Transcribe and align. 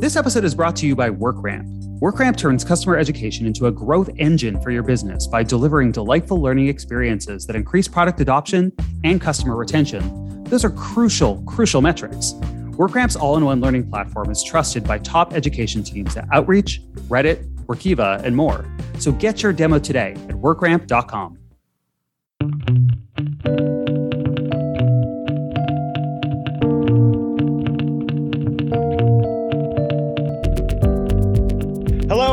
This 0.00 0.16
episode 0.16 0.44
is 0.44 0.54
brought 0.54 0.76
to 0.76 0.86
you 0.86 0.96
by 0.96 1.10
WorkRamp. 1.10 2.00
WorkRamp 2.00 2.38
turns 2.38 2.64
customer 2.64 2.96
education 2.96 3.44
into 3.44 3.66
a 3.66 3.70
growth 3.70 4.08
engine 4.16 4.58
for 4.62 4.70
your 4.70 4.82
business 4.82 5.26
by 5.26 5.42
delivering 5.42 5.92
delightful 5.92 6.40
learning 6.40 6.68
experiences 6.68 7.44
that 7.46 7.54
increase 7.54 7.86
product 7.86 8.18
adoption 8.18 8.72
and 9.04 9.20
customer 9.20 9.56
retention. 9.56 10.42
Those 10.44 10.64
are 10.64 10.70
crucial, 10.70 11.42
crucial 11.42 11.82
metrics. 11.82 12.32
WorkRamp's 12.78 13.14
all 13.14 13.36
in 13.36 13.44
one 13.44 13.60
learning 13.60 13.90
platform 13.90 14.30
is 14.30 14.42
trusted 14.42 14.84
by 14.84 15.00
top 15.00 15.34
education 15.34 15.82
teams 15.82 16.16
at 16.16 16.26
Outreach, 16.32 16.80
Reddit, 17.10 17.44
Workiva, 17.66 18.22
and 18.24 18.34
more. 18.34 18.64
So 18.98 19.12
get 19.12 19.42
your 19.42 19.52
demo 19.52 19.78
today 19.78 20.12
at 20.30 20.36
workramp.com. 20.36 21.39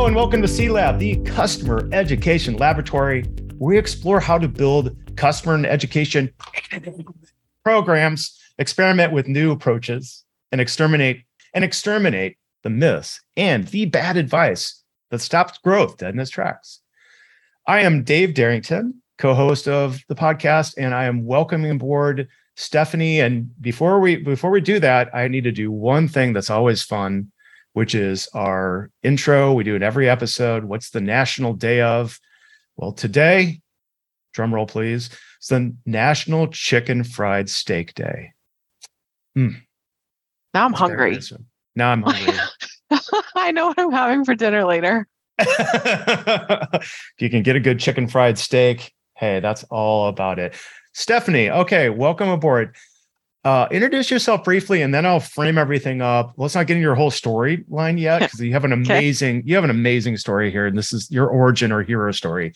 and 0.07 0.15
welcome 0.15 0.41
to 0.41 0.47
C 0.47 0.69
Lab, 0.69 0.99
the 0.99 1.17
customer 1.23 1.89
education 1.91 2.55
laboratory, 2.55 3.23
where 3.57 3.75
we 3.75 3.77
explore 3.77 4.21
how 4.21 4.37
to 4.37 4.47
build 4.47 4.95
customer 5.17 5.53
and 5.53 5.65
education 5.65 6.33
programs, 7.65 8.39
experiment 8.57 9.11
with 9.11 9.27
new 9.27 9.51
approaches, 9.51 10.23
and 10.53 10.61
exterminate 10.61 11.25
and 11.53 11.65
exterminate 11.65 12.37
the 12.63 12.69
myths 12.69 13.19
and 13.35 13.67
the 13.67 13.83
bad 13.87 14.15
advice 14.15 14.81
that 15.11 15.19
stops 15.19 15.57
growth 15.57 15.97
dead 15.97 16.13
in 16.13 16.21
its 16.21 16.31
tracks. 16.31 16.79
I 17.67 17.81
am 17.81 18.03
Dave 18.03 18.29
Derington, 18.29 18.93
co-host 19.17 19.67
of 19.67 19.99
the 20.07 20.15
podcast, 20.15 20.75
and 20.77 20.95
I 20.95 21.03
am 21.03 21.25
welcoming 21.25 21.71
aboard 21.71 22.29
Stephanie. 22.55 23.19
And 23.19 23.49
before 23.59 23.99
we 23.99 24.15
before 24.15 24.51
we 24.51 24.61
do 24.61 24.79
that, 24.79 25.13
I 25.13 25.27
need 25.27 25.43
to 25.43 25.51
do 25.51 25.69
one 25.69 26.07
thing 26.07 26.31
that's 26.31 26.49
always 26.49 26.81
fun, 26.81 27.29
which 27.77 27.93
is 27.93 28.27
our 28.33 28.89
intro. 29.03 29.53
We 29.53 29.63
do 29.63 29.75
it 29.75 29.83
every 29.83 30.09
episode. 30.09 30.63
What's 30.63 30.89
the 30.89 30.99
national 30.99 31.53
day 31.53 31.81
of? 31.81 32.19
Well, 32.75 32.91
today, 32.91 33.61
drum 34.33 34.51
roll 34.51 34.65
please, 34.65 35.11
it's 35.37 35.49
the 35.49 35.75
National 35.85 36.47
Chicken 36.47 37.03
Fried 37.03 37.51
Steak 37.51 37.93
Day. 37.93 38.33
Mm. 39.37 39.61
Now 40.55 40.65
I'm 40.65 40.73
hungry. 40.73 41.19
Now 41.75 41.91
I'm 41.91 42.01
hungry. 42.01 42.33
I 43.35 43.51
know 43.51 43.67
what 43.67 43.77
I'm 43.77 43.91
having 43.91 44.25
for 44.25 44.33
dinner 44.33 44.65
later. 44.65 45.07
if 45.37 47.13
you 47.19 47.29
can 47.29 47.43
get 47.43 47.55
a 47.55 47.59
good 47.59 47.79
chicken 47.79 48.07
fried 48.07 48.39
steak, 48.39 48.91
hey, 49.17 49.39
that's 49.39 49.63
all 49.65 50.07
about 50.07 50.39
it. 50.39 50.55
Stephanie, 50.93 51.51
okay, 51.51 51.91
welcome 51.91 52.29
aboard. 52.29 52.75
Uh, 53.43 53.67
introduce 53.71 54.11
yourself 54.11 54.43
briefly, 54.43 54.81
and 54.81 54.93
then 54.93 55.05
I'll 55.05 55.19
frame 55.19 55.57
everything 55.57 56.01
up. 56.01 56.33
Let's 56.37 56.55
not 56.55 56.67
get 56.67 56.73
into 56.75 56.83
your 56.83 56.95
whole 56.95 57.11
storyline 57.11 57.99
yet, 57.99 58.19
because 58.21 58.41
you 58.41 58.51
have 58.53 58.65
an 58.65 58.73
amazing, 58.73 59.39
okay. 59.39 59.47
you 59.47 59.55
have 59.55 59.63
an 59.63 59.69
amazing 59.69 60.17
story 60.17 60.51
here, 60.51 60.67
and 60.67 60.77
this 60.77 60.91
is 60.91 61.09
your 61.11 61.27
origin 61.27 61.71
or 61.71 61.81
hero 61.81 62.11
story. 62.11 62.53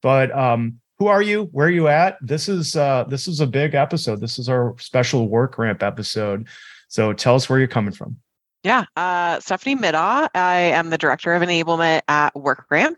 But 0.00 0.30
um, 0.36 0.80
who 0.98 1.06
are 1.06 1.22
you? 1.22 1.44
Where 1.52 1.66
are 1.66 1.70
you 1.70 1.88
at? 1.88 2.18
This 2.20 2.48
is 2.48 2.76
uh, 2.76 3.04
this 3.08 3.26
is 3.26 3.40
a 3.40 3.46
big 3.46 3.74
episode. 3.74 4.20
This 4.20 4.38
is 4.38 4.48
our 4.48 4.76
special 4.78 5.28
work 5.28 5.58
ramp 5.58 5.82
episode. 5.82 6.46
So 6.88 7.12
tell 7.12 7.34
us 7.34 7.48
where 7.48 7.58
you're 7.58 7.68
coming 7.68 7.92
from. 7.92 8.18
Yeah, 8.68 8.84
uh, 8.96 9.40
Stephanie 9.40 9.76
Middaugh. 9.76 10.28
I 10.34 10.58
am 10.74 10.90
the 10.90 10.98
director 10.98 11.32
of 11.32 11.40
enablement 11.40 12.02
at 12.06 12.34
WorkRamp 12.34 12.96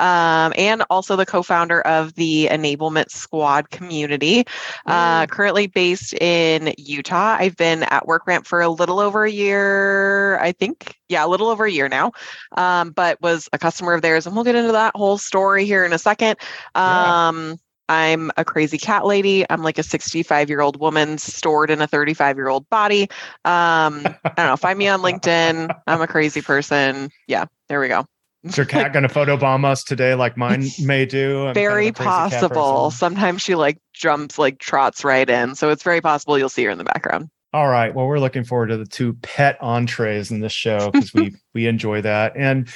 um, 0.00 0.54
and 0.56 0.82
also 0.88 1.14
the 1.14 1.26
co 1.26 1.42
founder 1.42 1.82
of 1.82 2.14
the 2.14 2.48
Enablement 2.50 3.10
Squad 3.10 3.68
community. 3.68 4.46
Uh, 4.86 5.26
currently 5.26 5.66
based 5.66 6.14
in 6.14 6.72
Utah. 6.78 7.36
I've 7.38 7.54
been 7.54 7.82
at 7.82 8.04
WorkRamp 8.04 8.46
for 8.46 8.62
a 8.62 8.70
little 8.70 8.98
over 8.98 9.24
a 9.24 9.30
year, 9.30 10.38
I 10.38 10.52
think. 10.52 10.96
Yeah, 11.10 11.26
a 11.26 11.28
little 11.28 11.48
over 11.48 11.66
a 11.66 11.70
year 11.70 11.90
now, 11.90 12.12
um, 12.56 12.92
but 12.92 13.20
was 13.20 13.46
a 13.52 13.58
customer 13.58 13.92
of 13.92 14.00
theirs. 14.00 14.26
And 14.26 14.34
we'll 14.34 14.46
get 14.46 14.54
into 14.54 14.72
that 14.72 14.96
whole 14.96 15.18
story 15.18 15.66
here 15.66 15.84
in 15.84 15.92
a 15.92 15.98
second. 15.98 16.38
Um, 16.74 17.50
yeah 17.50 17.54
I'm 17.90 18.30
a 18.36 18.44
crazy 18.44 18.78
cat 18.78 19.04
lady. 19.04 19.44
I'm 19.50 19.64
like 19.64 19.76
a 19.76 19.82
65 19.82 20.48
year 20.48 20.60
old 20.60 20.78
woman 20.78 21.18
stored 21.18 21.70
in 21.70 21.82
a 21.82 21.88
35 21.88 22.36
year 22.36 22.48
old 22.48 22.68
body. 22.70 23.02
Um, 23.44 24.06
I 24.06 24.32
don't 24.36 24.46
know. 24.46 24.56
Find 24.56 24.78
me 24.78 24.86
on 24.86 25.00
LinkedIn. 25.00 25.76
I'm 25.88 26.00
a 26.00 26.06
crazy 26.06 26.40
person. 26.40 27.10
Yeah, 27.26 27.46
there 27.68 27.80
we 27.80 27.88
go. 27.88 28.06
Is 28.44 28.56
your 28.56 28.64
cat 28.64 28.92
going 28.92 29.02
to 29.02 29.12
photobomb 29.12 29.64
us 29.64 29.82
today, 29.82 30.14
like 30.14 30.36
mine 30.36 30.68
may 30.80 31.04
do? 31.04 31.48
I'm 31.48 31.54
very 31.54 31.90
kind 31.90 32.32
of 32.32 32.40
possible. 32.40 32.92
Sometimes 32.92 33.42
she 33.42 33.56
like 33.56 33.78
jumps, 33.92 34.38
like 34.38 34.60
trots 34.60 35.02
right 35.02 35.28
in. 35.28 35.56
So 35.56 35.70
it's 35.70 35.82
very 35.82 36.00
possible 36.00 36.38
you'll 36.38 36.48
see 36.48 36.64
her 36.64 36.70
in 36.70 36.78
the 36.78 36.84
background. 36.84 37.28
All 37.52 37.66
right. 37.66 37.92
Well, 37.92 38.06
we're 38.06 38.20
looking 38.20 38.44
forward 38.44 38.68
to 38.68 38.76
the 38.76 38.86
two 38.86 39.14
pet 39.14 39.58
entrees 39.60 40.30
in 40.30 40.38
this 40.38 40.52
show 40.52 40.92
because 40.92 41.12
we 41.12 41.34
we 41.54 41.66
enjoy 41.66 42.02
that. 42.02 42.36
And 42.36 42.68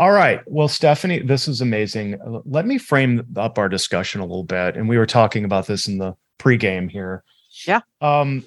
all 0.00 0.12
right. 0.12 0.40
Well, 0.46 0.66
Stephanie, 0.66 1.18
this 1.18 1.46
is 1.46 1.60
amazing. 1.60 2.18
Let 2.46 2.66
me 2.66 2.78
frame 2.78 3.22
up 3.36 3.58
our 3.58 3.68
discussion 3.68 4.22
a 4.22 4.24
little 4.24 4.44
bit. 4.44 4.74
And 4.74 4.88
we 4.88 4.96
were 4.96 5.04
talking 5.04 5.44
about 5.44 5.66
this 5.66 5.86
in 5.86 5.98
the 5.98 6.16
pregame 6.38 6.90
here. 6.90 7.22
Yeah. 7.66 7.80
Um, 8.00 8.46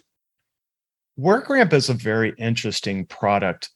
WorkRamp 1.19 1.71
is 1.73 1.89
a 1.89 1.93
very 1.93 2.33
interesting 2.39 3.05
product 3.05 3.69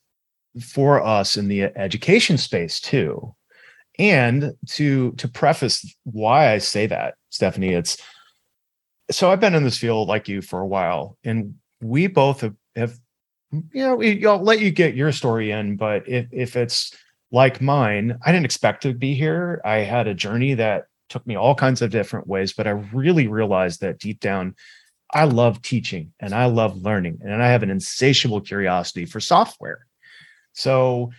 for 0.60 1.06
us 1.06 1.38
in 1.38 1.50
the 1.50 1.66
education 1.66 2.40
space 2.40 2.80
too. 2.80 3.36
And 4.00 4.56
to 4.70 5.12
to 5.12 5.28
preface 5.28 5.96
why 6.04 6.54
I 6.54 6.58
say 6.58 6.88
that, 6.88 7.14
Stephanie, 7.30 7.74
it's 7.74 8.02
so 9.12 9.32
I've 9.32 9.40
been 9.40 9.54
in 9.54 9.64
this 9.64 9.78
field 9.78 10.08
like 10.08 10.28
you 10.28 10.42
for 10.42 10.62
a 10.62 10.68
while, 10.68 11.16
and 11.24 11.54
we 11.82 12.08
both 12.08 12.42
have, 12.42 12.56
have 12.76 12.98
you 13.52 13.84
know, 13.84 14.32
I'll 14.32 14.42
let 14.42 14.62
you 14.62 14.72
get 14.72 14.96
your 14.96 15.12
story 15.12 15.52
in, 15.52 15.78
but 15.78 16.08
if 16.08 16.26
if 16.32 16.56
it's 16.56 16.92
like 17.32 17.62
mine, 17.62 18.18
I 18.26 18.32
didn't 18.32 18.46
expect 18.46 18.84
to 18.84 18.94
be 18.94 19.14
here. 19.14 19.62
I 19.66 19.78
had 19.78 20.08
a 20.08 20.14
journey 20.14 20.54
that 20.56 20.86
took 21.10 21.26
me 21.28 21.36
all 21.36 21.56
kinds 21.56 21.82
of 21.82 21.92
different 21.92 22.28
ways, 22.28 22.54
but 22.54 22.68
I 22.68 22.72
really 22.72 23.28
realized 23.28 23.82
that 23.82 24.00
deep 24.00 24.20
down, 24.20 24.56
I 25.14 25.24
love 25.24 25.62
teaching 25.62 26.14
and 26.20 26.34
I 26.34 26.46
love 26.46 26.82
learning, 26.82 27.20
and 27.22 27.42
I 27.42 27.48
have 27.48 27.64
an 27.64 27.70
insatiable 27.70 28.42
curiosity 28.42 29.06
for 29.06 29.20
software. 29.20 29.86
So 30.54 31.12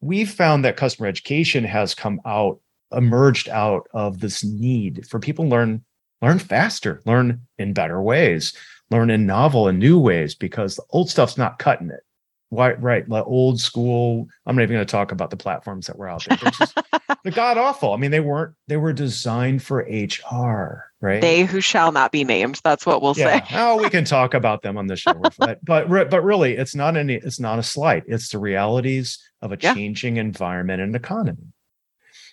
we 0.00 0.24
found 0.24 0.64
that 0.64 0.76
customer 0.76 1.08
education 1.08 1.64
has 1.64 1.94
come 1.94 2.20
out, 2.26 2.60
emerged 2.92 3.48
out 3.48 3.88
of 3.94 4.20
this 4.20 4.44
need 4.44 5.06
for 5.08 5.18
people 5.18 5.48
learn, 5.48 5.84
learn 6.22 6.38
faster, 6.38 7.02
learn 7.04 7.42
in 7.58 7.72
better 7.72 8.00
ways, 8.00 8.56
learn 8.90 9.10
in 9.10 9.26
novel 9.26 9.68
and 9.68 9.78
new 9.78 9.98
ways, 9.98 10.34
because 10.34 10.76
the 10.76 10.84
old 10.90 11.10
stuff's 11.10 11.38
not 11.38 11.58
cutting 11.58 11.90
it 11.90 12.05
why 12.50 12.72
right 12.74 13.08
like 13.08 13.26
old 13.26 13.60
school 13.60 14.26
i'm 14.46 14.54
not 14.56 14.62
even 14.62 14.76
going 14.76 14.86
to 14.86 14.90
talk 14.90 15.10
about 15.12 15.30
the 15.30 15.36
platforms 15.36 15.86
that 15.86 15.98
were 15.98 16.08
out 16.08 16.24
there. 16.28 16.38
They're, 16.38 17.16
they're 17.24 17.32
god 17.32 17.58
awful 17.58 17.92
i 17.92 17.96
mean 17.96 18.10
they 18.10 18.20
weren't 18.20 18.54
they 18.68 18.76
were 18.76 18.92
designed 18.92 19.62
for 19.62 19.78
hr 19.80 20.86
right? 21.00 21.20
They 21.20 21.44
who 21.44 21.60
shall 21.60 21.92
not 21.92 22.12
be 22.12 22.24
named 22.24 22.60
that's 22.64 22.86
what 22.86 23.02
we'll 23.02 23.14
yeah. 23.16 23.46
say. 23.46 23.56
Oh 23.58 23.76
we 23.76 23.90
can 23.90 24.04
talk 24.04 24.34
about 24.34 24.62
them 24.62 24.76
on 24.76 24.86
the 24.86 24.96
show 24.96 25.14
but 25.38 25.64
but 25.64 25.88
but 25.88 26.24
really 26.24 26.56
it's 26.56 26.74
not 26.74 26.96
any 26.96 27.14
it's 27.14 27.40
not 27.40 27.58
a 27.58 27.62
slight. 27.62 28.04
It's 28.06 28.30
the 28.30 28.38
realities 28.38 29.18
of 29.42 29.52
a 29.52 29.58
yeah. 29.60 29.74
changing 29.74 30.16
environment 30.16 30.80
and 30.80 30.94
economy. 30.96 31.52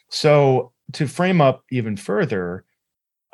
So 0.10 0.72
to 0.94 1.08
frame 1.08 1.42
up 1.42 1.64
even 1.72 1.98
further 1.98 2.66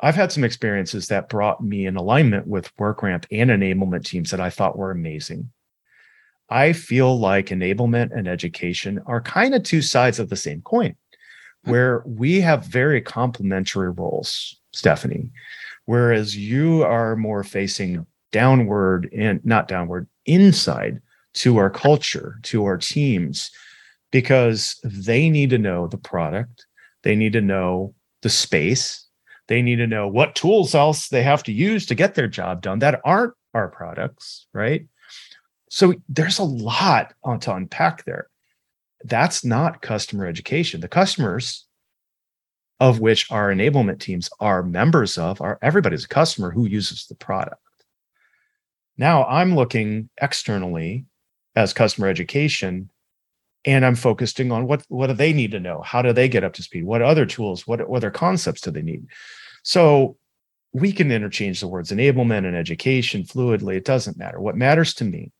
I've 0.02 0.14
had 0.14 0.32
some 0.32 0.44
experiences 0.44 1.08
that 1.08 1.28
brought 1.28 1.62
me 1.62 1.84
in 1.84 1.96
alignment 1.96 2.46
with 2.46 2.74
WorkRamp 2.76 3.26
and 3.30 3.50
enablement 3.50 4.06
teams 4.06 4.30
that 4.30 4.40
I 4.40 4.48
thought 4.48 4.78
were 4.78 4.90
amazing. 4.90 5.52
I 6.50 6.72
feel 6.72 7.18
like 7.18 7.46
enablement 7.46 8.16
and 8.16 8.26
education 8.26 9.00
are 9.06 9.20
kind 9.20 9.54
of 9.54 9.62
two 9.62 9.82
sides 9.82 10.18
of 10.18 10.28
the 10.28 10.36
same 10.36 10.62
coin, 10.62 10.94
hmm. 11.64 11.70
where 11.70 12.02
we 12.06 12.40
have 12.40 12.64
very 12.64 13.00
complementary 13.00 13.90
roles, 13.90 14.56
Stephanie. 14.72 15.30
Whereas 15.86 16.36
you 16.36 16.82
are 16.82 17.16
more 17.16 17.42
facing 17.42 18.06
downward 18.32 19.08
and 19.16 19.44
not 19.44 19.68
downward, 19.68 20.06
inside 20.26 21.00
to 21.32 21.56
our 21.56 21.70
culture, 21.70 22.38
to 22.42 22.64
our 22.64 22.76
teams, 22.76 23.50
because 24.10 24.78
they 24.84 25.30
need 25.30 25.50
to 25.50 25.58
know 25.58 25.86
the 25.86 25.98
product, 25.98 26.66
they 27.02 27.14
need 27.14 27.32
to 27.32 27.40
know 27.40 27.94
the 28.22 28.28
space, 28.28 29.06
they 29.48 29.62
need 29.62 29.76
to 29.76 29.86
know 29.86 30.06
what 30.06 30.34
tools 30.34 30.74
else 30.74 31.08
they 31.08 31.22
have 31.22 31.42
to 31.44 31.52
use 31.52 31.86
to 31.86 31.94
get 31.94 32.14
their 32.14 32.28
job 32.28 32.62
done 32.62 32.78
that 32.80 33.00
aren't 33.04 33.34
our 33.54 33.68
products, 33.68 34.46
right? 34.52 34.86
So 35.70 35.94
there's 36.08 36.40
a 36.40 36.44
lot 36.44 37.14
to 37.42 37.54
unpack 37.54 38.04
there. 38.04 38.28
That's 39.04 39.44
not 39.44 39.80
customer 39.80 40.26
education. 40.26 40.80
The 40.80 40.88
customers 40.88 41.64
of 42.80 42.98
which 42.98 43.30
our 43.30 43.50
enablement 43.50 44.00
teams 44.00 44.28
are 44.40 44.62
members 44.64 45.16
of 45.16 45.40
are 45.40 45.58
everybody's 45.62 46.04
a 46.04 46.08
customer 46.08 46.50
who 46.50 46.66
uses 46.66 47.06
the 47.06 47.14
product. 47.14 47.62
Now 48.98 49.24
I'm 49.26 49.54
looking 49.54 50.10
externally 50.20 51.06
as 51.54 51.72
customer 51.72 52.08
education 52.08 52.90
and 53.64 53.86
I'm 53.86 53.94
focusing 53.94 54.50
on 54.50 54.66
what 54.66 54.82
what 54.88 55.06
do 55.06 55.12
they 55.12 55.32
need 55.32 55.52
to 55.52 55.60
know? 55.60 55.82
How 55.82 56.02
do 56.02 56.12
they 56.12 56.28
get 56.28 56.42
up 56.42 56.54
to 56.54 56.62
speed? 56.62 56.84
What 56.84 57.00
other 57.00 57.26
tools? 57.26 57.66
What, 57.66 57.88
what 57.88 57.98
other 57.98 58.10
concepts 58.10 58.62
do 58.62 58.72
they 58.72 58.82
need? 58.82 59.06
So 59.62 60.16
we 60.72 60.92
can 60.92 61.12
interchange 61.12 61.60
the 61.60 61.68
words 61.68 61.92
enablement 61.92 62.46
and 62.46 62.56
education 62.56 63.22
fluidly. 63.22 63.76
It 63.76 63.84
doesn't 63.84 64.18
matter. 64.18 64.40
What 64.40 64.56
matters 64.56 64.94
to 64.94 65.04
me 65.04 65.30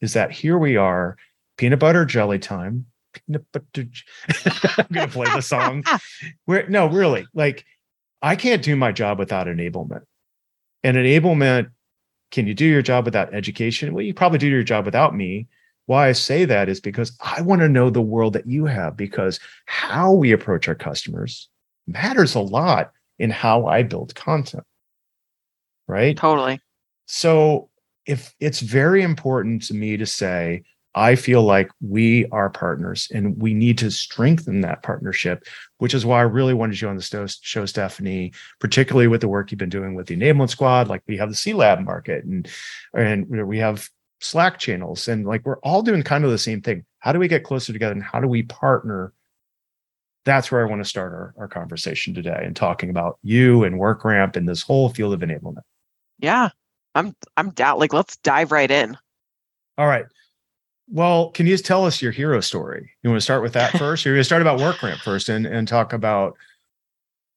is 0.00 0.12
that 0.14 0.30
here 0.30 0.58
we 0.58 0.76
are 0.76 1.16
peanut 1.56 1.78
butter 1.78 2.04
jelly 2.04 2.38
time. 2.38 2.86
Peanut 3.12 3.44
butter. 3.52 3.88
I'm 4.78 4.86
gonna 4.92 5.08
play 5.08 5.26
the 5.34 5.40
song. 5.40 5.84
Where 6.44 6.68
no, 6.68 6.86
really, 6.86 7.26
like 7.34 7.64
I 8.22 8.36
can't 8.36 8.62
do 8.62 8.76
my 8.76 8.92
job 8.92 9.18
without 9.18 9.46
enablement. 9.46 10.02
And 10.82 10.96
enablement, 10.96 11.70
can 12.30 12.46
you 12.46 12.54
do 12.54 12.64
your 12.64 12.82
job 12.82 13.04
without 13.04 13.34
education? 13.34 13.94
Well, 13.94 14.04
you 14.04 14.14
probably 14.14 14.38
do 14.38 14.48
your 14.48 14.62
job 14.62 14.84
without 14.84 15.14
me. 15.14 15.48
Why 15.86 16.08
I 16.08 16.12
say 16.12 16.44
that 16.44 16.68
is 16.68 16.80
because 16.80 17.16
I 17.20 17.40
want 17.40 17.62
to 17.62 17.68
know 17.68 17.88
the 17.88 18.02
world 18.02 18.34
that 18.34 18.46
you 18.46 18.66
have, 18.66 18.96
because 18.96 19.40
how 19.64 20.12
we 20.12 20.32
approach 20.32 20.68
our 20.68 20.74
customers 20.74 21.48
matters 21.86 22.34
a 22.34 22.40
lot 22.40 22.92
in 23.18 23.30
how 23.30 23.66
I 23.66 23.82
build 23.82 24.14
content. 24.14 24.64
Right? 25.86 26.16
Totally. 26.16 26.60
So 27.06 27.67
if 28.08 28.34
it's 28.40 28.60
very 28.60 29.02
important 29.02 29.62
to 29.64 29.74
me 29.74 29.96
to 29.96 30.06
say, 30.06 30.64
I 30.94 31.14
feel 31.14 31.42
like 31.42 31.70
we 31.80 32.26
are 32.30 32.50
partners 32.50 33.08
and 33.14 33.40
we 33.40 33.54
need 33.54 33.78
to 33.78 33.90
strengthen 33.90 34.62
that 34.62 34.82
partnership, 34.82 35.44
which 35.76 35.94
is 35.94 36.04
why 36.04 36.18
I 36.18 36.22
really 36.22 36.54
wanted 36.54 36.80
you 36.80 36.88
on 36.88 36.96
the 36.96 37.02
show, 37.42 37.66
Stephanie, 37.66 38.32
particularly 38.58 39.06
with 39.06 39.20
the 39.20 39.28
work 39.28 39.52
you've 39.52 39.58
been 39.58 39.68
doing 39.68 39.94
with 39.94 40.06
the 40.06 40.16
enablement 40.16 40.50
squad. 40.50 40.88
Like 40.88 41.02
we 41.06 41.18
have 41.18 41.28
the 41.28 41.36
C 41.36 41.52
Lab 41.52 41.80
market 41.80 42.24
and, 42.24 42.48
and 42.94 43.46
we 43.46 43.58
have 43.58 43.88
Slack 44.20 44.58
channels, 44.58 45.06
and 45.06 45.24
like 45.24 45.46
we're 45.46 45.60
all 45.60 45.82
doing 45.82 46.02
kind 46.02 46.24
of 46.24 46.32
the 46.32 46.38
same 46.38 46.60
thing. 46.60 46.84
How 46.98 47.12
do 47.12 47.20
we 47.20 47.28
get 47.28 47.44
closer 47.44 47.72
together 47.72 47.92
and 47.92 48.02
how 48.02 48.20
do 48.20 48.26
we 48.26 48.42
partner? 48.42 49.12
That's 50.24 50.50
where 50.50 50.66
I 50.66 50.68
want 50.68 50.82
to 50.82 50.88
start 50.88 51.12
our, 51.12 51.34
our 51.38 51.48
conversation 51.48 52.14
today 52.14 52.42
and 52.42 52.56
talking 52.56 52.90
about 52.90 53.18
you 53.22 53.62
and 53.62 53.76
WorkRamp 53.76 54.34
and 54.34 54.48
this 54.48 54.62
whole 54.62 54.88
field 54.88 55.14
of 55.14 55.20
enablement. 55.20 55.62
Yeah, 56.18 56.48
I'm 56.98 57.14
I'm 57.36 57.50
down. 57.50 57.78
Like 57.78 57.92
let's 57.92 58.16
dive 58.18 58.52
right 58.52 58.70
in. 58.70 58.96
All 59.76 59.86
right. 59.86 60.06
Well, 60.90 61.30
can 61.30 61.46
you 61.46 61.52
just 61.52 61.66
tell 61.66 61.84
us 61.84 62.02
your 62.02 62.12
hero 62.12 62.40
story? 62.40 62.90
You 63.02 63.10
want 63.10 63.18
to 63.18 63.24
start 63.24 63.42
with 63.42 63.52
that 63.52 63.72
first? 63.78 64.04
or 64.04 64.10
You're 64.10 64.16
going 64.16 64.20
to 64.20 64.24
start 64.24 64.42
about 64.42 64.58
WorkRamp 64.58 64.98
first 64.98 65.28
and, 65.28 65.46
and 65.46 65.68
talk 65.68 65.92
about 65.92 66.36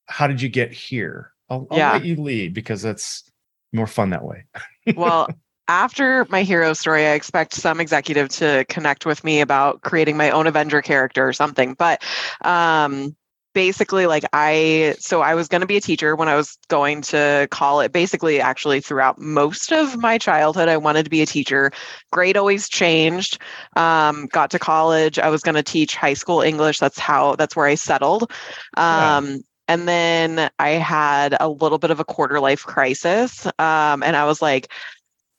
how 0.08 0.28
did 0.28 0.42
you 0.42 0.50
get 0.50 0.72
here? 0.72 1.32
I'll, 1.50 1.68
I'll 1.70 1.78
yeah. 1.78 1.92
let 1.94 2.06
you 2.06 2.16
lead 2.16 2.54
because 2.54 2.82
that's 2.82 3.30
more 3.74 3.88
fun 3.88 4.12
that 4.12 4.24
way. 4.24 4.46
well, 4.96 5.28
after 5.68 6.26
my 6.30 6.44
hero 6.44 6.74
story, 6.74 7.06
I 7.06 7.12
expect 7.12 7.54
some 7.54 7.80
executive 7.80 8.30
to 8.30 8.66
connect 8.70 9.06
with 9.06 9.24
me 9.24 9.42
about 9.42 9.82
creating 9.82 10.18
my 10.18 10.30
own 10.30 10.48
Avenger 10.48 10.82
character 10.82 11.28
or 11.28 11.34
something. 11.34 11.74
But 11.74 12.04
um, 12.42 13.16
basically 13.54 14.06
like 14.06 14.24
i 14.34 14.96
so 15.00 15.22
i 15.22 15.36
was 15.36 15.48
going 15.48 15.62
to 15.62 15.68
be 15.68 15.78
a 15.78 15.82
teacher 15.82 16.16
when 16.16 16.28
i 16.28 16.36
was 16.36 16.58
going 16.70 17.02
to 17.02 17.48
college 17.52 17.92
basically 17.92 18.40
actually 18.40 18.80
throughout 18.80 19.20
most 19.20 19.72
of 19.72 19.98
my 19.98 20.18
childhood 20.18 20.70
i 20.70 20.78
wanted 20.78 21.04
to 21.04 21.10
be 21.10 21.22
a 21.22 21.26
teacher 21.26 21.72
grade 22.12 22.38
always 22.38 22.70
changed 22.70 23.40
um, 23.76 24.28
got 24.28 24.52
to 24.52 24.60
college 24.60 25.20
i 25.20 25.30
was 25.30 25.42
going 25.42 25.56
to 25.56 25.64
teach 25.64 25.96
high 25.96 26.14
school 26.14 26.42
english 26.42 26.80
that's 26.80 27.00
how 27.00 27.36
that's 27.36 27.56
where 27.56 27.68
i 27.68 27.76
settled 27.76 28.32
um, 28.78 29.26
yeah. 29.26 29.38
and 29.68 29.88
then 29.88 30.50
i 30.60 30.70
had 30.70 31.36
a 31.40 31.50
little 31.50 31.78
bit 31.78 31.92
of 31.92 32.00
a 32.00 32.06
quarter 32.06 32.40
life 32.40 32.64
crisis 32.64 33.46
um, 33.60 34.02
and 34.04 34.16
i 34.16 34.26
was 34.26 34.42
like 34.42 34.72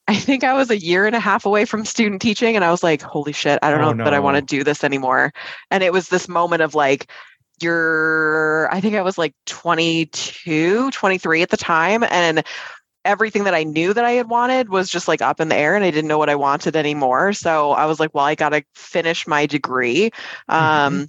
I 0.08 0.16
think 0.16 0.42
I 0.42 0.52
was 0.52 0.68
a 0.68 0.76
year 0.76 1.06
and 1.06 1.14
a 1.14 1.20
half 1.20 1.46
away 1.46 1.64
from 1.64 1.84
student 1.84 2.20
teaching, 2.20 2.56
and 2.56 2.64
I 2.64 2.72
was 2.72 2.82
like, 2.82 3.00
holy 3.02 3.32
shit, 3.32 3.60
I 3.62 3.70
don't 3.70 3.80
oh, 3.80 3.84
know 3.84 3.92
no. 3.92 4.04
that 4.04 4.12
I 4.12 4.18
want 4.18 4.36
to 4.36 4.42
do 4.42 4.64
this 4.64 4.82
anymore. 4.82 5.32
And 5.70 5.84
it 5.84 5.92
was 5.92 6.08
this 6.08 6.28
moment 6.28 6.60
of 6.60 6.74
like, 6.74 7.08
you're 7.60 8.68
i 8.72 8.80
think 8.80 8.94
i 8.94 9.02
was 9.02 9.18
like 9.18 9.34
22 9.46 10.90
23 10.90 11.42
at 11.42 11.50
the 11.50 11.56
time 11.56 12.02
and 12.04 12.44
everything 13.04 13.44
that 13.44 13.54
i 13.54 13.62
knew 13.62 13.92
that 13.92 14.04
i 14.04 14.12
had 14.12 14.28
wanted 14.28 14.68
was 14.68 14.88
just 14.88 15.08
like 15.08 15.20
up 15.22 15.40
in 15.40 15.48
the 15.48 15.56
air 15.56 15.74
and 15.74 15.84
i 15.84 15.90
didn't 15.90 16.08
know 16.08 16.18
what 16.18 16.30
i 16.30 16.34
wanted 16.34 16.76
anymore 16.76 17.32
so 17.32 17.72
i 17.72 17.86
was 17.86 18.00
like 18.00 18.14
well 18.14 18.24
i 18.24 18.34
got 18.34 18.50
to 18.50 18.62
finish 18.74 19.26
my 19.26 19.46
degree 19.46 20.06
um 20.48 20.94
mm-hmm. 20.94 21.04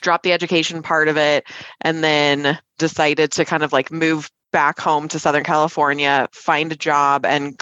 drop 0.00 0.22
the 0.22 0.32
education 0.32 0.82
part 0.82 1.08
of 1.08 1.16
it 1.16 1.44
and 1.80 2.02
then 2.02 2.58
decided 2.78 3.30
to 3.30 3.44
kind 3.44 3.62
of 3.62 3.72
like 3.72 3.90
move 3.90 4.30
back 4.52 4.80
home 4.80 5.08
to 5.08 5.18
southern 5.18 5.44
california 5.44 6.28
find 6.32 6.72
a 6.72 6.76
job 6.76 7.26
and 7.26 7.60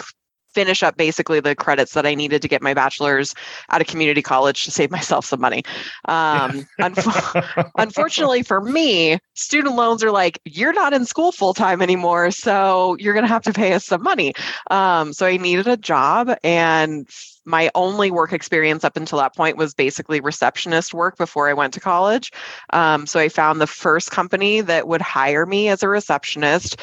finish 0.57 0.81
up 0.81 0.97
basically 0.97 1.39
the 1.39 1.53
credits 1.53 1.93
that 1.93 2.07
I 2.07 2.15
needed 2.15 2.41
to 2.41 2.47
get 2.47 2.63
my 2.63 2.73
bachelor's 2.73 3.35
out 3.69 3.79
of 3.79 3.85
community 3.85 4.23
college 4.23 4.63
to 4.63 4.71
save 4.71 4.89
myself 4.97 5.23
some 5.23 5.39
money. 5.39 5.63
Um, 6.05 6.65
unfortunately 7.77 8.41
for 8.41 8.59
me, 8.59 9.19
student 9.35 9.75
loans 9.75 10.03
are 10.03 10.09
like, 10.09 10.39
you're 10.45 10.73
not 10.73 10.93
in 10.93 11.05
school 11.05 11.31
full 11.31 11.53
time 11.53 11.79
anymore. 11.79 12.31
So 12.31 12.97
you're 12.97 13.13
going 13.13 13.25
to 13.25 13.31
have 13.31 13.43
to 13.43 13.53
pay 13.53 13.73
us 13.73 13.85
some 13.85 14.01
money. 14.01 14.33
Um, 14.71 15.13
so 15.13 15.27
I 15.27 15.37
needed 15.37 15.67
a 15.67 15.77
job 15.77 16.35
and 16.43 17.07
my 17.45 17.69
only 17.75 18.09
work 18.09 18.33
experience 18.33 18.83
up 18.83 18.97
until 18.97 19.19
that 19.19 19.35
point 19.35 19.57
was 19.57 19.75
basically 19.75 20.19
receptionist 20.19 20.91
work 20.91 21.17
before 21.17 21.47
I 21.47 21.53
went 21.53 21.73
to 21.75 21.79
college. 21.79 22.31
Um, 22.73 23.05
so 23.05 23.19
I 23.19 23.29
found 23.29 23.61
the 23.61 23.67
first 23.67 24.09
company 24.09 24.61
that 24.61 24.87
would 24.87 25.01
hire 25.01 25.45
me 25.45 25.69
as 25.69 25.83
a 25.83 25.87
receptionist 25.87 26.77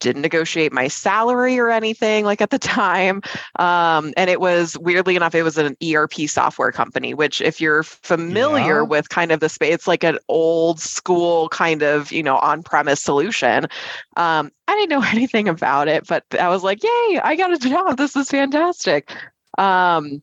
didn't 0.00 0.22
negotiate 0.22 0.72
my 0.72 0.88
salary 0.88 1.58
or 1.58 1.70
anything 1.70 2.24
like 2.24 2.40
at 2.40 2.50
the 2.50 2.58
time. 2.58 3.22
Um, 3.58 4.12
and 4.16 4.30
it 4.30 4.40
was 4.40 4.76
weirdly 4.78 5.16
enough 5.16 5.34
it 5.34 5.42
was 5.42 5.58
an 5.58 5.76
erp 5.82 6.14
software 6.28 6.72
company 6.72 7.14
which 7.14 7.40
if 7.40 7.60
you're 7.60 7.82
familiar 7.82 8.78
yeah. 8.78 8.82
with 8.82 9.08
kind 9.08 9.32
of 9.32 9.40
the 9.40 9.48
space 9.48 9.68
it's 9.68 9.86
like 9.86 10.02
an 10.02 10.18
old 10.28 10.80
school 10.80 11.48
kind 11.50 11.82
of 11.82 12.10
you 12.10 12.22
know 12.22 12.36
on-premise 12.38 13.02
solution. 13.02 13.66
Um, 14.16 14.50
i 14.66 14.74
didn't 14.74 14.90
know 14.90 15.02
anything 15.12 15.48
about 15.48 15.88
it 15.88 16.06
but 16.06 16.24
i 16.38 16.48
was 16.48 16.62
like 16.62 16.82
yay 16.82 17.20
i 17.22 17.36
got 17.36 17.52
a 17.52 17.58
job. 17.58 17.96
This 17.96 18.16
is 18.16 18.28
fantastic. 18.28 19.10
Um, 19.56 20.22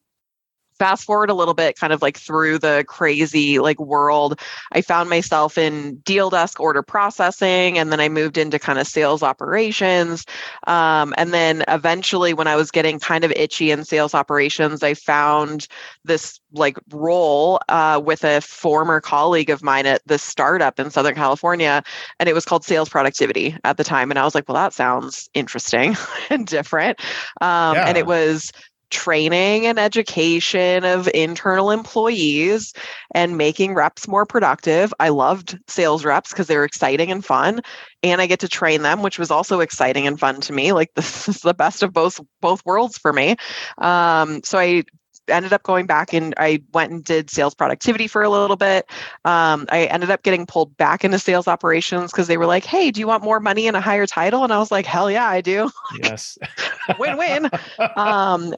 fast 0.78 1.06
forward 1.06 1.30
a 1.30 1.34
little 1.34 1.54
bit 1.54 1.78
kind 1.78 1.94
of 1.94 2.02
like 2.02 2.18
through 2.18 2.58
the 2.60 2.84
crazy 2.88 3.60
like 3.60 3.80
world 3.80 4.40
i 4.74 4.82
found 4.82 5.10
myself 5.10 5.58
in 5.58 5.96
deal 5.98 6.30
desk 6.30 6.60
order 6.60 6.82
processing 6.82 7.78
and 7.78 7.92
then 7.92 8.00
i 8.00 8.10
moved 8.10 8.38
into 8.38 8.60
kind 8.60 8.80
of 8.80 8.88
sales 8.88 9.24
operations 9.24 10.26
um, 10.68 11.14
and 11.18 11.34
then 11.34 11.64
eventually 11.68 12.34
when 12.34 12.48
i 12.48 12.56
was 12.56 12.72
getting 12.72 13.00
kind 13.00 13.24
of 13.24 13.32
itchy 13.32 13.72
in 13.72 13.84
sales 13.84 14.14
operations 14.14 14.84
i 14.84 14.94
found 14.94 15.68
this 16.04 16.40
like 16.54 16.78
role 16.92 17.60
uh, 17.70 18.02
with 18.04 18.24
a 18.24 18.42
former 18.42 19.02
colleague 19.02 19.50
of 19.50 19.64
mine 19.64 19.86
at 19.86 20.02
this 20.06 20.24
startup 20.24 20.80
in 20.80 20.90
southern 20.90 21.16
california 21.16 21.84
and 22.20 22.30
it 22.30 22.34
was 22.34 22.46
called 22.46 22.64
sales 22.64 22.90
productivity 22.90 23.58
at 23.64 23.78
the 23.78 23.84
time 23.84 24.12
and 24.12 24.20
i 24.20 24.24
was 24.24 24.36
like 24.36 24.48
well 24.48 24.56
that 24.56 24.74
sounds 24.74 25.30
interesting 25.34 25.96
and 26.30 26.48
different 26.48 27.00
um, 27.42 27.76
yeah. 27.76 27.88
and 27.88 27.98
it 27.98 28.06
was 28.06 28.52
training 28.96 29.68
and 29.68 29.78
education 29.78 30.86
of 30.86 31.10
internal 31.14 31.70
employees 31.70 32.74
and 33.14 33.38
making 33.38 33.76
reps 33.76 34.08
more 34.08 34.26
productive. 34.26 34.94
I 35.00 35.10
loved 35.10 35.60
sales 35.68 36.06
reps 36.06 36.32
because 36.32 36.48
they 36.48 36.56
were 36.56 36.64
exciting 36.64 37.12
and 37.12 37.24
fun. 37.24 37.60
And 38.02 38.22
I 38.22 38.28
get 38.28 38.40
to 38.40 38.48
train 38.48 38.82
them, 38.82 39.02
which 39.02 39.20
was 39.20 39.32
also 39.32 39.60
exciting 39.60 40.08
and 40.08 40.20
fun 40.20 40.40
to 40.42 40.54
me. 40.54 40.72
Like 40.72 40.92
this 40.96 41.28
is 41.28 41.42
the 41.42 41.54
best 41.54 41.84
of 41.84 41.92
both 41.92 42.20
both 42.42 42.66
worlds 42.66 42.98
for 42.98 43.12
me. 43.12 43.36
Um, 43.78 44.42
so 44.44 44.58
I 44.58 44.84
ended 45.28 45.54
up 45.54 45.64
going 45.64 45.86
back 45.86 46.14
and 46.14 46.34
I 46.38 46.62
went 46.74 46.92
and 46.92 47.04
did 47.04 47.30
sales 47.30 47.54
productivity 47.54 48.08
for 48.08 48.24
a 48.24 48.30
little 48.30 48.56
bit. 48.56 48.90
Um, 49.26 49.66
I 49.70 49.86
ended 49.86 50.12
up 50.12 50.24
getting 50.24 50.46
pulled 50.46 50.76
back 50.78 51.04
into 51.04 51.20
sales 51.20 51.48
operations 51.48 52.12
because 52.12 52.28
they 52.28 52.38
were 52.38 52.46
like, 52.46 52.66
"Hey, 52.66 52.92
do 52.92 53.00
you 53.00 53.08
want 53.08 53.24
more 53.24 53.40
money 53.40 53.68
and 53.68 53.76
a 53.76 53.82
higher 53.82 54.06
title?" 54.06 54.44
And 54.44 54.54
I 54.54 54.60
was 54.60 54.72
like, 54.72 54.86
"Hell 54.86 55.10
yeah, 55.10 55.28
I 55.28 55.42
do!" 55.42 55.70
Yes, 56.04 56.38
win-win. 57.00 57.50
um, 57.96 58.54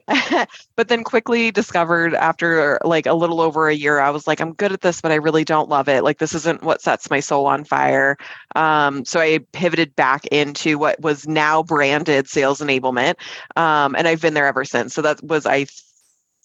but 0.76 0.88
then 0.88 1.04
quickly 1.04 1.50
discovered 1.50 2.14
after 2.14 2.78
like 2.84 3.06
a 3.06 3.14
little 3.14 3.40
over 3.40 3.68
a 3.68 3.74
year, 3.74 4.00
I 4.00 4.10
was 4.10 4.26
like, 4.26 4.40
"I'm 4.40 4.52
good 4.54 4.72
at 4.72 4.80
this, 4.80 5.00
but 5.00 5.12
I 5.12 5.16
really 5.16 5.44
don't 5.44 5.68
love 5.68 5.88
it. 5.88 6.02
Like 6.04 6.18
this 6.18 6.34
isn't 6.34 6.62
what 6.62 6.82
sets 6.82 7.10
my 7.10 7.20
soul 7.20 7.46
on 7.46 7.64
fire." 7.64 8.16
Um, 8.56 9.04
so 9.04 9.20
I 9.20 9.38
pivoted 9.52 9.94
back 9.94 10.26
into 10.26 10.78
what 10.78 11.00
was 11.00 11.28
now 11.28 11.62
branded 11.62 12.28
sales 12.28 12.60
enablement, 12.60 13.14
um, 13.56 13.94
and 13.96 14.08
I've 14.08 14.20
been 14.20 14.34
there 14.34 14.46
ever 14.46 14.64
since. 14.64 14.94
So 14.94 15.02
that 15.02 15.22
was 15.22 15.46
I 15.46 15.66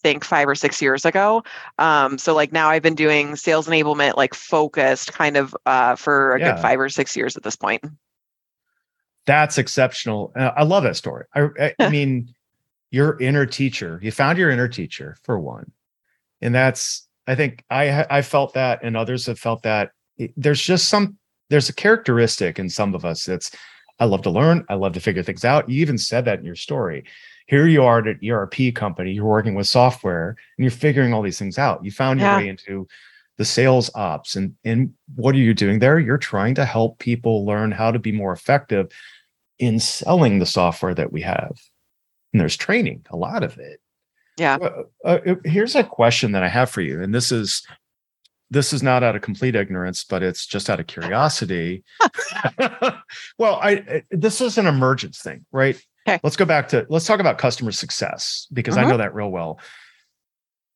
think 0.03 0.23
five 0.23 0.47
or 0.47 0.55
six 0.55 0.81
years 0.81 1.05
ago. 1.05 1.43
Um, 1.79 2.17
so 2.17 2.35
like 2.35 2.51
now 2.51 2.69
I've 2.69 2.83
been 2.83 2.95
doing 2.95 3.35
sales 3.35 3.67
enablement, 3.67 4.17
like 4.17 4.33
focused 4.33 5.13
kind 5.13 5.37
of 5.37 5.55
uh, 5.65 5.95
for 5.95 6.35
a 6.35 6.39
yeah. 6.39 6.51
good 6.51 6.61
five 6.61 6.79
or 6.79 6.89
six 6.89 7.15
years 7.15 7.35
at 7.35 7.43
this 7.43 7.55
point. 7.55 7.83
That's 9.25 9.57
exceptional. 9.57 10.33
Uh, 10.35 10.51
I 10.55 10.63
love 10.63 10.83
that 10.83 10.97
story. 10.97 11.25
I, 11.33 11.73
I 11.79 11.89
mean, 11.89 12.33
your 12.91 13.19
inner 13.19 13.45
teacher, 13.45 13.99
you 14.03 14.11
found 14.11 14.37
your 14.37 14.51
inner 14.51 14.67
teacher 14.67 15.17
for 15.23 15.39
one. 15.39 15.71
And 16.41 16.53
that's, 16.53 17.07
I 17.25 17.35
think 17.35 17.63
I, 17.69 18.05
I 18.09 18.21
felt 18.21 18.53
that 18.53 18.83
and 18.83 18.97
others 18.97 19.25
have 19.27 19.39
felt 19.39 19.63
that 19.63 19.91
there's 20.35 20.61
just 20.61 20.89
some, 20.89 21.17
there's 21.49 21.69
a 21.69 21.73
characteristic 21.73 22.59
in 22.59 22.69
some 22.69 22.93
of 22.93 23.05
us 23.05 23.23
that's, 23.23 23.51
I 23.99 24.05
love 24.05 24.23
to 24.23 24.29
learn. 24.29 24.65
I 24.69 24.73
love 24.73 24.93
to 24.93 24.99
figure 24.99 25.23
things 25.23 25.45
out. 25.45 25.69
You 25.69 25.79
even 25.79 25.97
said 25.97 26.25
that 26.25 26.39
in 26.39 26.45
your 26.45 26.55
story 26.55 27.05
here 27.47 27.67
you 27.67 27.83
are 27.83 27.99
at 27.99 28.07
an 28.07 28.29
ERP 28.29 28.73
company, 28.73 29.13
you're 29.13 29.25
working 29.25 29.55
with 29.55 29.67
software 29.67 30.29
and 30.29 30.63
you're 30.63 30.71
figuring 30.71 31.13
all 31.13 31.21
these 31.21 31.39
things 31.39 31.57
out. 31.57 31.83
You 31.83 31.91
found 31.91 32.19
your 32.19 32.29
yeah. 32.29 32.37
way 32.37 32.47
into 32.47 32.87
the 33.37 33.45
sales 33.45 33.89
ops 33.95 34.35
and 34.35 34.53
and 34.63 34.93
what 35.15 35.33
are 35.35 35.39
you 35.39 35.53
doing 35.53 35.79
there? 35.79 35.99
You're 35.99 36.17
trying 36.17 36.55
to 36.55 36.65
help 36.65 36.99
people 36.99 37.45
learn 37.45 37.71
how 37.71 37.91
to 37.91 37.99
be 37.99 38.11
more 38.11 38.31
effective 38.31 38.91
in 39.59 39.79
selling 39.79 40.39
the 40.39 40.45
software 40.45 40.93
that 40.93 41.11
we 41.11 41.21
have. 41.21 41.59
And 42.31 42.39
there's 42.39 42.57
training, 42.57 43.05
a 43.09 43.15
lot 43.15 43.43
of 43.43 43.57
it. 43.57 43.79
Yeah. 44.37 44.57
Uh, 44.57 44.83
uh, 45.05 45.35
here's 45.45 45.75
a 45.75 45.83
question 45.83 46.31
that 46.31 46.43
I 46.43 46.49
have 46.49 46.69
for 46.69 46.81
you, 46.81 47.01
and 47.01 47.13
this 47.13 47.31
is 47.31 47.65
this 48.49 48.73
is 48.73 48.83
not 48.83 49.03
out 49.03 49.15
of 49.15 49.21
complete 49.21 49.55
ignorance, 49.55 50.03
but 50.03 50.23
it's 50.23 50.45
just 50.45 50.69
out 50.69 50.79
of 50.79 50.87
curiosity. 50.87 51.83
well, 53.37 53.59
I 53.61 54.03
this 54.09 54.41
is 54.41 54.57
an 54.57 54.67
emergence 54.67 55.21
thing, 55.21 55.45
right? 55.51 55.79
Okay. 56.07 56.19
Let's 56.23 56.35
go 56.35 56.45
back 56.45 56.67
to 56.69 56.85
let's 56.89 57.05
talk 57.05 57.19
about 57.19 57.37
customer 57.37 57.71
success 57.71 58.47
because 58.51 58.75
mm-hmm. 58.75 58.87
I 58.87 58.89
know 58.89 58.97
that 58.97 59.13
real 59.13 59.29
well. 59.29 59.59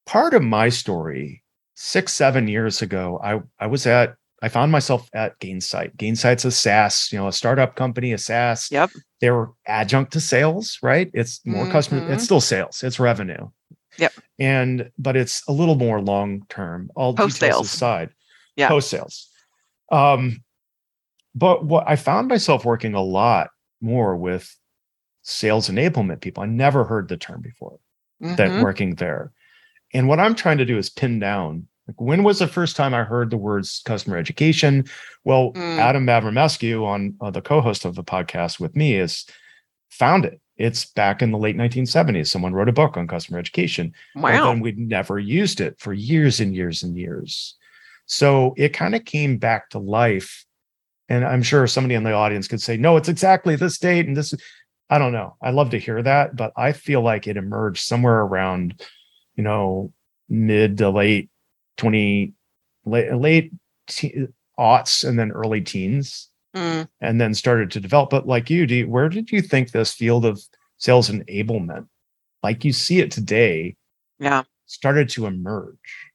Part 0.05 0.34
of 0.34 0.41
my 0.41 0.69
story, 0.69 1.43
six, 1.75 2.13
seven 2.13 2.48
years 2.48 2.81
ago, 2.81 3.19
I 3.24 3.41
I 3.60 3.67
was 3.67 3.86
at 3.86 4.15
I 4.41 4.50
found 4.50 4.72
myself 4.72 5.10
at 5.13 5.39
Gainsight. 5.39 5.96
Gainsight's 5.98 6.46
a 6.46 6.51
SaaS, 6.51 7.10
you 7.12 7.17
know, 7.17 7.27
a 7.27 7.34
startup 7.34 7.75
company, 7.75 8.13
a 8.13 8.17
SaaS. 8.17 8.72
Yep. 8.72 8.91
They 9.19 9.31
were 9.31 9.51
adjunct 9.65 10.13
to 10.13 10.22
sales, 10.22 10.77
right? 10.84 11.10
It's 11.13 11.43
more 11.46 11.63
mm-hmm. 11.63 11.72
customer, 11.72 12.01
it's 12.01 12.10
mm-hmm. 12.10 12.19
still 12.19 12.41
sales, 12.41 12.84
it's 12.84 13.00
revenue. 13.00 13.50
Yep. 13.98 14.13
And 14.39 14.91
but 14.98 15.17
it's 15.17 15.43
a 15.48 15.51
little 15.51 15.75
more 15.75 16.00
long 16.01 16.46
term. 16.50 16.91
All 16.96 17.15
post 17.15 17.38
sales 17.38 17.74
aside. 17.74 18.10
Yeah. 18.55 18.67
Post 18.67 18.89
sales. 18.89 19.27
Um, 19.91 20.43
but 21.34 21.65
what 21.65 21.86
I 21.88 21.96
found 21.96 22.27
myself 22.27 22.63
working 22.63 22.93
a 22.93 23.01
lot 23.01 23.50
more 23.81 24.15
with 24.15 24.55
sales 25.27 25.69
enablement 25.69 26.22
people. 26.22 26.43
I 26.43 26.48
never 26.48 26.84
heard 26.84 27.07
the 27.07 27.17
term 27.17 27.41
before 27.41 27.79
mm-hmm. 28.22 28.36
that 28.36 28.63
working 28.63 28.96
there. 28.96 29.31
And 29.93 30.07
what 30.07 30.19
I'm 30.19 30.36
trying 30.36 30.57
to 30.57 30.65
do 30.65 30.77
is 30.77 30.89
pin 30.89 31.19
down 31.19 31.67
like 31.88 32.01
when 32.01 32.24
was 32.24 32.39
the 32.39 32.48
first 32.48 32.75
time 32.75 32.93
I 32.93 33.03
heard 33.03 33.29
the 33.29 33.38
words 33.38 33.81
customer 33.86 34.17
education? 34.17 34.86
Well, 35.24 35.53
mm. 35.53 35.77
Adam 35.77 36.05
Avramescu 36.05 36.86
on 36.86 37.15
uh, 37.22 37.31
the 37.31 37.41
co-host 37.41 37.86
of 37.86 37.96
the 37.96 38.03
podcast 38.03 38.60
with 38.60 38.75
me 38.75 38.96
is 38.96 39.25
found 39.89 40.25
it. 40.25 40.41
It's 40.57 40.86
back 40.86 41.22
in 41.22 41.31
the 41.31 41.38
late 41.38 41.55
1970s. 41.55 42.27
Someone 42.27 42.53
wrote 42.53 42.67
a 42.67 42.74
book 42.74 42.98
on 42.98 43.07
customer 43.07 43.39
education. 43.39 43.93
Wow. 44.15 44.51
And 44.51 44.62
we'd 44.62 44.77
never 44.77 45.17
used 45.17 45.62
it 45.62 45.79
for 45.79 45.93
years 45.93 46.39
and 46.39 46.53
years 46.53 46.84
and 46.84 46.98
years. 46.98 47.55
So 48.05 48.53
it 48.57 48.69
kind 48.69 48.96
of 48.96 49.05
came 49.05 49.38
back 49.38 49.69
to 49.69 49.79
life. 49.79 50.46
And 51.10 51.24
I'm 51.24 51.43
sure 51.43 51.67
somebody 51.67 51.96
in 51.96 52.03
the 52.03 52.12
audience 52.12 52.50
could 52.50 52.62
say, 52.62 52.75
no, 52.75 52.98
it's 52.98 53.07
exactly 53.07 53.55
this 53.55 53.77
date. 53.77 54.07
And 54.07 54.17
this, 54.17 54.34
I 54.89 54.98
don't 54.98 55.12
know. 55.12 55.36
I 55.41 55.51
love 55.51 55.72
to 55.72 55.79
hear 55.79 56.01
that, 56.01 56.36
but 56.36 56.53
I 56.56 56.72
feel 56.72 57.01
like 57.01 57.27
it 57.27 57.38
emerged 57.38 57.84
somewhere 57.84 58.22
around, 58.22 58.82
you 59.36 59.44
know, 59.44 59.91
mid 60.29 60.77
to 60.77 60.89
late 60.89 61.29
20 61.77 62.34
late, 62.86 63.13
late 63.13 63.51
te- 63.88 64.27
aughts 64.60 65.08
and 65.08 65.17
then 65.17 65.32
early 65.32 65.62
teens 65.62 66.29
mm. 66.56 66.88
and 67.01 67.22
then 67.22 67.34
started 67.34 67.72
to 67.72 67.79
develop 67.79 68.10
but 68.10 68.27
like 68.27 68.50
you, 68.50 68.65
you 68.65 68.89
where 68.89 69.10
did 69.10 69.32
you 69.32 69.41
think 69.41 69.72
this 69.72 69.94
field 69.94 70.25
of 70.25 70.41
sales 70.77 71.10
enablement 71.10 71.88
like 72.44 72.65
you 72.65 72.74
see 72.74 73.00
it 73.00 73.12
today 73.12 73.75
yeah 74.20 74.44
started 74.65 75.08
to 75.08 75.25
emerge 75.25 76.07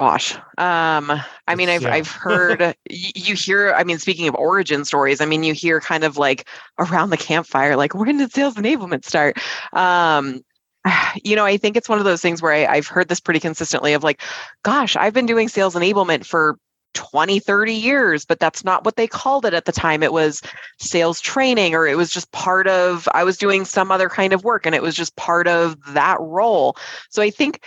gosh 0.00 0.34
um 0.56 1.12
i 1.46 1.54
mean 1.54 1.68
i've 1.68 1.82
yeah. 1.82 1.92
i've 1.92 2.10
heard 2.10 2.74
you 2.90 3.34
hear 3.34 3.74
i 3.74 3.84
mean 3.84 3.98
speaking 3.98 4.28
of 4.28 4.34
origin 4.34 4.82
stories 4.86 5.20
i 5.20 5.26
mean 5.26 5.42
you 5.42 5.52
hear 5.52 5.78
kind 5.78 6.04
of 6.04 6.16
like 6.16 6.48
around 6.78 7.10
the 7.10 7.18
campfire 7.18 7.76
like 7.76 7.94
when 7.94 8.16
did 8.16 8.32
sales 8.32 8.54
enablement 8.54 9.04
start 9.04 9.36
um 9.74 10.40
you 11.24 11.36
know, 11.36 11.44
I 11.44 11.58
think 11.58 11.76
it's 11.76 11.90
one 11.90 11.98
of 11.98 12.06
those 12.06 12.22
things 12.22 12.40
where 12.40 12.54
I, 12.54 12.64
I've 12.64 12.86
heard 12.86 13.08
this 13.08 13.20
pretty 13.20 13.38
consistently 13.38 13.92
of 13.92 14.02
like, 14.02 14.22
gosh, 14.62 14.96
I've 14.96 15.12
been 15.12 15.26
doing 15.26 15.46
sales 15.48 15.74
enablement 15.74 16.24
for 16.24 16.56
20, 16.94 17.38
30 17.38 17.74
years, 17.74 18.24
but 18.24 18.40
that's 18.40 18.64
not 18.64 18.84
what 18.84 18.96
they 18.96 19.06
called 19.06 19.44
it 19.44 19.52
at 19.52 19.66
the 19.66 19.72
time. 19.72 20.02
It 20.02 20.12
was 20.14 20.40
sales 20.78 21.20
training, 21.20 21.74
or 21.74 21.86
it 21.86 21.98
was 21.98 22.10
just 22.10 22.32
part 22.32 22.66
of, 22.66 23.06
I 23.12 23.24
was 23.24 23.36
doing 23.36 23.66
some 23.66 23.92
other 23.92 24.08
kind 24.08 24.32
of 24.32 24.42
work 24.42 24.64
and 24.64 24.74
it 24.74 24.80
was 24.80 24.94
just 24.94 25.14
part 25.16 25.46
of 25.46 25.76
that 25.88 26.16
role. 26.18 26.78
So 27.10 27.20
I 27.20 27.28
think 27.28 27.62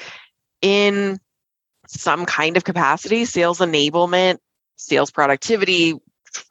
in 0.64 1.20
some 1.94 2.26
kind 2.26 2.58
of 2.58 2.64
capacity, 2.64 3.26
sales 3.26 3.60
enablement, 3.60 4.38
sales 4.76 5.12
productivity, 5.12 5.96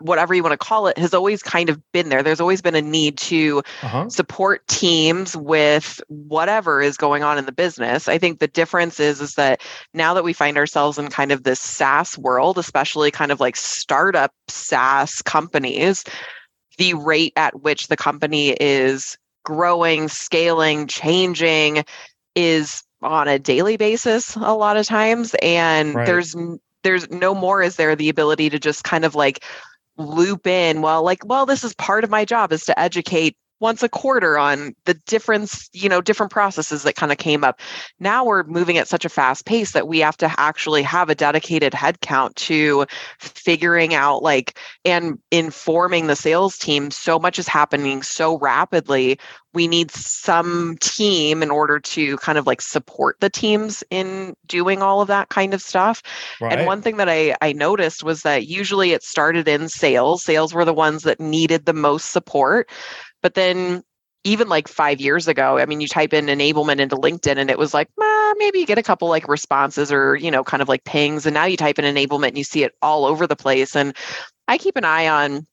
whatever 0.00 0.34
you 0.34 0.42
want 0.42 0.52
to 0.52 0.56
call 0.56 0.86
it 0.86 0.96
has 0.98 1.14
always 1.14 1.42
kind 1.42 1.68
of 1.68 1.80
been 1.92 2.08
there 2.08 2.22
there's 2.22 2.40
always 2.40 2.62
been 2.62 2.74
a 2.74 2.82
need 2.82 3.18
to 3.18 3.62
uh-huh. 3.82 4.08
support 4.08 4.66
teams 4.68 5.36
with 5.36 6.00
whatever 6.08 6.80
is 6.80 6.96
going 6.96 7.22
on 7.22 7.38
in 7.38 7.46
the 7.46 7.52
business 7.52 8.08
i 8.08 8.18
think 8.18 8.38
the 8.38 8.46
difference 8.46 9.00
is 9.00 9.20
is 9.20 9.34
that 9.34 9.60
now 9.92 10.14
that 10.14 10.24
we 10.24 10.32
find 10.32 10.56
ourselves 10.56 10.98
in 10.98 11.08
kind 11.08 11.32
of 11.32 11.42
this 11.42 11.60
saas 11.60 12.16
world 12.16 12.58
especially 12.58 13.10
kind 13.10 13.32
of 13.32 13.40
like 13.40 13.56
startup 13.56 14.32
saas 14.48 15.22
companies 15.22 16.04
the 16.78 16.94
rate 16.94 17.32
at 17.36 17.62
which 17.62 17.88
the 17.88 17.96
company 17.96 18.50
is 18.60 19.18
growing 19.44 20.08
scaling 20.08 20.86
changing 20.86 21.84
is 22.34 22.84
on 23.02 23.28
a 23.28 23.38
daily 23.38 23.76
basis 23.76 24.36
a 24.36 24.54
lot 24.54 24.76
of 24.76 24.86
times 24.86 25.34
and 25.42 25.94
right. 25.94 26.06
there's 26.06 26.36
there's 26.82 27.10
no 27.10 27.34
more 27.34 27.62
is 27.62 27.76
there 27.76 27.96
the 27.96 28.08
ability 28.08 28.50
to 28.50 28.58
just 28.58 28.84
kind 28.84 29.04
of 29.04 29.14
like 29.14 29.44
loop 29.96 30.46
in 30.46 30.82
well 30.82 31.02
like 31.02 31.24
well 31.26 31.46
this 31.46 31.64
is 31.64 31.74
part 31.74 32.04
of 32.04 32.10
my 32.10 32.24
job 32.24 32.52
is 32.52 32.64
to 32.64 32.78
educate 32.78 33.36
once 33.62 33.82
a 33.82 33.88
quarter 33.88 34.36
on 34.36 34.74
the 34.86 34.94
difference 34.94 35.70
you 35.72 35.88
know 35.88 36.00
different 36.00 36.32
processes 36.32 36.82
that 36.82 36.96
kind 36.96 37.12
of 37.12 37.18
came 37.18 37.44
up. 37.44 37.60
Now 38.00 38.24
we're 38.24 38.42
moving 38.42 38.76
at 38.76 38.88
such 38.88 39.04
a 39.04 39.08
fast 39.08 39.46
pace 39.46 39.70
that 39.70 39.88
we 39.88 40.00
have 40.00 40.16
to 40.18 40.34
actually 40.36 40.82
have 40.82 41.08
a 41.08 41.14
dedicated 41.14 41.72
headcount 41.72 42.34
to 42.34 42.86
figuring 43.20 43.94
out 43.94 44.22
like 44.22 44.58
and 44.84 45.18
informing 45.30 46.08
the 46.08 46.16
sales 46.16 46.58
team 46.58 46.90
so 46.90 47.18
much 47.18 47.38
is 47.38 47.46
happening 47.46 48.02
so 48.02 48.36
rapidly. 48.38 49.18
We 49.54 49.68
need 49.68 49.90
some 49.90 50.78
team 50.80 51.42
in 51.42 51.50
order 51.50 51.78
to 51.78 52.16
kind 52.16 52.38
of 52.38 52.46
like 52.46 52.62
support 52.62 53.20
the 53.20 53.30
teams 53.30 53.84
in 53.90 54.34
doing 54.46 54.82
all 54.82 55.02
of 55.02 55.08
that 55.08 55.28
kind 55.28 55.54
of 55.54 55.62
stuff. 55.62 56.02
Right. 56.40 56.58
and 56.58 56.66
one 56.66 56.82
thing 56.82 56.96
that 56.96 57.08
I, 57.08 57.36
I 57.40 57.52
noticed 57.52 58.02
was 58.02 58.22
that 58.22 58.46
usually 58.46 58.92
it 58.92 59.04
started 59.04 59.46
in 59.46 59.68
sales. 59.68 60.24
Sales 60.24 60.52
were 60.52 60.64
the 60.64 60.74
ones 60.74 61.02
that 61.02 61.20
needed 61.20 61.66
the 61.66 61.74
most 61.74 62.10
support 62.10 62.68
but 63.22 63.34
then 63.34 63.82
even 64.24 64.48
like 64.48 64.68
five 64.68 65.00
years 65.00 65.26
ago, 65.26 65.58
I 65.58 65.66
mean, 65.66 65.80
you 65.80 65.88
type 65.88 66.12
in 66.12 66.26
enablement 66.26 66.78
into 66.78 66.96
LinkedIn 66.96 67.38
and 67.38 67.50
it 67.50 67.58
was 67.58 67.74
like, 67.74 67.88
eh, 68.00 68.34
maybe 68.38 68.60
you 68.60 68.66
get 68.66 68.78
a 68.78 68.82
couple 68.82 69.08
like 69.08 69.26
responses 69.26 69.90
or, 69.90 70.14
you 70.14 70.30
know, 70.30 70.44
kind 70.44 70.62
of 70.62 70.68
like 70.68 70.84
pings. 70.84 71.26
And 71.26 71.34
now 71.34 71.44
you 71.44 71.56
type 71.56 71.78
in 71.78 71.84
enablement 71.84 72.28
and 72.28 72.38
you 72.38 72.44
see 72.44 72.62
it 72.62 72.72
all 72.82 73.04
over 73.04 73.26
the 73.26 73.34
place. 73.34 73.74
And 73.74 73.96
I 74.46 74.58
keep 74.58 74.76
an 74.76 74.84
eye 74.84 75.08
on 75.08 75.46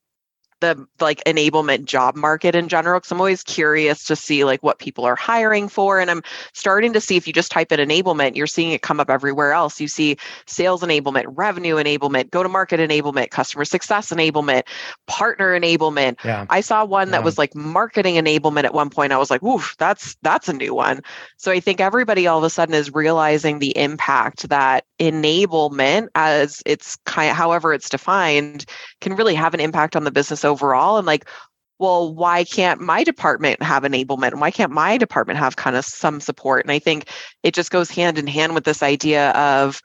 the 0.61 0.87
like 0.99 1.23
enablement 1.25 1.85
job 1.85 2.15
market 2.15 2.55
in 2.55 2.67
general 2.67 2.99
because 2.99 3.11
i'm 3.11 3.19
always 3.19 3.43
curious 3.43 4.03
to 4.03 4.15
see 4.15 4.43
like 4.43 4.61
what 4.63 4.79
people 4.79 5.05
are 5.05 5.15
hiring 5.15 5.67
for 5.67 5.99
and 5.99 6.11
i'm 6.11 6.21
starting 6.53 6.93
to 6.93 7.01
see 7.01 7.15
if 7.15 7.27
you 7.27 7.33
just 7.33 7.51
type 7.51 7.71
in 7.71 7.79
enablement 7.79 8.35
you're 8.35 8.47
seeing 8.47 8.71
it 8.71 8.81
come 8.81 8.99
up 8.99 9.09
everywhere 9.09 9.51
else 9.51 9.79
you 9.79 9.87
see 9.87 10.17
sales 10.45 10.81
enablement 10.81 11.25
revenue 11.27 11.75
enablement 11.75 12.29
go 12.31 12.43
to 12.43 12.49
market 12.49 12.79
enablement 12.79 13.29
customer 13.29 13.65
success 13.65 14.11
enablement 14.11 14.63
partner 15.07 15.59
enablement 15.59 16.17
yeah. 16.23 16.45
i 16.49 16.61
saw 16.61 16.83
one 16.83 17.07
yeah. 17.07 17.11
that 17.11 17.23
was 17.23 17.37
like 17.37 17.55
marketing 17.55 18.15
enablement 18.15 18.63
at 18.63 18.73
one 18.73 18.89
point 18.89 19.11
i 19.11 19.17
was 19.17 19.29
like 19.29 19.43
oof 19.43 19.75
that's 19.77 20.15
that's 20.21 20.49
a 20.49 20.53
new 20.53 20.73
one 20.73 21.01
so 21.37 21.51
i 21.51 21.59
think 21.59 21.79
everybody 21.79 22.27
all 22.27 22.37
of 22.37 22.43
a 22.43 22.49
sudden 22.49 22.75
is 22.75 22.93
realizing 22.93 23.59
the 23.59 23.75
impact 23.77 24.49
that 24.49 24.85
enablement 24.99 26.07
as 26.15 26.61
it's 26.65 26.97
kind 27.05 27.35
however 27.35 27.73
it's 27.73 27.89
defined 27.89 28.65
can 28.99 29.15
really 29.15 29.33
have 29.33 29.53
an 29.53 29.59
impact 29.59 29.95
on 29.95 30.03
the 30.03 30.11
business 30.11 30.43
overall 30.43 30.97
and 30.97 31.07
like 31.07 31.25
well 31.79 32.13
why 32.13 32.43
can't 32.43 32.81
my 32.81 33.03
department 33.03 33.61
have 33.63 33.83
enablement 33.83 34.37
why 34.39 34.51
can't 34.51 34.71
my 34.71 34.97
department 34.97 35.39
have 35.39 35.55
kind 35.55 35.77
of 35.77 35.85
some 35.85 36.19
support 36.19 36.65
and 36.65 36.71
i 36.71 36.79
think 36.79 37.09
it 37.43 37.53
just 37.53 37.71
goes 37.71 37.89
hand 37.89 38.17
in 38.17 38.27
hand 38.27 38.53
with 38.53 38.65
this 38.65 38.83
idea 38.83 39.31
of 39.31 39.81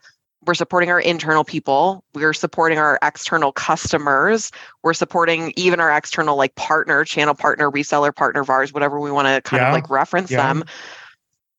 we're 0.46 0.54
supporting 0.54 0.90
our 0.90 1.00
internal 1.00 1.44
people 1.44 2.04
we're 2.14 2.34
supporting 2.34 2.78
our 2.78 2.98
external 3.02 3.52
customers 3.52 4.50
we're 4.82 4.92
supporting 4.92 5.52
even 5.56 5.78
our 5.78 5.96
external 5.96 6.36
like 6.36 6.54
partner 6.56 7.04
channel 7.04 7.34
partner 7.34 7.70
reseller 7.70 8.14
partner 8.14 8.40
of 8.40 8.50
ours 8.50 8.72
whatever 8.72 8.98
we 8.98 9.12
want 9.12 9.28
to 9.28 9.40
kind 9.48 9.60
yeah. 9.60 9.68
of 9.68 9.74
like 9.74 9.88
reference 9.88 10.30
yeah. 10.30 10.52
them 10.52 10.64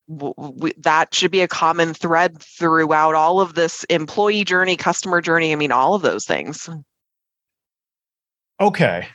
we, 0.08 0.72
that 0.78 1.12
should 1.12 1.30
be 1.30 1.40
a 1.40 1.48
common 1.48 1.92
thread 1.92 2.40
throughout 2.40 3.14
all 3.14 3.40
of 3.40 3.54
this 3.54 3.84
employee 3.84 4.44
journey 4.44 4.76
customer 4.76 5.20
journey 5.20 5.52
i 5.52 5.56
mean 5.56 5.72
all 5.72 5.94
of 5.94 6.02
those 6.02 6.24
things 6.24 6.68
Okay, 8.60 9.06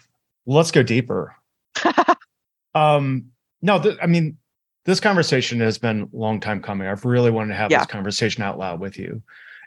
let's 0.46 0.72
go 0.72 0.84
deeper. 0.84 1.36
um, 2.76 3.26
no, 3.62 3.82
th- 3.82 3.98
I 4.02 4.06
mean, 4.06 4.38
this 4.86 5.00
conversation 5.00 5.60
has 5.62 5.78
been 5.78 6.04
a 6.14 6.18
long 6.18 6.40
time 6.40 6.62
coming. 6.62 6.88
I've 6.88 7.06
really 7.06 7.32
wanted 7.32 7.50
to 7.50 7.56
have 7.56 7.72
yeah. 7.72 7.80
this 7.80 7.88
conversation 7.88 8.44
out 8.44 8.60
loud 8.60 8.80
with 8.80 8.98
you. 8.98 9.22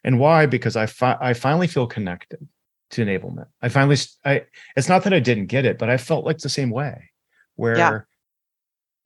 And 0.04 0.20
why? 0.20 0.46
Because 0.46 0.76
I 0.76 0.86
fi- 0.86 1.18
I 1.20 1.32
finally 1.32 1.66
feel 1.66 1.86
connected 1.86 2.46
to 2.90 3.04
enablement. 3.04 3.46
I 3.62 3.68
finally 3.68 3.96
I 4.24 4.42
it's 4.76 4.88
not 4.88 5.02
that 5.04 5.14
I 5.14 5.20
didn't 5.20 5.46
get 5.46 5.64
it, 5.64 5.78
but 5.78 5.88
I 5.88 5.96
felt 5.96 6.24
like 6.24 6.38
the 6.38 6.48
same 6.48 6.70
way 6.70 7.10
where 7.56 7.76
yeah. 7.76 8.00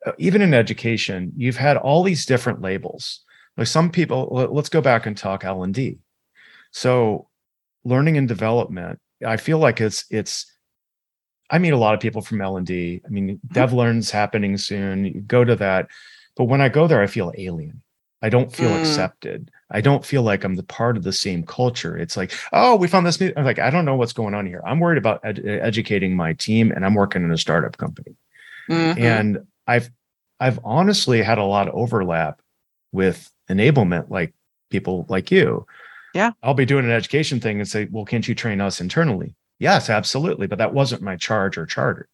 Uh, 0.07 0.13
even 0.19 0.43
in 0.43 0.55
education, 0.55 1.33
you've 1.37 1.57
had 1.57 1.77
all 1.77 2.03
these 2.03 2.25
different 2.27 2.61
labels. 2.63 3.21
Like 3.57 3.67
some 3.67 3.91
people, 3.91 4.49
let's 4.53 4.69
go 4.69 4.81
back 4.81 5.07
and 5.07 5.17
talk 5.17 5.45
L&D. 5.45 5.99
So 6.71 7.29
learning 7.85 8.17
and 8.17 8.29
development, 8.29 9.01
I 9.27 9.37
feel 9.37 9.59
like 9.59 9.81
it's 9.81 10.05
it's 10.11 10.47
I 11.51 11.59
meet 11.59 11.71
a 11.73 11.79
lot 11.79 11.95
of 11.95 12.01
people 12.01 12.21
from 12.23 12.41
L 12.41 12.57
and 12.59 12.67
D. 12.67 13.01
I 13.05 13.09
mean, 13.09 13.39
mm-hmm. 13.39 13.59
DevLearn's 13.59 14.11
happening 14.11 14.57
soon. 14.59 15.07
You 15.07 15.21
go 15.23 15.45
to 15.45 15.57
that, 15.57 15.89
But 16.37 16.45
when 16.45 16.61
I 16.61 16.69
go 16.69 16.87
there, 16.87 17.03
I 17.03 17.07
feel 17.09 17.33
alien. 17.37 17.83
I 18.23 18.29
don't 18.29 18.53
feel 18.53 18.71
Mm. 18.71 18.81
accepted. 18.81 19.51
I 19.71 19.81
don't 19.81 20.05
feel 20.05 20.23
like 20.23 20.45
I'm 20.45 20.55
the 20.57 20.63
part 20.63 20.97
of 20.97 21.03
the 21.05 21.13
same 21.13 21.43
culture. 21.45 21.97
It's 21.97 22.17
like, 22.17 22.33
oh, 22.53 22.77
we 22.77 22.87
found 22.89 23.07
this 23.07 23.21
new. 23.21 23.33
I'm 23.37 23.45
like, 23.45 23.59
I 23.59 23.71
don't 23.71 23.85
know 23.85 23.97
what's 23.97 24.13
going 24.13 24.35
on 24.35 24.47
here. 24.47 24.61
I'm 24.67 24.79
worried 24.81 24.99
about 24.99 25.21
ed- 25.25 25.45
educating 25.45 26.15
my 26.17 26.33
team, 26.35 26.71
and 26.71 26.85
I'm 26.85 26.95
working 26.95 27.25
in 27.25 27.31
a 27.33 27.39
startup 27.39 27.77
company. 27.77 28.15
Mhm. 28.71 29.01
And 29.01 29.39
I've 29.69 29.91
I've 30.41 30.59
honestly 30.65 31.23
had 31.23 31.39
a 31.39 31.45
lot 31.45 31.69
of 31.69 31.75
overlap 31.75 32.41
with 32.93 33.31
enablement, 33.51 34.11
like 34.11 34.35
people 34.71 35.07
like 35.09 35.31
you. 35.31 35.67
Yeah. 36.15 36.33
I'll 36.43 36.55
be 36.55 36.65
doing 36.65 36.85
an 36.85 36.91
education 36.91 37.41
thing 37.41 37.59
and 37.61 37.69
say, 37.69 37.87
well, 37.91 38.05
can't 38.05 38.27
you 38.27 38.35
train 38.35 38.61
us 38.61 38.81
internally? 38.81 39.35
Yes, 39.59 39.91
absolutely. 39.91 40.47
But 40.47 40.59
that 40.59 40.75
wasn't 40.75 41.03
my 41.03 41.17
charge 41.17 41.59
or 41.59 41.67
charter. 41.67 42.09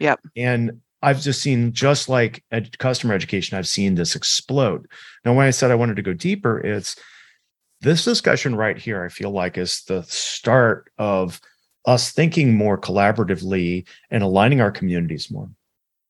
Yep. 0.00 0.20
And 0.36 0.80
I've 1.02 1.20
just 1.20 1.40
seen, 1.40 1.72
just 1.72 2.08
like 2.08 2.44
ed- 2.50 2.78
customer 2.78 3.14
education, 3.14 3.56
I've 3.56 3.68
seen 3.68 3.94
this 3.94 4.16
explode. 4.16 4.86
Now, 5.24 5.34
when 5.34 5.46
I 5.46 5.50
said 5.50 5.70
I 5.70 5.76
wanted 5.76 5.96
to 5.96 6.02
go 6.02 6.12
deeper, 6.12 6.58
it's 6.60 6.96
this 7.80 8.04
discussion 8.04 8.54
right 8.54 8.76
here, 8.76 9.04
I 9.04 9.08
feel 9.08 9.30
like 9.30 9.56
is 9.56 9.82
the 9.86 10.02
start 10.02 10.90
of 10.98 11.40
us 11.86 12.10
thinking 12.10 12.54
more 12.54 12.78
collaboratively 12.78 13.86
and 14.10 14.22
aligning 14.22 14.60
our 14.60 14.70
communities 14.70 15.30
more. 15.30 15.48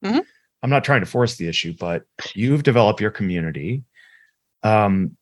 Mhm. 0.04 0.24
I'm 0.62 0.70
not 0.70 0.84
trying 0.84 1.00
to 1.00 1.06
force 1.06 1.36
the 1.36 1.48
issue, 1.48 1.74
but 1.78 2.04
you've 2.34 2.62
developed 2.62 3.00
your 3.00 3.10
community 3.10 3.84
um, 4.62 5.16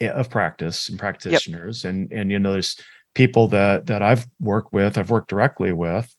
of 0.00 0.30
practice 0.30 0.88
and 0.88 0.98
practitioners, 0.98 1.84
and 1.84 2.10
and 2.12 2.30
you 2.30 2.38
know 2.38 2.52
there's 2.52 2.80
people 3.14 3.48
that 3.48 3.86
that 3.86 4.02
I've 4.02 4.26
worked 4.40 4.72
with, 4.72 4.96
I've 4.98 5.10
worked 5.10 5.30
directly 5.30 5.72
with 5.72 6.14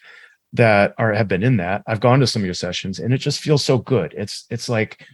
that 0.54 0.94
are 0.98 1.14
have 1.14 1.28
been 1.28 1.44
in 1.44 1.58
that. 1.58 1.84
I've 1.88 2.00
gone 2.00 2.20
to 2.20 2.28
some 2.28 2.42
of 2.42 2.46
your 2.46 2.54
sessions, 2.54 3.00
and 3.00 3.14
it 3.14 3.20
just 3.20 3.40
feels 3.40 3.64
so 3.64 3.78
good. 3.78 4.14
It's 4.18 4.46
it's 4.50 4.70
like 4.70 5.06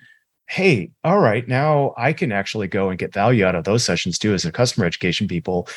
hey, 0.48 0.92
all 1.04 1.20
right, 1.20 1.48
now 1.48 1.94
I 1.98 2.14
can 2.14 2.32
actually 2.32 2.68
go 2.68 2.90
and 2.90 3.00
get 3.00 3.14
value 3.14 3.46
out 3.46 3.56
of 3.56 3.64
those 3.64 3.84
sessions 3.84 4.18
too 4.18 4.34
as 4.34 4.46
a 4.46 4.52
customer 4.52 4.86
education 4.86 5.28
people. 5.28 5.68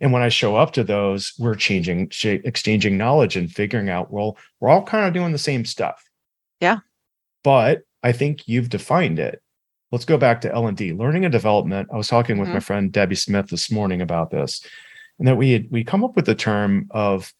And 0.00 0.12
when 0.12 0.22
I 0.22 0.28
show 0.28 0.56
up 0.56 0.72
to 0.74 0.84
those, 0.84 1.32
we're 1.38 1.54
changing, 1.54 2.10
exchanging 2.22 2.96
knowledge 2.96 3.36
and 3.36 3.50
figuring 3.50 3.88
out, 3.88 4.12
well, 4.12 4.36
we're 4.60 4.68
all 4.68 4.82
kind 4.82 5.06
of 5.06 5.14
doing 5.14 5.32
the 5.32 5.38
same 5.38 5.64
stuff. 5.64 6.04
Yeah. 6.60 6.78
But 7.42 7.82
I 8.02 8.12
think 8.12 8.48
you've 8.48 8.68
defined 8.68 9.18
it. 9.18 9.42
Let's 9.90 10.04
go 10.04 10.18
back 10.18 10.42
to 10.42 10.52
L&D, 10.52 10.92
learning 10.92 11.24
and 11.24 11.32
development. 11.32 11.88
I 11.92 11.96
was 11.96 12.08
talking 12.08 12.38
with 12.38 12.48
my 12.48 12.56
mm-hmm. 12.56 12.62
friend 12.62 12.92
Debbie 12.92 13.14
Smith 13.14 13.48
this 13.48 13.70
morning 13.70 14.02
about 14.02 14.30
this, 14.30 14.64
and 15.18 15.26
that 15.26 15.36
we 15.36 15.52
had 15.52 15.70
we 15.70 15.82
come 15.82 16.04
up 16.04 16.14
with 16.14 16.26
the 16.26 16.34
term 16.34 16.88
of 16.90 17.32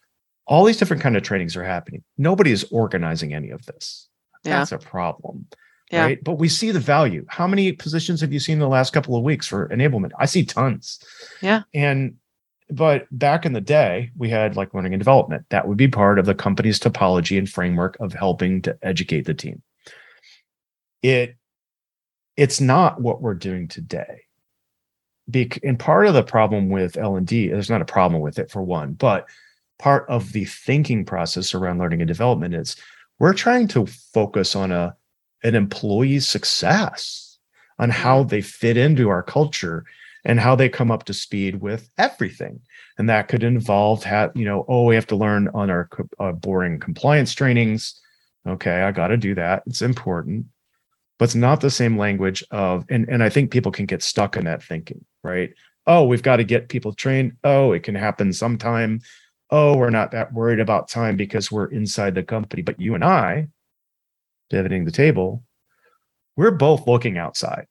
all 0.47 0.65
these 0.65 0.79
different 0.79 1.03
kind 1.03 1.17
of 1.17 1.23
trainings 1.23 1.57
are 1.57 1.65
happening. 1.65 2.03
Nobody 2.17 2.51
is 2.51 2.67
organizing 2.71 3.35
any 3.35 3.51
of 3.51 3.65
this. 3.67 4.09
Yeah. 4.45 4.59
That's 4.59 4.73
a 4.73 4.79
problem 4.79 5.47
Yeah. 5.91 6.05
right? 6.05 6.25
But 6.25 6.39
we 6.39 6.49
see 6.49 6.71
the 6.71 6.81
value. 6.81 7.27
How 7.29 7.47
many 7.47 7.73
positions 7.73 8.21
have 8.23 8.33
you 8.33 8.41
seen 8.41 8.55
in 8.55 8.61
the 8.61 8.69
last 8.69 8.93
couple 8.93 9.15
of 9.15 9.23
weeks 9.23 9.47
for 9.47 9.69
enablement? 9.69 10.13
I 10.19 10.25
see 10.25 10.45
tons. 10.45 11.01
Yeah. 11.43 11.63
And 11.75 12.15
but 12.71 13.07
back 13.11 13.47
in 13.47 13.55
the 13.55 13.61
day, 13.61 14.11
we 14.17 14.29
had 14.29 14.57
like 14.57 14.75
learning 14.75 14.93
and 14.93 15.01
development. 15.01 15.47
That 15.51 15.67
would 15.69 15.79
be 15.79 15.89
part 15.89 16.19
of 16.19 16.27
the 16.27 16.35
company's 16.35 16.79
topology 16.79 17.39
and 17.39 17.49
framework 17.49 17.97
of 18.01 18.13
helping 18.13 18.61
to 18.63 18.77
educate 18.83 19.23
the 19.23 19.35
team. 19.35 19.63
It 21.03 21.37
it's 22.37 22.61
not 22.61 23.01
what 23.01 23.21
we're 23.21 23.35
doing 23.35 23.67
today. 23.67 24.23
Bec- 25.27 25.63
and 25.65 25.79
part 25.79 26.07
of 26.07 26.15
the 26.15 26.23
problem 26.23 26.69
with 26.71 26.97
L&D, 26.97 27.49
there's 27.49 27.69
not 27.69 27.83
a 27.83 27.85
problem 27.87 28.23
with 28.23 28.39
it 28.39 28.49
for 28.49 28.63
one, 28.63 28.93
but 28.93 29.27
part 29.81 30.07
of 30.09 30.33
the 30.33 30.45
thinking 30.45 31.05
process 31.05 31.53
around 31.53 31.79
learning 31.79 32.01
and 32.01 32.09
development 32.09 32.55
is 32.55 32.77
we're 33.19 33.35
trying 33.35 33.67
to 33.69 33.87
focus 33.87 34.55
on 34.55 34.73
a 34.73 34.95
an 35.45 35.55
employee's 35.55 36.29
success 36.29 37.39
on 37.79 37.91
how 37.91 38.25
they 38.25 38.41
fit 38.41 38.77
into 38.77 39.09
our 39.09 39.23
culture 39.23 39.85
and 40.25 40.41
how 40.41 40.57
they 40.57 40.69
come 40.69 40.91
up 40.91 41.05
to 41.05 41.15
speed 41.15 41.61
with 41.61 41.89
everything. 41.97 42.61
And 42.99 43.09
that 43.09 43.29
could 43.29 43.45
involve 43.45 44.03
have 44.05 44.33
you 44.35 44.45
know 44.45 44.65
oh 44.69 44.85
we 44.85 44.95
have 44.95 45.07
to 45.09 45.17
learn 45.17 45.49
on 45.55 45.71
our 45.71 45.87
co- 45.87 46.09
uh, 46.21 46.33
boring 46.33 46.79
compliance 46.81 47.35
trainings. 47.35 48.01
Okay 48.47 48.83
i 48.83 48.93
got 48.93 49.09
to 49.09 49.17
do 49.17 49.35
that. 49.35 49.63
It's 49.67 49.83
important 49.83 50.47
but 51.19 51.25
it's 51.25 51.35
not 51.35 51.61
the 51.61 51.71
same 51.71 51.99
language 51.99 52.45
of 52.51 52.85
and 52.89 53.09
and 53.09 53.23
i 53.23 53.29
think 53.29 53.51
people 53.51 53.73
can 53.73 53.87
get 53.87 54.03
stuck 54.03 54.37
in 54.37 54.45
that 54.45 54.63
thinking 54.63 55.05
right 55.23 55.51
oh 55.87 56.05
we've 56.05 56.23
got 56.23 56.37
to 56.37 56.45
get 56.45 56.69
people 56.69 56.93
trained 56.93 57.33
oh 57.45 57.73
it 57.73 57.83
can 57.83 57.95
happen 57.95 58.33
sometime 58.33 59.01
oh 59.51 59.77
we're 59.77 59.91
not 59.91 60.11
that 60.11 60.33
worried 60.33 60.61
about 60.61 60.89
time 60.89 61.17
because 61.17 61.51
we're 61.51 61.67
inside 61.67 62.15
the 62.15 62.23
company 62.23 62.63
but 62.63 62.81
you 62.81 62.95
and 62.95 63.05
i 63.05 63.47
pivoting 64.51 64.85
the 64.85 64.91
table, 64.91 65.45
we're 66.37 66.51
both 66.51 66.87
looking 66.87 67.19
outside. 67.19 67.67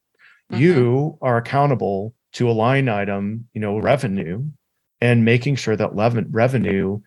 Mhm. 0.52 0.58
You 0.58 1.18
are 1.22 1.36
accountable 1.36 2.14
to 2.34 2.50
a 2.50 2.52
line 2.52 2.88
item, 2.88 3.48
you 3.52 3.60
know, 3.60 3.78
revenue, 3.78 4.44
and 5.00 5.24
making 5.24 5.56
sure 5.56 5.76
that 5.76 5.94
revenue 5.94 7.00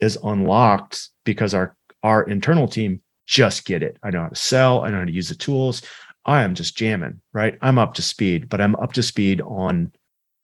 is 0.00 0.18
unlocked 0.22 1.08
because 1.24 1.54
our 1.54 1.76
our 2.02 2.22
internal 2.22 2.68
team 2.68 3.00
just 3.26 3.64
get 3.64 3.82
it. 3.82 3.98
I 4.02 4.10
know 4.10 4.22
how 4.22 4.28
to 4.28 4.34
sell. 4.36 4.82
I 4.82 4.90
know 4.90 4.98
how 5.00 5.04
to 5.04 5.12
use 5.12 5.28
the 5.28 5.34
tools. 5.34 5.82
I 6.24 6.42
am 6.42 6.54
just 6.54 6.76
jamming, 6.76 7.20
right? 7.32 7.56
I'm 7.60 7.78
up 7.78 7.94
to 7.94 8.02
speed, 8.02 8.48
but 8.48 8.60
I'm 8.60 8.74
up 8.76 8.92
to 8.94 9.02
speed 9.02 9.40
on 9.42 9.92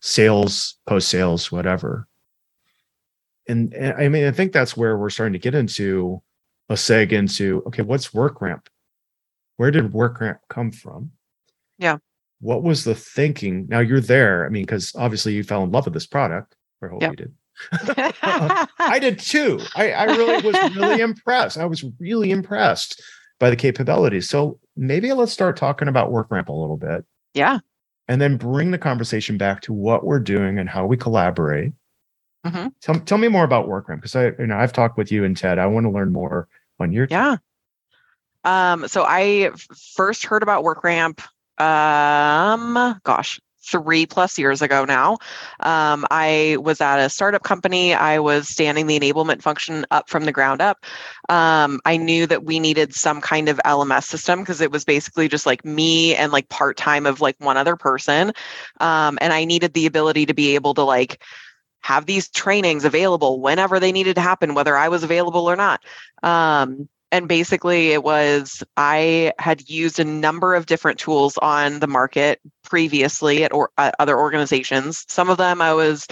sales, 0.00 0.76
post 0.86 1.08
sales, 1.08 1.50
whatever. 1.50 2.06
And, 3.48 3.74
and 3.74 3.94
I 3.94 4.08
mean, 4.08 4.24
I 4.24 4.30
think 4.30 4.52
that's 4.52 4.76
where 4.76 4.96
we're 4.96 5.10
starting 5.10 5.32
to 5.32 5.38
get 5.38 5.54
into 5.54 6.22
a 6.68 6.74
seg 6.74 7.12
into 7.12 7.62
okay, 7.66 7.82
what's 7.82 8.14
work 8.14 8.40
ramp? 8.40 8.68
Where 9.56 9.70
did 9.70 9.92
work 9.92 10.20
ramp 10.20 10.38
come 10.48 10.70
from? 10.70 11.10
Yeah. 11.78 11.98
What 12.40 12.62
was 12.62 12.84
the 12.84 12.94
thinking? 12.94 13.66
Now 13.68 13.80
you're 13.80 14.00
there. 14.00 14.46
I 14.46 14.48
mean, 14.48 14.62
because 14.64 14.92
obviously 14.96 15.34
you 15.34 15.44
fell 15.44 15.64
in 15.64 15.70
love 15.72 15.84
with 15.84 15.94
this 15.94 16.06
product. 16.06 16.54
I 16.82 16.88
hope 16.88 17.02
Yep. 17.02 17.10
you 17.10 17.16
did. 17.16 17.34
I 17.72 18.98
did 19.00 19.18
too. 19.18 19.60
I, 19.74 19.92
I 19.92 20.04
really 20.04 20.42
was 20.42 20.76
really 20.76 21.00
impressed. 21.02 21.58
I 21.58 21.64
was 21.64 21.84
really 21.98 22.30
impressed 22.30 23.02
by 23.38 23.50
the 23.50 23.56
capabilities. 23.56 24.28
So 24.28 24.58
maybe 24.76 25.12
let's 25.12 25.32
start 25.32 25.56
talking 25.56 25.88
about 25.88 26.12
work 26.12 26.30
ramp 26.30 26.48
a 26.48 26.52
little 26.52 26.76
bit 26.76 27.04
yeah. 27.34 27.58
and 28.08 28.20
then 28.20 28.36
bring 28.36 28.70
the 28.70 28.78
conversation 28.78 29.36
back 29.36 29.62
to 29.62 29.72
what 29.72 30.04
we're 30.04 30.20
doing 30.20 30.58
and 30.58 30.68
how 30.68 30.86
we 30.86 30.96
collaborate. 30.96 31.72
Mhm. 32.46 32.72
Tell, 32.80 32.98
tell 33.00 33.18
me 33.18 33.28
more 33.28 33.44
about 33.44 33.68
WorkRamp 33.68 33.96
because 33.96 34.16
I, 34.16 34.26
you 34.38 34.46
know, 34.46 34.56
I've 34.56 34.72
talked 34.72 34.98
with 34.98 35.12
you 35.12 35.24
and 35.24 35.36
Ted. 35.36 35.58
I 35.58 35.66
want 35.66 35.84
to 35.84 35.90
learn 35.90 36.12
more 36.12 36.48
on 36.80 36.92
your. 36.92 37.06
Yeah. 37.08 37.36
Um, 38.44 38.88
so 38.88 39.04
I 39.06 39.52
first 39.94 40.26
heard 40.26 40.42
about 40.42 40.64
WorkRamp, 40.64 41.20
um, 41.60 43.00
gosh, 43.04 43.40
three 43.64 44.06
plus 44.06 44.38
years 44.38 44.62
ago 44.62 44.84
now. 44.84 45.18
Um, 45.60 46.06
I 46.10 46.56
was 46.60 46.80
at 46.80 46.98
a 46.98 47.08
startup 47.08 47.42
company. 47.42 47.94
I 47.94 48.18
was 48.18 48.48
standing 48.48 48.86
the 48.86 48.98
enablement 48.98 49.42
function 49.42 49.86
up 49.90 50.08
from 50.08 50.24
the 50.24 50.32
ground 50.32 50.60
up. 50.60 50.84
Um, 51.28 51.80
I 51.84 51.96
knew 51.96 52.26
that 52.26 52.44
we 52.44 52.58
needed 52.58 52.94
some 52.94 53.20
kind 53.20 53.48
of 53.48 53.60
LMS 53.64 54.04
system 54.04 54.40
because 54.40 54.60
it 54.60 54.70
was 54.70 54.84
basically 54.84 55.28
just 55.28 55.46
like 55.46 55.64
me 55.64 56.14
and 56.14 56.32
like 56.32 56.48
part 56.48 56.76
time 56.76 57.06
of 57.06 57.20
like 57.20 57.36
one 57.38 57.56
other 57.56 57.76
person. 57.76 58.32
Um, 58.80 59.18
and 59.20 59.32
I 59.32 59.44
needed 59.44 59.74
the 59.74 59.86
ability 59.86 60.26
to 60.26 60.34
be 60.34 60.54
able 60.54 60.74
to 60.74 60.82
like 60.82 61.22
have 61.82 62.06
these 62.06 62.28
trainings 62.28 62.84
available 62.84 63.40
whenever 63.40 63.80
they 63.80 63.92
needed 63.92 64.14
to 64.14 64.20
happen, 64.20 64.54
whether 64.54 64.76
I 64.76 64.88
was 64.88 65.02
available 65.02 65.50
or 65.50 65.56
not. 65.56 65.82
Um, 66.22 66.88
and 67.12 67.28
basically, 67.28 67.90
it 67.90 68.02
was 68.02 68.64
I 68.76 69.32
had 69.38 69.68
used 69.68 70.00
a 70.00 70.04
number 70.04 70.54
of 70.54 70.66
different 70.66 70.98
tools 70.98 71.38
on 71.38 71.78
the 71.78 71.86
market 71.86 72.40
previously 72.64 73.44
at 73.44 73.52
or, 73.52 73.70
at 73.76 73.94
other 73.98 74.18
organizations. 74.18 75.04
Some 75.08 75.28
of 75.28 75.36
them 75.36 75.60
I 75.60 75.74
was 75.74 76.06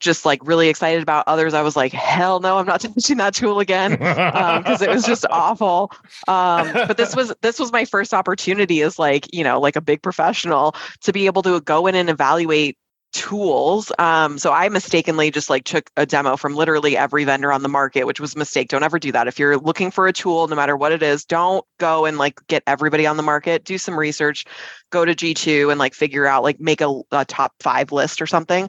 just 0.00 0.26
like 0.26 0.40
really 0.44 0.68
excited 0.68 1.00
about. 1.00 1.28
Others 1.28 1.54
I 1.54 1.62
was 1.62 1.76
like, 1.76 1.92
hell 1.92 2.40
no, 2.40 2.58
I'm 2.58 2.66
not 2.66 2.80
touching 2.94 3.18
that 3.18 3.34
tool 3.34 3.60
again 3.60 3.92
because 3.92 4.82
it 4.82 4.90
was 4.90 5.06
just 5.06 5.24
awful. 5.30 5.92
Um, 6.26 6.72
but 6.72 6.96
this 6.96 7.14
was 7.14 7.32
this 7.40 7.60
was 7.60 7.72
my 7.72 7.84
first 7.84 8.12
opportunity 8.12 8.82
as 8.82 8.98
like 8.98 9.32
you 9.32 9.44
know 9.44 9.60
like 9.60 9.76
a 9.76 9.80
big 9.80 10.02
professional 10.02 10.74
to 11.02 11.12
be 11.12 11.26
able 11.26 11.42
to 11.42 11.60
go 11.60 11.86
in 11.86 11.94
and 11.94 12.10
evaluate 12.10 12.76
tools. 13.12 13.92
Um, 13.98 14.38
so 14.38 14.52
I 14.52 14.68
mistakenly 14.68 15.30
just 15.30 15.50
like 15.50 15.64
took 15.64 15.90
a 15.96 16.06
demo 16.06 16.36
from 16.36 16.54
literally 16.54 16.96
every 16.96 17.24
vendor 17.24 17.52
on 17.52 17.62
the 17.62 17.68
market, 17.68 18.06
which 18.06 18.20
was 18.20 18.34
a 18.34 18.38
mistake. 18.38 18.68
Don't 18.68 18.82
ever 18.82 18.98
do 18.98 19.12
that. 19.12 19.28
If 19.28 19.38
you're 19.38 19.58
looking 19.58 19.90
for 19.90 20.06
a 20.06 20.12
tool, 20.12 20.48
no 20.48 20.56
matter 20.56 20.76
what 20.76 20.92
it 20.92 21.02
is, 21.02 21.24
don't 21.24 21.64
go 21.78 22.04
and 22.06 22.18
like 22.18 22.40
get 22.48 22.62
everybody 22.66 23.06
on 23.06 23.16
the 23.16 23.22
market. 23.22 23.64
Do 23.64 23.78
some 23.78 23.98
research, 23.98 24.44
go 24.90 25.04
to 25.04 25.14
G2 25.14 25.70
and 25.70 25.78
like 25.78 25.94
figure 25.94 26.26
out 26.26 26.42
like 26.42 26.60
make 26.60 26.80
a, 26.80 27.00
a 27.12 27.24
top 27.24 27.52
five 27.60 27.92
list 27.92 28.20
or 28.20 28.26
something. 28.26 28.68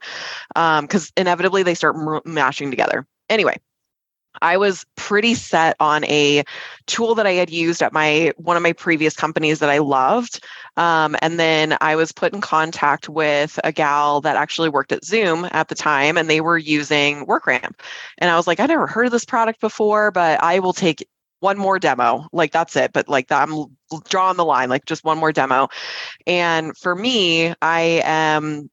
Um, 0.55 0.85
because 0.85 1.11
inevitably 1.17 1.63
they 1.63 1.75
start 1.75 1.95
m- 1.95 2.21
mashing 2.25 2.69
together. 2.69 3.07
Anyway, 3.29 3.57
I 4.41 4.57
was 4.57 4.85
pretty 4.95 5.35
set 5.35 5.75
on 5.79 6.03
a 6.05 6.43
tool 6.87 7.15
that 7.15 7.27
I 7.27 7.33
had 7.33 7.49
used 7.49 7.81
at 7.81 7.93
my 7.93 8.33
one 8.37 8.57
of 8.57 8.63
my 8.63 8.73
previous 8.73 9.15
companies 9.15 9.59
that 9.59 9.69
I 9.69 9.77
loved. 9.79 10.43
Um, 10.77 11.15
and 11.21 11.39
then 11.39 11.77
I 11.81 11.95
was 11.95 12.11
put 12.11 12.33
in 12.33 12.41
contact 12.41 13.09
with 13.09 13.59
a 13.63 13.71
gal 13.71 14.21
that 14.21 14.35
actually 14.35 14.69
worked 14.69 14.91
at 14.91 15.05
Zoom 15.05 15.47
at 15.51 15.67
the 15.67 15.75
time, 15.75 16.17
and 16.17 16.29
they 16.29 16.41
were 16.41 16.57
using 16.57 17.25
WorkRamp. 17.25 17.79
And 18.17 18.29
I 18.29 18.35
was 18.35 18.47
like, 18.47 18.59
I 18.59 18.65
never 18.65 18.87
heard 18.87 19.05
of 19.05 19.11
this 19.11 19.25
product 19.25 19.61
before, 19.61 20.11
but 20.11 20.43
I 20.43 20.59
will 20.59 20.73
take 20.73 21.07
one 21.43 21.57
more 21.57 21.77
demo 21.77 22.25
like 22.31 22.53
that's 22.53 22.77
it 22.77 22.93
but 22.93 23.09
like 23.09 23.29
i'm 23.29 23.65
drawing 24.07 24.37
the 24.37 24.45
line 24.45 24.69
like 24.69 24.85
just 24.85 25.03
one 25.03 25.17
more 25.17 25.33
demo 25.33 25.67
and 26.25 26.75
for 26.77 26.95
me 26.95 27.53
i 27.61 28.01
am 28.05 28.69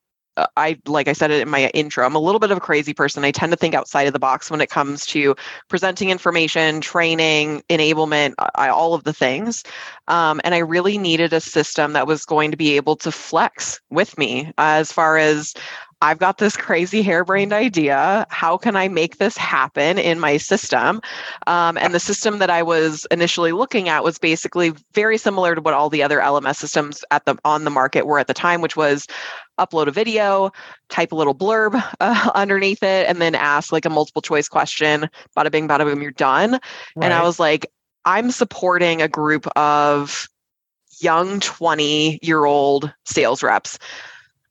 I 0.56 0.78
like 0.86 1.08
I 1.08 1.12
said 1.12 1.30
it 1.30 1.42
in 1.42 1.48
my 1.48 1.68
intro, 1.74 2.04
I'm 2.04 2.14
a 2.14 2.20
little 2.20 2.38
bit 2.38 2.50
of 2.50 2.58
a 2.58 2.60
crazy 2.60 2.94
person. 2.94 3.24
I 3.24 3.30
tend 3.30 3.52
to 3.52 3.56
think 3.56 3.74
outside 3.74 4.06
of 4.06 4.12
the 4.12 4.18
box 4.18 4.50
when 4.50 4.60
it 4.60 4.70
comes 4.70 5.06
to 5.06 5.34
presenting 5.68 6.10
information, 6.10 6.80
training, 6.80 7.62
enablement, 7.68 8.34
I, 8.54 8.68
all 8.68 8.94
of 8.94 9.04
the 9.04 9.12
things. 9.12 9.64
Um, 10.08 10.40
and 10.44 10.54
I 10.54 10.58
really 10.58 10.98
needed 10.98 11.32
a 11.32 11.40
system 11.40 11.92
that 11.92 12.06
was 12.06 12.24
going 12.24 12.50
to 12.50 12.56
be 12.56 12.76
able 12.76 12.96
to 12.96 13.12
flex 13.12 13.80
with 13.90 14.16
me 14.18 14.52
as 14.58 14.92
far 14.92 15.18
as 15.18 15.54
I've 16.02 16.18
got 16.18 16.38
this 16.38 16.56
crazy 16.56 17.02
harebrained 17.02 17.52
idea. 17.52 18.26
How 18.30 18.56
can 18.56 18.76
I 18.76 18.88
make 18.88 19.18
this 19.18 19.36
happen 19.36 19.98
in 19.98 20.18
my 20.18 20.36
system? 20.36 21.00
Um, 21.46 21.76
and 21.78 21.94
the 21.94 22.00
system 22.00 22.38
that 22.38 22.50
I 22.50 22.62
was 22.62 23.06
initially 23.10 23.52
looking 23.52 23.88
at 23.88 24.04
was 24.04 24.18
basically 24.18 24.72
very 24.94 25.18
similar 25.18 25.54
to 25.54 25.60
what 25.60 25.74
all 25.74 25.90
the 25.90 26.02
other 26.02 26.18
LMS 26.18 26.56
systems 26.56 27.04
at 27.10 27.24
the 27.24 27.36
on 27.44 27.64
the 27.64 27.70
market 27.70 28.06
were 28.06 28.18
at 28.18 28.26
the 28.26 28.34
time, 28.34 28.60
which 28.60 28.76
was 28.76 29.06
upload 29.66 29.86
a 29.86 29.90
video, 29.90 30.50
type 30.88 31.12
a 31.12 31.14
little 31.14 31.34
blurb 31.34 31.82
uh, 32.00 32.30
underneath 32.34 32.82
it, 32.82 33.08
and 33.08 33.20
then 33.20 33.34
ask 33.34 33.72
like 33.72 33.84
a 33.84 33.90
multiple 33.90 34.22
choice 34.22 34.48
question. 34.48 35.08
Bada 35.36 35.50
bing, 35.50 35.68
bada 35.68 35.84
boom, 35.84 36.02
you're 36.02 36.10
done. 36.10 36.52
Right. 36.52 36.60
And 37.02 37.12
I 37.12 37.22
was 37.22 37.38
like, 37.38 37.66
I'm 38.04 38.30
supporting 38.30 39.02
a 39.02 39.08
group 39.08 39.46
of 39.56 40.28
young 41.00 41.40
20 41.40 42.18
year 42.22 42.44
old 42.44 42.92
sales 43.04 43.42
reps 43.42 43.78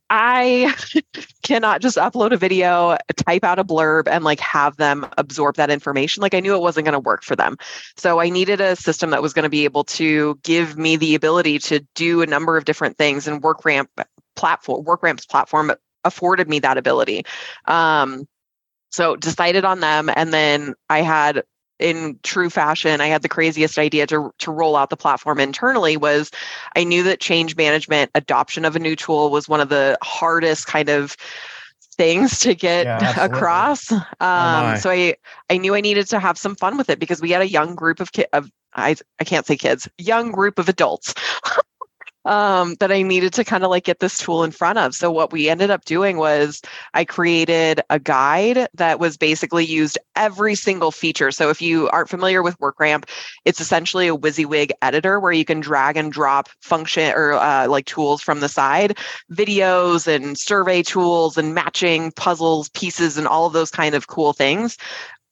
I 0.09 0.73
cannot 1.43 1.81
just 1.81 1.97
upload 1.97 2.31
a 2.31 2.37
video, 2.37 2.97
type 3.15 3.43
out 3.43 3.59
a 3.59 3.63
blurb, 3.63 4.07
and 4.07 4.23
like 4.23 4.39
have 4.39 4.77
them 4.77 5.07
absorb 5.17 5.55
that 5.55 5.69
information. 5.69 6.21
Like 6.21 6.33
I 6.33 6.39
knew 6.39 6.55
it 6.55 6.61
wasn't 6.61 6.85
going 6.85 6.93
to 6.93 6.99
work 6.99 7.23
for 7.23 7.35
them. 7.35 7.57
So 7.95 8.19
I 8.19 8.29
needed 8.29 8.59
a 8.59 8.75
system 8.75 9.11
that 9.11 9.21
was 9.21 9.33
going 9.33 9.43
to 9.43 9.49
be 9.49 9.65
able 9.65 9.83
to 9.85 10.39
give 10.43 10.77
me 10.77 10.95
the 10.95 11.15
ability 11.15 11.59
to 11.59 11.85
do 11.95 12.21
a 12.21 12.25
number 12.25 12.57
of 12.57 12.65
different 12.65 12.97
things 12.97 13.27
and 13.27 13.41
WorkRamp 13.41 13.87
platform, 14.35 14.85
WorkRamp's 14.85 15.25
platform 15.25 15.71
afforded 16.03 16.49
me 16.49 16.59
that 16.59 16.77
ability. 16.77 17.25
Um, 17.65 18.27
so 18.91 19.15
decided 19.15 19.65
on 19.65 19.81
them 19.81 20.09
and 20.15 20.33
then 20.33 20.73
i 20.89 21.01
had 21.01 21.43
in 21.79 22.19
true 22.23 22.49
fashion, 22.49 22.99
I 22.99 23.07
had 23.07 23.21
the 23.21 23.29
craziest 23.29 23.77
idea 23.77 24.05
to, 24.07 24.31
to 24.39 24.51
roll 24.51 24.75
out 24.75 24.89
the 24.89 24.97
platform 24.97 25.39
internally 25.39 25.97
was 25.97 26.29
I 26.75 26.83
knew 26.83 27.03
that 27.03 27.21
change 27.21 27.55
management 27.55 28.11
adoption 28.15 28.65
of 28.65 28.75
a 28.75 28.79
new 28.79 28.95
tool 28.95 29.31
was 29.31 29.47
one 29.47 29.61
of 29.61 29.69
the 29.69 29.97
hardest 30.03 30.67
kind 30.67 30.89
of 30.89 31.15
things 31.95 32.39
to 32.39 32.53
get 32.53 32.85
yeah, 32.85 33.25
across. 33.25 33.91
Oh 33.91 34.03
um, 34.19 34.77
so 34.77 34.89
I, 34.89 35.15
I 35.49 35.57
knew 35.57 35.73
I 35.73 35.81
needed 35.81 36.07
to 36.07 36.19
have 36.19 36.37
some 36.37 36.55
fun 36.55 36.77
with 36.77 36.89
it 36.89 36.99
because 36.99 37.21
we 37.21 37.31
had 37.31 37.41
a 37.41 37.47
young 37.47 37.75
group 37.75 37.99
of 37.99 38.11
kids 38.11 38.29
of 38.33 38.51
I, 38.73 38.95
I 39.19 39.23
can't 39.23 39.47
say 39.47 39.57
kids, 39.57 39.89
young 39.97 40.31
group 40.31 40.59
of 40.59 40.69
adults 40.69 41.15
um, 42.25 42.75
that 42.79 42.91
I 42.91 43.01
needed 43.01 43.33
to 43.33 43.43
kind 43.43 43.63
of 43.63 43.69
like 43.69 43.85
get 43.85 43.99
this 43.99 44.17
tool 44.17 44.43
in 44.43 44.51
front 44.51 44.77
of. 44.77 44.93
So 44.93 45.11
what 45.11 45.31
we 45.31 45.49
ended 45.49 45.69
up 45.69 45.85
doing 45.85 46.17
was 46.17 46.61
I 46.93 47.05
created 47.05 47.81
a 47.89 47.99
guide 47.99 48.67
that 48.73 48.99
was 48.99 49.17
basically 49.17 49.65
used 49.65 49.97
every 50.15 50.55
single 50.55 50.91
feature. 50.91 51.31
So 51.31 51.49
if 51.49 51.61
you 51.61 51.89
aren't 51.89 52.09
familiar 52.09 52.43
with 52.43 52.59
WorkRamp, 52.59 53.05
it's 53.45 53.61
essentially 53.61 54.07
a 54.07 54.17
WYSIWYG 54.17 54.71
editor 54.81 55.19
where 55.19 55.31
you 55.31 55.45
can 55.45 55.59
drag 55.59 55.97
and 55.97 56.11
drop 56.11 56.49
function 56.61 57.13
or 57.15 57.33
uh, 57.33 57.67
like 57.67 57.85
tools 57.85 58.21
from 58.21 58.41
the 58.41 58.49
side, 58.49 58.97
videos 59.31 60.07
and 60.07 60.37
survey 60.37 60.83
tools 60.83 61.37
and 61.37 61.53
matching 61.53 62.11
puzzles, 62.11 62.69
pieces, 62.69 63.17
and 63.17 63.27
all 63.27 63.45
of 63.45 63.53
those 63.53 63.71
kind 63.71 63.95
of 63.95 64.07
cool 64.07 64.33
things 64.33 64.77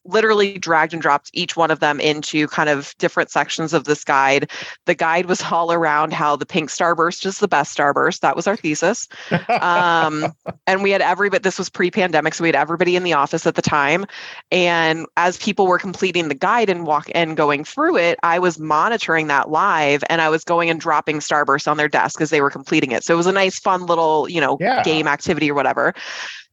literally 0.08 0.58
dragged 0.58 0.92
and 0.92 1.02
dropped 1.02 1.30
each 1.32 1.56
one 1.56 1.70
of 1.70 1.80
them 1.80 2.00
into 2.00 2.48
kind 2.48 2.68
of 2.68 2.94
different 2.98 3.30
sections 3.30 3.72
of 3.72 3.84
this 3.84 4.04
guide. 4.04 4.50
The 4.86 4.94
guide 4.94 5.26
was 5.26 5.42
all 5.52 5.72
around 5.72 6.12
how 6.12 6.36
the 6.36 6.46
pink 6.46 6.70
starburst 6.70 7.26
is 7.26 7.38
the 7.38 7.48
best 7.48 7.76
starburst. 7.76 8.20
That 8.20 8.34
was 8.34 8.46
our 8.46 8.56
thesis. 8.56 9.06
Um, 9.48 10.32
and 10.66 10.82
we 10.82 10.90
had 10.90 11.02
every, 11.02 11.30
but 11.30 11.42
this 11.42 11.58
was 11.58 11.68
pre 11.68 11.90
pandemic. 11.90 12.34
So 12.34 12.42
we 12.42 12.48
had 12.48 12.56
everybody 12.56 12.96
in 12.96 13.04
the 13.04 13.12
office 13.12 13.46
at 13.46 13.54
the 13.54 13.62
time. 13.62 14.06
And 14.50 15.06
as 15.16 15.36
people 15.36 15.66
were 15.66 15.78
completing 15.78 16.28
the 16.28 16.34
guide 16.34 16.70
and 16.70 16.86
walk 16.86 17.08
and 17.14 17.36
going 17.36 17.64
through 17.64 17.96
it, 17.98 18.18
I 18.22 18.38
was 18.38 18.58
monitoring 18.58 19.26
that 19.28 19.50
live 19.50 20.02
and 20.08 20.20
I 20.20 20.28
was 20.28 20.44
going 20.44 20.70
and 20.70 20.80
dropping 20.80 21.18
starburst 21.18 21.68
on 21.68 21.76
their 21.76 21.88
desk 21.88 22.20
as 22.20 22.30
they 22.30 22.40
were 22.40 22.50
completing 22.50 22.92
it. 22.92 23.04
So 23.04 23.14
it 23.14 23.16
was 23.16 23.26
a 23.26 23.32
nice, 23.32 23.58
fun 23.58 23.86
little, 23.86 24.28
you 24.28 24.40
know, 24.40 24.56
yeah. 24.60 24.82
game 24.82 25.06
activity 25.06 25.50
or 25.50 25.54
whatever. 25.54 25.94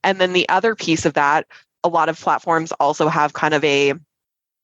And 0.04 0.22
then 0.22 0.34
the 0.34 0.48
other 0.50 0.76
piece 0.76 1.06
of 1.06 1.14
that 1.14 1.48
a 1.86 1.88
lot 1.88 2.10
of 2.10 2.20
platforms 2.20 2.72
also 2.74 3.08
have 3.08 3.34
kind 3.34 3.54
of 3.54 3.64
a 3.64 3.94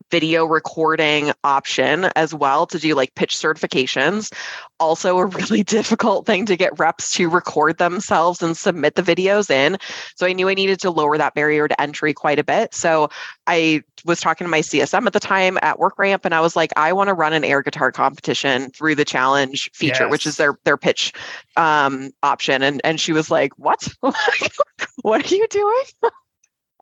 video 0.10 0.44
recording 0.46 1.32
option 1.44 2.10
as 2.16 2.34
well 2.34 2.68
to 2.68 2.78
do 2.78 2.94
like 2.96 3.16
pitch 3.16 3.36
certifications. 3.36 4.32
Also, 4.80 5.18
a 5.20 5.26
really 5.38 5.64
difficult 5.64 6.26
thing 6.26 6.46
to 6.48 6.58
get 6.58 6.78
reps 6.78 7.14
to 7.14 7.30
record 7.30 7.78
themselves 7.78 8.42
and 8.42 8.58
submit 8.58 8.96
the 8.96 9.02
videos 9.02 9.50
in. 9.50 9.78
So, 10.16 10.26
I 10.26 10.34
knew 10.34 10.50
I 10.50 10.54
needed 10.54 10.80
to 10.82 10.92
lower 10.92 11.18
that 11.18 11.34
barrier 11.34 11.68
to 11.68 11.82
entry 11.82 12.14
quite 12.14 12.40
a 12.40 12.44
bit. 12.44 12.74
So, 12.74 13.10
I 13.48 13.84
was 14.04 14.20
talking 14.20 14.46
to 14.46 14.52
my 14.52 14.62
CSM 14.62 15.06
at 15.06 15.14
the 15.14 15.20
time 15.20 15.58
at 15.62 15.78
WorkRamp, 15.78 16.22
and 16.26 16.34
I 16.34 16.42
was 16.42 16.56
like, 16.56 16.72
I 16.76 16.92
want 16.94 17.08
to 17.08 17.14
run 17.14 17.34
an 17.34 17.44
air 17.44 17.62
guitar 17.62 17.92
competition 17.92 18.72
through 18.72 18.96
the 18.96 19.06
challenge 19.06 19.70
feature, 19.74 20.04
yes. 20.06 20.12
which 20.12 20.26
is 20.26 20.38
their 20.38 20.58
their 20.66 20.78
pitch 20.78 21.14
um, 21.56 22.12
option. 22.24 22.62
And 22.64 22.82
and 22.84 23.00
she 23.00 23.14
was 23.14 23.32
like, 23.32 23.58
What? 23.58 23.88
what 25.02 25.32
are 25.32 25.36
you 25.36 25.48
doing? 25.48 25.84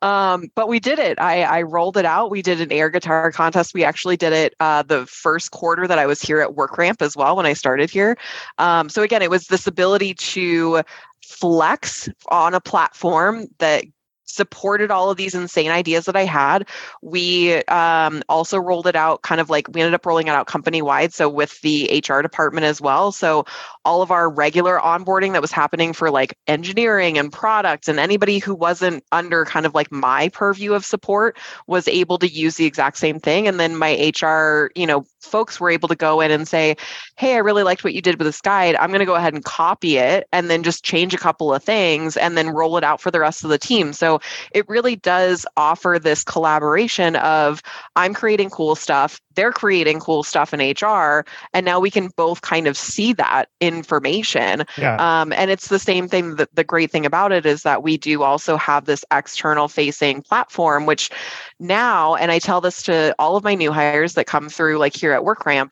Um, 0.02 0.50
but 0.54 0.68
we 0.68 0.80
did 0.80 0.98
it. 0.98 1.20
I, 1.20 1.42
I 1.42 1.62
rolled 1.62 1.96
it 1.96 2.04
out. 2.04 2.30
We 2.30 2.42
did 2.42 2.60
an 2.60 2.72
air 2.72 2.90
guitar 2.90 3.30
contest. 3.32 3.74
We 3.74 3.84
actually 3.84 4.16
did 4.16 4.32
it 4.32 4.54
uh, 4.60 4.82
the 4.82 5.06
first 5.06 5.50
quarter 5.50 5.86
that 5.86 5.98
I 5.98 6.06
was 6.06 6.22
here 6.22 6.40
at 6.40 6.50
WorkRamp 6.50 7.02
as 7.02 7.16
well 7.16 7.36
when 7.36 7.46
I 7.46 7.52
started 7.52 7.90
here. 7.90 8.16
Um, 8.58 8.88
so 8.88 9.02
again, 9.02 9.22
it 9.22 9.30
was 9.30 9.46
this 9.46 9.66
ability 9.66 10.14
to 10.14 10.82
flex 11.22 12.08
on 12.28 12.54
a 12.54 12.60
platform 12.60 13.46
that 13.58 13.84
supported 14.30 14.90
all 14.90 15.10
of 15.10 15.16
these 15.16 15.34
insane 15.34 15.70
ideas 15.70 16.04
that 16.06 16.16
I 16.16 16.24
had. 16.24 16.68
We 17.02 17.62
um, 17.64 18.22
also 18.28 18.58
rolled 18.58 18.86
it 18.86 18.96
out 18.96 19.22
kind 19.22 19.40
of 19.40 19.50
like 19.50 19.68
we 19.72 19.80
ended 19.80 19.94
up 19.94 20.06
rolling 20.06 20.28
it 20.28 20.30
out 20.30 20.46
company 20.46 20.82
wide. 20.82 21.12
So 21.12 21.28
with 21.28 21.60
the 21.60 22.02
HR 22.06 22.22
department 22.22 22.64
as 22.64 22.80
well. 22.80 23.12
So 23.12 23.44
all 23.84 24.02
of 24.02 24.10
our 24.10 24.30
regular 24.30 24.78
onboarding 24.78 25.32
that 25.32 25.42
was 25.42 25.52
happening 25.52 25.92
for 25.92 26.10
like 26.10 26.36
engineering 26.46 27.18
and 27.18 27.32
products 27.32 27.88
and 27.88 27.98
anybody 27.98 28.38
who 28.38 28.54
wasn't 28.54 29.04
under 29.12 29.44
kind 29.44 29.66
of 29.66 29.74
like 29.74 29.90
my 29.90 30.28
purview 30.28 30.74
of 30.74 30.84
support 30.84 31.38
was 31.66 31.88
able 31.88 32.18
to 32.18 32.28
use 32.28 32.56
the 32.56 32.66
exact 32.66 32.98
same 32.98 33.18
thing. 33.18 33.48
And 33.48 33.58
then 33.58 33.76
my 33.76 34.12
HR, 34.20 34.70
you 34.74 34.86
know, 34.86 35.04
folks 35.20 35.60
were 35.60 35.70
able 35.70 35.88
to 35.88 35.96
go 35.96 36.20
in 36.20 36.30
and 36.30 36.46
say, 36.46 36.76
Hey, 37.16 37.34
I 37.34 37.38
really 37.38 37.62
liked 37.62 37.84
what 37.84 37.94
you 37.94 38.02
did 38.02 38.18
with 38.18 38.26
this 38.26 38.40
guide. 38.40 38.76
I'm 38.76 38.90
going 38.90 39.00
to 39.00 39.06
go 39.06 39.14
ahead 39.14 39.34
and 39.34 39.44
copy 39.44 39.96
it 39.96 40.26
and 40.32 40.50
then 40.50 40.62
just 40.62 40.84
change 40.84 41.14
a 41.14 41.18
couple 41.18 41.52
of 41.52 41.62
things 41.62 42.16
and 42.16 42.36
then 42.36 42.50
roll 42.50 42.76
it 42.76 42.84
out 42.84 43.00
for 43.00 43.10
the 43.10 43.20
rest 43.20 43.44
of 43.44 43.50
the 43.50 43.58
team. 43.58 43.92
So 43.92 44.19
it 44.52 44.68
really 44.68 44.96
does 44.96 45.46
offer 45.56 45.98
this 46.00 46.24
collaboration 46.24 47.16
of 47.16 47.62
I'm 47.96 48.14
creating 48.14 48.50
cool 48.50 48.74
stuff, 48.74 49.20
they're 49.34 49.52
creating 49.52 50.00
cool 50.00 50.22
stuff 50.22 50.52
in 50.52 50.60
HR, 50.60 51.24
and 51.54 51.64
now 51.64 51.80
we 51.80 51.90
can 51.90 52.08
both 52.16 52.42
kind 52.42 52.66
of 52.66 52.76
see 52.76 53.12
that 53.14 53.48
information. 53.60 54.64
Yeah. 54.76 54.96
Um, 54.96 55.32
and 55.32 55.50
it's 55.50 55.68
the 55.68 55.78
same 55.78 56.08
thing. 56.08 56.36
That 56.36 56.54
the 56.54 56.64
great 56.64 56.90
thing 56.90 57.06
about 57.06 57.32
it 57.32 57.46
is 57.46 57.62
that 57.62 57.82
we 57.82 57.96
do 57.96 58.22
also 58.22 58.56
have 58.56 58.84
this 58.84 59.04
external 59.12 59.68
facing 59.68 60.22
platform, 60.22 60.86
which 60.86 61.10
now, 61.58 62.14
and 62.14 62.30
I 62.30 62.38
tell 62.38 62.60
this 62.60 62.82
to 62.84 63.14
all 63.18 63.36
of 63.36 63.44
my 63.44 63.54
new 63.54 63.72
hires 63.72 64.14
that 64.14 64.26
come 64.26 64.48
through, 64.48 64.78
like 64.78 64.94
here 64.94 65.12
at 65.12 65.22
WorkRamp 65.22 65.70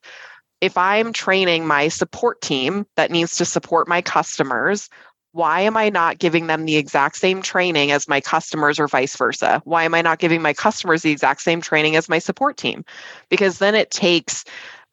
if 0.61 0.76
I'm 0.76 1.12
training 1.12 1.66
my 1.66 1.88
support 1.88 2.40
team 2.40 2.87
that 2.96 3.11
needs 3.11 3.37
to 3.37 3.44
support 3.44 3.88
my 3.88 4.02
customers 4.02 4.88
why 5.33 5.61
am 5.61 5.77
I 5.77 5.91
not 5.91 6.19
giving 6.19 6.47
them 6.47 6.64
the 6.64 6.77
exact 6.77 7.17
same 7.17 7.43
training 7.43 7.93
as 7.93 8.09
my 8.09 8.21
customers 8.21 8.79
or 8.79 8.88
vice 8.88 9.17
versa? 9.17 9.62
Why 9.64 9.85
am 9.85 9.95
I 9.95 10.03
not 10.03 10.19
giving 10.19 10.43
my 10.43 10.55
customers 10.55 11.03
the 11.03 11.11
exact 11.11 11.43
same 11.43 11.61
training 11.61 11.97
as 11.97 12.09
my 12.09 12.19
support 12.19 12.57
team? 12.57 12.85
Because 13.29 13.59
then 13.59 13.75
it 13.75 13.91
takes 13.91 14.45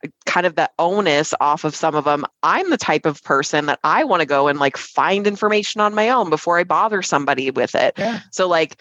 uh, 0.04 0.10
kind 0.26 0.45
of 0.45 0.56
the 0.56 0.69
onus 0.78 1.34
off 1.39 1.63
of 1.63 1.76
some 1.76 1.95
of 1.95 2.04
them. 2.04 2.26
I'm 2.43 2.69
the 2.69 2.78
type 2.78 3.06
of 3.06 3.24
person 3.24 3.67
that 3.67 3.80
I 3.84 4.04
want 4.04 4.21
to 4.21 4.26
go 4.26 4.48
and 4.48 4.60
like 4.60 4.78
find 4.78 5.26
information 5.26 5.82
on 5.82 5.95
my 5.95 6.10
own 6.10 6.30
before 6.30 6.60
I 6.60 6.63
bother 6.63 7.02
somebody 7.02 7.50
with 7.52 7.74
it. 7.74 7.93
Yeah. 7.98 8.19
So 8.32 8.48
like 8.48 8.78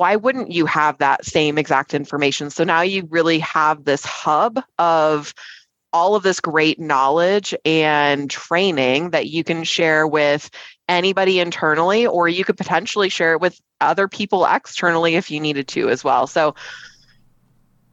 why 0.00 0.16
wouldn't 0.16 0.50
you 0.50 0.64
have 0.64 0.96
that 0.96 1.26
same 1.26 1.58
exact 1.58 1.92
information? 1.92 2.48
So 2.48 2.64
now 2.64 2.80
you 2.80 3.06
really 3.10 3.38
have 3.40 3.84
this 3.84 4.02
hub 4.02 4.58
of 4.78 5.34
all 5.92 6.14
of 6.14 6.22
this 6.22 6.40
great 6.40 6.80
knowledge 6.80 7.54
and 7.66 8.30
training 8.30 9.10
that 9.10 9.28
you 9.28 9.44
can 9.44 9.62
share 9.62 10.06
with 10.06 10.48
anybody 10.90 11.40
internally, 11.40 12.06
or 12.06 12.28
you 12.28 12.44
could 12.44 12.58
potentially 12.58 13.08
share 13.08 13.32
it 13.32 13.40
with 13.40 13.60
other 13.80 14.08
people 14.08 14.44
externally 14.44 15.14
if 15.14 15.30
you 15.30 15.40
needed 15.40 15.68
to 15.68 15.88
as 15.88 16.04
well. 16.04 16.26
So 16.26 16.54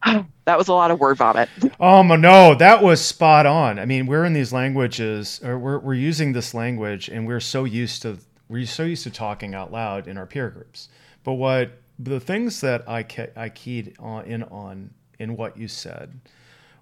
that 0.05 0.57
was 0.57 0.67
a 0.67 0.73
lot 0.73 0.91
of 0.91 0.99
word 0.99 1.17
vomit. 1.17 1.47
Oh 1.79 2.03
no, 2.03 2.55
that 2.55 2.83
was 2.83 2.99
spot 2.99 3.45
on. 3.45 3.79
I 3.79 3.86
mean, 3.86 4.07
we're 4.07 4.25
in 4.25 4.33
these 4.33 4.51
languages, 4.51 5.39
or 5.43 5.57
we're 5.57 5.79
we're 5.79 5.93
using 5.93 6.33
this 6.33 6.53
language, 6.53 7.07
and 7.07 7.27
we're 7.27 7.39
so 7.39 7.63
used 7.63 8.01
to 8.01 8.17
we're 8.49 8.65
so 8.65 8.83
used 8.83 9.03
to 9.03 9.12
talking 9.12 9.53
out 9.53 9.71
loud 9.71 10.07
in 10.07 10.17
our 10.17 10.25
peer 10.25 10.49
groups. 10.49 10.89
But 11.23 11.33
what 11.33 11.81
the 11.99 12.19
things 12.19 12.62
that 12.62 12.88
I 12.88 13.03
ke- 13.03 13.36
I 13.36 13.49
keyed 13.49 13.95
on 13.99 14.25
in 14.25 14.43
on 14.43 14.91
in 15.19 15.36
what 15.36 15.57
you 15.57 15.67
said 15.67 16.19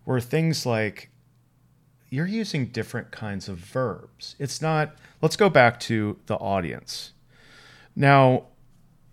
were 0.05 0.21
things 0.21 0.65
like 0.65 1.09
you're 2.15 2.25
using 2.25 2.67
different 2.67 3.11
kinds 3.11 3.49
of 3.49 3.57
verbs. 3.57 4.37
It's 4.39 4.61
not, 4.61 4.95
let's 5.21 5.35
go 5.35 5.49
back 5.49 5.81
to 5.81 6.17
the 6.27 6.35
audience. 6.35 7.11
Now, 7.93 8.45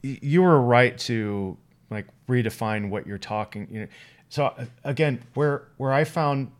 you 0.02 0.42
were 0.42 0.60
right 0.60 0.96
to 0.98 1.58
like 1.90 2.06
redefine 2.28 2.90
what 2.90 3.04
you're 3.04 3.18
talking. 3.18 3.66
You 3.68 3.80
know, 3.80 3.86
so 4.28 4.44
uh, 4.46 4.66
again, 4.84 5.24
where 5.34 5.68
where 5.78 5.92
I 5.92 6.04
found 6.04 6.52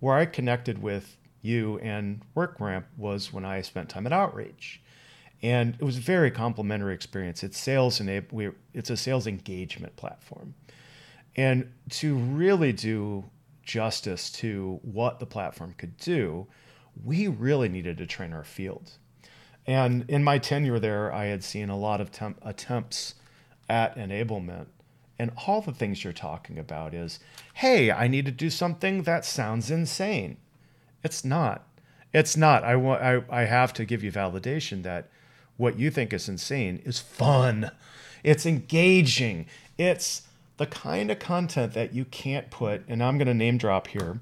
where 0.00 0.16
I 0.16 0.26
connected 0.26 0.82
with 0.82 1.16
you 1.42 1.78
and 1.78 2.20
WorkRamp 2.36 2.84
was 2.96 3.32
when 3.32 3.44
I 3.44 3.60
spent 3.62 3.88
time 3.88 4.06
at 4.06 4.12
Outreach, 4.12 4.80
and 5.40 5.76
it 5.78 5.84
was 5.84 5.98
a 5.98 6.00
very 6.00 6.32
complimentary 6.32 6.94
experience. 6.94 7.44
It's 7.44 7.58
sales 7.58 8.00
and 8.00 8.26
we 8.32 8.50
it's 8.74 8.90
a 8.90 8.96
sales 8.96 9.28
engagement 9.28 9.94
platform, 9.94 10.54
and 11.36 11.72
to 11.90 12.16
really 12.16 12.72
do 12.72 13.24
justice 13.66 14.30
to 14.30 14.80
what 14.82 15.18
the 15.18 15.26
platform 15.26 15.74
could 15.76 15.96
do, 15.98 16.46
we 17.04 17.28
really 17.28 17.68
needed 17.68 17.98
to 17.98 18.06
train 18.06 18.32
our 18.32 18.44
field. 18.44 18.92
And 19.66 20.04
in 20.08 20.24
my 20.24 20.38
tenure 20.38 20.78
there, 20.78 21.12
I 21.12 21.26
had 21.26 21.42
seen 21.44 21.68
a 21.68 21.76
lot 21.76 22.00
of 22.00 22.10
temp- 22.10 22.38
attempts 22.42 23.16
at 23.68 23.96
enablement. 23.96 24.66
And 25.18 25.32
all 25.46 25.60
the 25.60 25.72
things 25.72 26.04
you're 26.04 26.12
talking 26.12 26.58
about 26.58 26.94
is, 26.94 27.18
hey, 27.54 27.90
I 27.90 28.06
need 28.06 28.26
to 28.26 28.30
do 28.30 28.50
something 28.50 29.02
that 29.02 29.24
sounds 29.24 29.70
insane. 29.70 30.36
It's 31.02 31.24
not. 31.24 31.66
It's 32.12 32.36
not. 32.36 32.64
I 32.64 32.76
want. 32.76 33.02
I, 33.02 33.22
I 33.28 33.44
have 33.44 33.72
to 33.74 33.84
give 33.84 34.04
you 34.04 34.12
validation 34.12 34.82
that 34.84 35.08
what 35.56 35.78
you 35.78 35.90
think 35.90 36.12
is 36.12 36.28
insane 36.28 36.80
is 36.84 36.98
fun. 36.98 37.70
It's 38.22 38.46
engaging. 38.46 39.46
It's 39.78 40.22
the 40.56 40.66
kind 40.66 41.10
of 41.10 41.18
content 41.18 41.74
that 41.74 41.94
you 41.94 42.04
can't 42.06 42.50
put, 42.50 42.82
and 42.88 43.02
I'm 43.02 43.18
going 43.18 43.26
to 43.26 43.34
name 43.34 43.58
drop 43.58 43.88
here. 43.88 44.20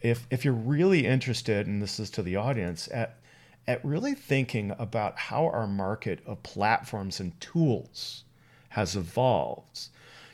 If, 0.00 0.26
if 0.30 0.44
you're 0.44 0.54
really 0.54 1.06
interested, 1.06 1.66
and 1.66 1.80
this 1.80 2.00
is 2.00 2.10
to 2.10 2.22
the 2.22 2.36
audience, 2.36 2.88
at, 2.92 3.18
at 3.66 3.84
really 3.84 4.14
thinking 4.14 4.74
about 4.78 5.16
how 5.16 5.46
our 5.46 5.66
market 5.66 6.20
of 6.26 6.42
platforms 6.42 7.20
and 7.20 7.38
tools 7.40 8.24
has 8.70 8.96
evolved, 8.96 9.88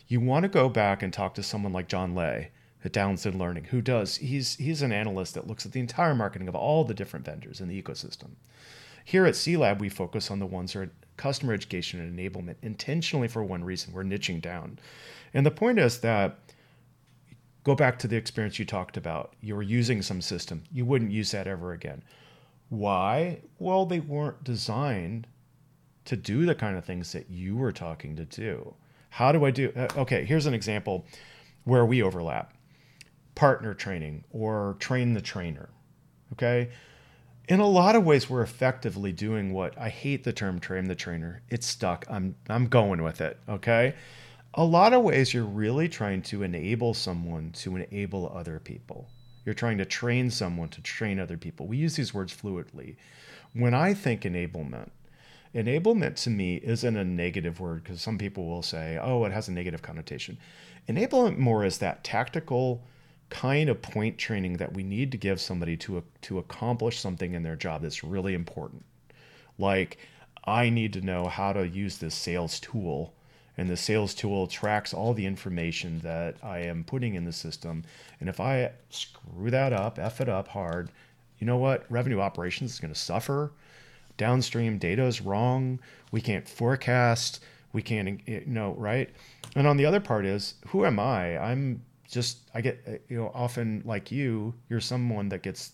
you 0.09 0.21
want 0.21 0.45
to 0.45 0.49
go 0.49 0.69
back 0.69 1.03
and 1.03 1.13
talk 1.13 1.35
to 1.35 1.43
someone 1.43 1.73
like 1.73 1.89
John 1.89 2.15
Leh 2.15 2.47
at 2.85 2.93
Talented 2.93 3.35
Learning, 3.35 3.65
who 3.65 3.83
does, 3.83 4.17
he's, 4.17 4.57
he's 4.57 4.83
an 4.83 4.93
analyst 4.93 5.35
that 5.35 5.47
looks 5.47 5.67
at 5.67 5.73
the 5.73 5.81
entire 5.81 6.15
marketing 6.15 6.49
of 6.49 6.55
all 6.55 6.85
the 6.85 6.95
different 6.95 7.27
vendors 7.27 7.61
in 7.61 7.69
the 7.69 7.83
ecosystem. 7.83 8.31
Here 9.05 9.27
at 9.27 9.35
CLab, 9.35 9.81
we 9.81 9.89
focus 9.89 10.31
on 10.31 10.39
the 10.39 10.47
ones 10.47 10.73
that 10.73 10.81
are 10.81 10.91
customer 11.17 11.53
education 11.53 12.01
and 12.01 12.19
enablement 12.19 12.57
intentionally 12.63 13.29
for 13.29 13.43
one 13.43 13.65
reason. 13.65 13.93
We're 13.93 14.05
niching 14.05 14.41
down. 14.41 14.79
And 15.37 15.45
the 15.45 15.51
point 15.51 15.79
is 15.79 15.99
that 15.99 16.39
go 17.63 17.75
back 17.75 17.99
to 17.99 18.09
the 18.09 18.17
experience 18.17 18.59
you 18.59 18.65
talked 18.65 18.97
about. 18.97 19.35
You 19.43 19.55
were 19.55 19.63
using 19.63 20.01
some 20.01 20.23
system, 20.23 20.65
you 20.73 20.87
wouldn't 20.87 21.13
use 21.13 21.31
that 21.33 21.47
ever 21.47 21.73
again. 21.73 22.03
Why? 22.71 23.41
Well, 23.59 23.85
they 23.85 24.01
weren't 24.01 24.43
designed 24.43 25.27
to 26.07 26.17
do 26.17 26.47
the 26.47 26.55
kind 26.55 26.79
of 26.79 26.87
things 26.87 27.13
that 27.13 27.29
you 27.29 27.55
were 27.55 27.71
talking 27.71 28.17
to 28.17 28.25
do. 28.25 28.75
How 29.11 29.31
do 29.31 29.45
I 29.45 29.51
do? 29.51 29.71
Uh, 29.77 29.89
okay, 29.99 30.25
here's 30.25 30.47
an 30.47 30.55
example 30.55 31.05
where 31.65 31.85
we 31.85 32.03
overlap 32.03 32.55
partner 33.35 33.75
training 33.75 34.25
or 34.31 34.77
train 34.79 35.13
the 35.13 35.21
trainer. 35.21 35.69
Okay. 36.33 36.71
In 37.47 37.61
a 37.61 37.69
lot 37.69 37.95
of 37.95 38.07
ways, 38.07 38.31
we're 38.31 38.43
effectively 38.43 39.13
doing 39.13 39.53
what 39.53 39.79
I 39.79 39.91
hate 39.91 40.25
the 40.25 40.33
term 40.33 40.61
train 40.61 40.87
the 40.87 40.95
trainer. 40.95 41.43
It's 41.51 41.67
stuck. 41.67 42.07
I'm 42.09 42.37
I'm 42.49 42.69
going 42.69 43.03
with 43.03 43.21
it. 43.21 43.39
Okay 43.47 43.95
a 44.59 44.65
lot 44.65 44.95
of 44.95 45.03
ways 45.03 45.35
you're 45.35 45.45
really 45.45 45.87
trying 45.87 46.23
to 46.23 46.43
enable 46.43 46.95
someone 46.95 47.51
to 47.53 47.77
enable 47.77 48.33
other 48.35 48.59
people. 48.59 49.07
You're 49.45 49.55
trying 49.55 49.77
to 49.79 49.85
train 49.85 50.31
someone 50.31 50.71
to 50.71 50.81
train 50.81 51.21
other 51.21 51.37
people. 51.37 51.67
We 51.67 51.77
use 51.77 51.95
these 51.95 52.15
words 52.15 52.35
fluidly. 52.35 52.97
When 53.53 53.75
I 53.75 53.93
think 53.93 54.23
enablement, 54.23 54.89
enablement 55.55 56.17
to 56.25 56.31
me 56.31 56.57
isn't 56.57 56.97
a 56.97 57.05
negative 57.05 57.61
word 57.61 57.85
because 57.85 58.01
some 58.01 58.17
people 58.17 58.47
will 58.47 58.63
say, 58.63 58.99
oh, 59.01 59.25
it 59.25 59.33
has 59.33 59.49
a 59.49 59.53
negative 59.53 59.83
connotation. 59.83 60.39
Enablement 60.89 61.37
more 61.37 61.63
is 61.63 61.77
that 61.79 62.03
tactical 62.03 62.83
kind 63.29 63.69
of 63.69 63.83
point 63.83 64.17
training 64.17 64.57
that 64.57 64.73
we 64.73 64.83
need 64.83 65.13
to 65.13 65.19
give 65.19 65.39
somebody 65.39 65.77
to, 65.77 66.03
to 66.23 66.39
accomplish 66.39 66.99
something 66.99 67.35
in 67.35 67.43
their 67.43 67.57
job 67.57 67.83
that's 67.83 68.03
really 68.03 68.33
important. 68.33 68.85
Like, 69.59 69.99
I 70.45 70.71
need 70.71 70.95
to 70.95 71.03
know 71.03 71.27
how 71.27 71.53
to 71.53 71.69
use 71.69 71.99
this 71.99 72.15
sales 72.15 72.59
tool 72.61 73.13
and 73.57 73.69
the 73.69 73.77
sales 73.77 74.15
tool 74.15 74.47
tracks 74.47 74.93
all 74.93 75.15
the 75.15 75.27
information 75.27 76.01
that 76.01 76.37
I 76.43 76.59
am 76.61 76.85
putting 76.85 77.15
in 77.15 77.25
the 77.25 77.33
system. 77.33 77.85
And 78.21 78.29
if 78.29 78.41
I 78.41 78.73
screw 78.91 79.51
that 79.51 79.73
up, 79.73 79.99
F 79.99 80.21
it 80.21 80.29
up 80.29 80.49
hard, 80.49 80.91
you 81.39 81.47
know 81.47 81.57
what? 81.57 81.85
Revenue 81.91 82.21
operations 82.21 82.75
is 82.75 82.81
going 82.81 82.93
to 82.93 82.99
suffer. 82.99 83.53
Downstream 84.17 84.79
data 84.79 85.05
is 85.05 85.21
wrong. 85.21 85.79
We 86.11 86.21
can't 86.21 86.49
forecast. 86.49 87.45
We 87.73 87.83
can't, 87.83 88.21
you 88.27 88.45
know, 88.47 88.75
right? 88.79 89.11
And 89.55 89.67
on 89.67 89.77
the 89.77 89.87
other 89.87 90.01
part 90.01 90.25
is, 90.25 90.55
who 90.69 90.85
am 90.87 90.99
I? 90.99 91.39
I'm 91.39 91.83
just, 92.09 92.39
I 92.55 92.61
get, 92.61 92.83
uh, 92.87 92.93
you 93.09 93.17
know, 93.17 93.31
often 93.35 93.83
like 93.85 94.11
you, 94.11 94.55
you're 94.69 94.81
someone 94.81 95.29
that 95.31 95.43
gets 95.43 95.73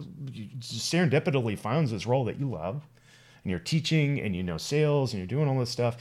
serendipitously 0.00 1.56
finds 1.58 1.90
this 1.90 2.06
role 2.06 2.24
that 2.24 2.38
you 2.38 2.50
love 2.50 2.82
and 3.44 3.50
you're 3.50 3.60
teaching 3.60 4.20
and 4.20 4.34
you 4.34 4.42
know 4.42 4.56
sales 4.56 5.12
and 5.12 5.20
you're 5.20 5.26
doing 5.26 5.48
all 5.48 5.58
this 5.58 5.70
stuff 5.70 5.96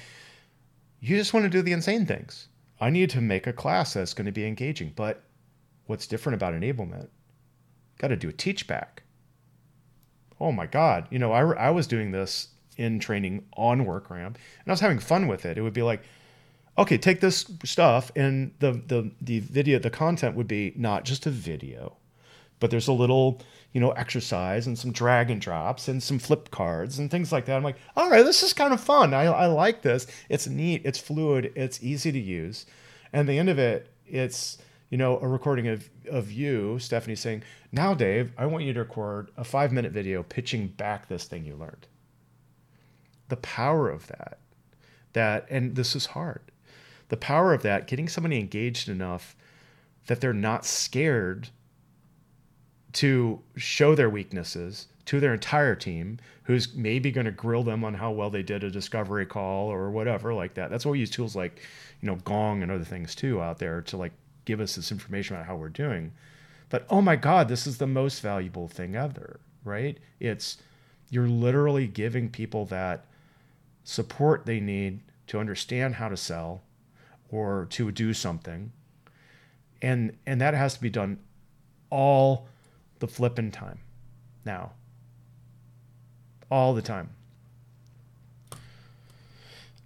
you 1.01 1.17
just 1.17 1.33
want 1.33 1.43
to 1.43 1.49
do 1.49 1.61
the 1.61 1.73
insane 1.73 2.05
things. 2.05 2.47
I 2.79 2.89
need 2.89 3.09
to 3.09 3.21
make 3.21 3.47
a 3.47 3.53
class 3.53 3.93
that's 3.93 4.13
going 4.13 4.27
to 4.27 4.31
be 4.31 4.45
engaging. 4.45 4.93
But 4.95 5.23
what's 5.87 6.07
different 6.07 6.35
about 6.35 6.53
enablement? 6.53 7.09
Got 7.97 8.09
to 8.09 8.15
do 8.15 8.29
a 8.29 8.33
teach 8.33 8.67
back. 8.67 9.03
Oh 10.39 10.51
my 10.51 10.67
God. 10.67 11.07
You 11.09 11.19
know, 11.19 11.31
I, 11.31 11.41
I 11.53 11.69
was 11.71 11.87
doing 11.87 12.11
this 12.11 12.49
in 12.77 12.99
training 12.99 13.45
on 13.57 13.85
WorkRamp 13.85 14.25
and 14.25 14.67
I 14.67 14.71
was 14.71 14.79
having 14.79 14.99
fun 14.99 15.27
with 15.27 15.45
it. 15.45 15.57
It 15.57 15.61
would 15.61 15.73
be 15.73 15.83
like, 15.83 16.03
okay, 16.77 16.97
take 16.97 17.19
this 17.19 17.51
stuff 17.65 18.11
and 18.15 18.53
the, 18.59 18.71
the, 18.71 19.11
the 19.21 19.39
video, 19.39 19.77
the 19.77 19.89
content 19.89 20.35
would 20.35 20.47
be 20.47 20.73
not 20.75 21.03
just 21.03 21.25
a 21.25 21.31
video, 21.31 21.97
but 22.59 22.71
there's 22.71 22.87
a 22.87 22.93
little 22.93 23.41
you 23.73 23.79
know, 23.79 23.91
exercise 23.91 24.67
and 24.67 24.77
some 24.77 24.91
drag 24.91 25.31
and 25.31 25.39
drops 25.39 25.87
and 25.87 26.03
some 26.03 26.19
flip 26.19 26.51
cards 26.51 26.99
and 26.99 27.09
things 27.09 27.31
like 27.31 27.45
that. 27.45 27.55
I'm 27.55 27.63
like, 27.63 27.77
all 27.95 28.09
right, 28.09 28.23
this 28.23 28.43
is 28.43 28.53
kind 28.53 28.73
of 28.73 28.81
fun. 28.81 29.13
I, 29.13 29.23
I 29.23 29.45
like 29.45 29.81
this. 29.81 30.07
It's 30.29 30.47
neat. 30.47 30.81
It's 30.83 30.99
fluid. 30.99 31.53
It's 31.55 31.81
easy 31.81 32.11
to 32.11 32.19
use. 32.19 32.65
And 33.13 33.27
the 33.27 33.39
end 33.39 33.49
of 33.49 33.59
it, 33.59 33.89
it's, 34.05 34.57
you 34.89 34.97
know, 34.97 35.19
a 35.19 35.27
recording 35.27 35.67
of, 35.67 35.89
of 36.09 36.31
you, 36.31 36.79
Stephanie, 36.79 37.15
saying, 37.15 37.43
now, 37.71 37.93
Dave, 37.93 38.33
I 38.37 38.45
want 38.45 38.65
you 38.65 38.73
to 38.73 38.79
record 38.79 39.31
a 39.37 39.43
five 39.43 39.71
minute 39.71 39.93
video 39.93 40.23
pitching 40.23 40.67
back 40.67 41.07
this 41.07 41.23
thing 41.23 41.45
you 41.45 41.55
learned. 41.55 41.87
The 43.29 43.37
power 43.37 43.89
of 43.89 44.07
that, 44.07 44.39
that, 45.13 45.47
and 45.49 45.75
this 45.75 45.95
is 45.95 46.07
hard. 46.07 46.41
The 47.07 47.15
power 47.15 47.53
of 47.53 47.61
that, 47.61 47.87
getting 47.87 48.09
somebody 48.09 48.37
engaged 48.37 48.89
enough 48.89 49.35
that 50.07 50.19
they're 50.19 50.33
not 50.33 50.65
scared 50.65 51.49
to 52.93 53.39
show 53.55 53.95
their 53.95 54.09
weaknesses 54.09 54.87
to 55.05 55.19
their 55.19 55.33
entire 55.33 55.75
team 55.75 56.19
who's 56.43 56.73
maybe 56.73 57.11
going 57.11 57.25
to 57.25 57.31
grill 57.31 57.63
them 57.63 57.83
on 57.83 57.93
how 57.93 58.11
well 58.11 58.29
they 58.29 58.43
did 58.43 58.63
a 58.63 58.71
discovery 58.71 59.25
call 59.25 59.71
or 59.71 59.89
whatever 59.91 60.33
like 60.33 60.53
that. 60.55 60.69
That's 60.69 60.85
why 60.85 60.91
we 60.91 60.99
use 60.99 61.09
tools 61.09 61.35
like 61.35 61.61
you 62.01 62.07
know 62.07 62.15
gong 62.17 62.63
and 62.63 62.71
other 62.71 62.83
things 62.83 63.15
too 63.15 63.41
out 63.41 63.59
there 63.59 63.81
to 63.83 63.97
like 63.97 64.13
give 64.45 64.59
us 64.59 64.75
this 64.75 64.91
information 64.91 65.35
about 65.35 65.47
how 65.47 65.55
we're 65.55 65.69
doing. 65.69 66.11
But 66.69 66.85
oh 66.89 67.01
my 67.01 67.15
god 67.15 67.47
this 67.47 67.67
is 67.67 67.77
the 67.77 67.87
most 67.87 68.21
valuable 68.21 68.67
thing 68.67 68.95
ever 68.95 69.39
right? 69.63 69.97
It's 70.19 70.57
you're 71.09 71.27
literally 71.27 71.87
giving 71.87 72.29
people 72.29 72.65
that 72.65 73.05
support 73.83 74.45
they 74.45 74.59
need 74.59 75.01
to 75.27 75.39
understand 75.39 75.95
how 75.95 76.09
to 76.09 76.17
sell 76.17 76.61
or 77.29 77.67
to 77.71 77.91
do 77.91 78.13
something. 78.13 78.71
And 79.81 80.17
and 80.25 80.39
that 80.41 80.53
has 80.53 80.75
to 80.75 80.81
be 80.81 80.89
done 80.89 81.19
all 81.89 82.47
the 83.01 83.07
flipping 83.07 83.51
time 83.51 83.79
now. 84.45 84.71
All 86.49 86.73
the 86.73 86.81
time. 86.81 87.09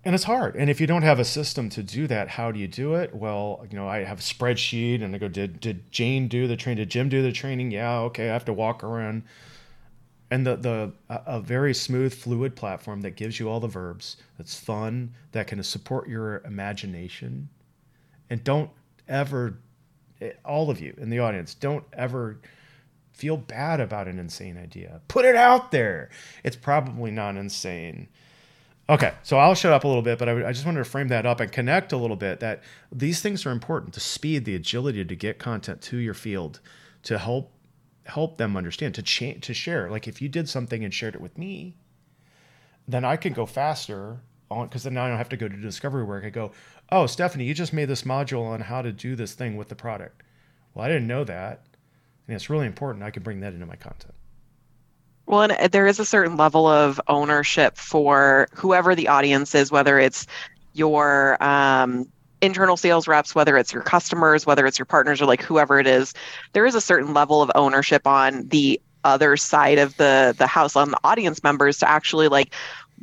And 0.03 0.13
it's 0.13 0.25
hard. 0.25 0.55
And 0.55 0.69
if 0.69 0.79
you 0.79 0.85
don't 0.85 1.01
have 1.01 1.17
a 1.17 1.25
system 1.25 1.67
to 1.71 1.81
do 1.81 2.05
that, 2.05 2.29
how 2.29 2.51
do 2.51 2.59
you 2.59 2.67
do 2.67 2.93
it? 2.93 3.15
Well, 3.15 3.65
you 3.71 3.75
know, 3.75 3.87
I 3.87 4.03
have 4.03 4.19
a 4.19 4.21
spreadsheet 4.21 5.03
and 5.03 5.15
I 5.15 5.17
go, 5.17 5.27
did, 5.27 5.59
did 5.59 5.91
Jane 5.91 6.27
do 6.27 6.47
the 6.47 6.55
training? 6.55 6.83
Did 6.83 6.91
Jim 6.91 7.09
do 7.09 7.23
the 7.23 7.31
training? 7.31 7.71
Yeah, 7.71 7.99
okay. 8.01 8.29
I 8.29 8.33
have 8.33 8.45
to 8.45 8.53
walk 8.53 8.83
around. 8.83 9.23
And 10.29 10.45
the, 10.45 10.55
the 10.57 10.93
a 11.09 11.39
very 11.39 11.73
smooth, 11.73 12.13
fluid 12.13 12.55
platform 12.55 13.01
that 13.01 13.15
gives 13.15 13.39
you 13.39 13.49
all 13.49 13.59
the 13.59 13.67
verbs, 13.67 14.17
that's 14.37 14.59
fun, 14.59 15.13
that 15.31 15.47
can 15.47 15.61
support 15.63 16.07
your 16.07 16.37
imagination. 16.45 17.49
And 18.29 18.43
don't 18.43 18.69
ever, 19.07 19.57
eh, 20.21 20.33
all 20.43 20.69
of 20.69 20.79
you 20.79 20.93
in 20.97 21.09
the 21.09 21.19
audience, 21.19 21.55
don't 21.55 21.83
ever 21.93 22.39
feel 23.15 23.37
bad 23.37 23.79
about 23.79 24.07
an 24.07 24.19
insane 24.19 24.57
idea. 24.57 25.01
Put 25.07 25.25
it 25.25 25.35
out 25.35 25.71
there. 25.71 26.09
It's 26.43 26.57
probably 26.57 27.11
not 27.11 27.37
insane. 27.37 28.09
Okay, 28.87 29.13
so 29.23 29.37
I'll 29.37 29.55
shut 29.55 29.73
up 29.73 29.83
a 29.83 29.87
little 29.87 30.03
bit, 30.03 30.19
but 30.19 30.29
I, 30.29 30.49
I, 30.49 30.51
just 30.51 30.65
wanted 30.65 30.79
to 30.79 30.89
frame 30.89 31.07
that 31.07 31.25
up 31.25 31.39
and 31.39 31.51
connect 31.51 31.91
a 31.91 31.97
little 31.97 32.17
bit 32.17 32.39
that 32.41 32.61
these 32.91 33.21
things 33.21 33.45
are 33.45 33.51
important: 33.51 33.93
the 33.93 33.99
speed, 33.99 34.45
the 34.45 34.53
agility 34.53 35.03
to 35.03 35.15
get 35.15 35.39
content 35.39 35.81
to 35.83 35.97
your 35.97 36.13
field, 36.13 36.59
to 37.03 37.17
help 37.17 37.51
help 38.03 38.37
them 38.37 38.55
understand, 38.55 38.93
to 38.95 39.01
cha- 39.01 39.39
to 39.41 39.53
share. 39.53 39.89
Like 39.89 40.07
if 40.07 40.21
you 40.21 40.29
did 40.29 40.47
something 40.49 40.83
and 40.83 40.93
shared 40.93 41.15
it 41.15 41.21
with 41.21 41.37
me, 41.37 41.77
then 42.87 43.03
I 43.03 43.15
can 43.15 43.33
go 43.33 43.45
faster 43.45 44.19
on 44.51 44.67
because 44.67 44.83
then 44.83 44.93
now 44.93 45.05
I 45.05 45.09
don't 45.09 45.17
have 45.17 45.29
to 45.29 45.37
go 45.37 45.47
to 45.47 45.57
discovery 45.57 46.03
work. 46.03 46.23
I 46.23 46.29
go, 46.29 46.51
oh, 46.91 47.07
Stephanie, 47.07 47.45
you 47.45 47.55
just 47.55 47.73
made 47.73 47.89
this 47.89 48.03
module 48.03 48.45
on 48.45 48.61
how 48.61 48.83
to 48.83 48.91
do 48.91 49.15
this 49.15 49.33
thing 49.33 49.57
with 49.57 49.69
the 49.69 49.75
product. 49.75 50.21
Well, 50.73 50.85
I 50.85 50.89
didn't 50.89 51.07
know 51.07 51.23
that, 51.23 51.65
and 52.27 52.35
it's 52.35 52.49
really 52.49 52.67
important. 52.67 53.03
I 53.03 53.11
can 53.11 53.23
bring 53.23 53.39
that 53.41 53.53
into 53.53 53.65
my 53.65 53.75
content. 53.75 54.13
Well, 55.27 55.41
and 55.41 55.51
uh, 55.53 55.67
there 55.67 55.87
is 55.87 55.99
a 55.99 56.05
certain 56.05 56.37
level 56.37 56.67
of 56.67 57.01
ownership 57.07 57.77
for 57.77 58.47
whoever 58.53 58.95
the 58.95 59.07
audience 59.07 59.55
is, 59.55 59.71
whether 59.71 59.99
it's 59.99 60.27
your 60.73 61.41
um, 61.43 62.07
internal 62.41 62.77
sales 62.77 63.07
reps, 63.07 63.33
whether 63.33 63.57
it's 63.57 63.73
your 63.73 63.81
customers, 63.81 64.45
whether 64.45 64.65
it's 64.65 64.77
your 64.77 64.85
partners, 64.85 65.21
or 65.21 65.25
like 65.25 65.41
whoever 65.41 65.79
it 65.79 65.87
is. 65.87 66.13
There 66.53 66.65
is 66.65 66.75
a 66.75 66.81
certain 66.81 67.13
level 67.13 67.41
of 67.41 67.51
ownership 67.55 68.05
on 68.05 68.47
the 68.49 68.79
other 69.03 69.37
side 69.37 69.77
of 69.77 69.95
the 69.97 70.35
the 70.37 70.47
house 70.47 70.75
on 70.75 70.89
the 70.91 70.99
audience 71.03 71.43
members 71.43 71.77
to 71.77 71.87
actually 71.87 72.27
like 72.27 72.53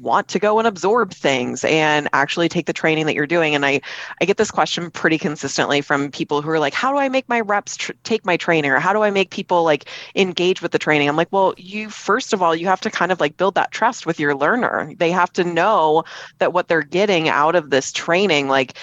want 0.03 0.29
to 0.29 0.39
go 0.39 0.59
and 0.59 0.67
absorb 0.67 1.13
things 1.13 1.65
and 1.65 2.09
actually 2.13 2.49
take 2.49 2.67
the 2.67 2.73
training 2.73 3.07
that 3.07 3.15
you're 3.15 3.27
doing. 3.27 3.55
And 3.55 3.65
i 3.65 3.81
i 4.21 4.25
get 4.25 4.37
this 4.37 4.51
question 4.51 4.91
pretty 4.91 5.19
consistently 5.19 5.81
from 5.81 6.11
people 6.11 6.43
who 6.43 6.51
are 6.51 6.59
like 6.59 6.75
how 6.75 6.93
do 6.93 6.99
i 6.99 7.09
make 7.09 7.29
my 7.29 7.41
reps 7.41 7.77
tr- 7.77 7.93
take 8.03 8.25
my 8.27 8.37
training 8.37 8.71
or 8.71 8.79
how 8.79 8.93
do 8.93 9.03
i 9.03 9.11
make 9.11 9.31
people 9.31 9.63
like 9.63 9.89
engage 10.17 10.61
with 10.61 10.73
the 10.73 10.79
training? 10.79 11.09
I'm 11.09 11.17
like 11.17 11.33
well 11.33 11.55
you 11.57 11.89
first 11.89 12.33
of 12.33 12.43
all 12.43 12.55
you 12.55 12.67
have 12.67 12.81
to 12.83 12.91
kind 12.91 13.13
of 13.13 13.21
like 13.21 13.37
build 13.37 13.55
that 13.55 13.71
trust 13.71 14.07
with 14.07 14.19
your 14.19 14.35
learner. 14.35 14.93
They 14.97 15.11
have 15.13 15.33
to 15.35 15.45
know 15.45 16.05
that 16.39 16.53
what 16.53 16.69
they're 16.69 16.83
getting 16.83 17.29
out 17.29 17.55
of 17.55 17.71
this 17.71 17.93
training 17.93 18.49
like 18.49 18.77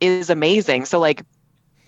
is 0.00 0.30
amazing. 0.30 0.84
So 0.86 0.98
like 0.98 1.22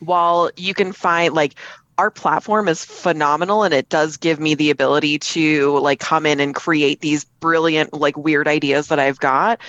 while 0.00 0.50
you 0.56 0.74
can 0.74 0.92
find 0.92 1.34
like 1.34 1.54
our 1.98 2.10
platform 2.10 2.68
is 2.68 2.84
phenomenal 2.84 3.62
and 3.62 3.72
it 3.72 3.88
does 3.88 4.16
give 4.16 4.38
me 4.38 4.54
the 4.54 4.70
ability 4.70 5.18
to 5.18 5.78
like 5.78 5.98
come 5.98 6.26
in 6.26 6.40
and 6.40 6.54
create 6.54 7.00
these 7.00 7.24
brilliant 7.24 7.92
like 7.94 8.16
weird 8.16 8.48
ideas 8.48 8.88
that 8.88 8.98
I've 8.98 9.18
got. 9.18 9.60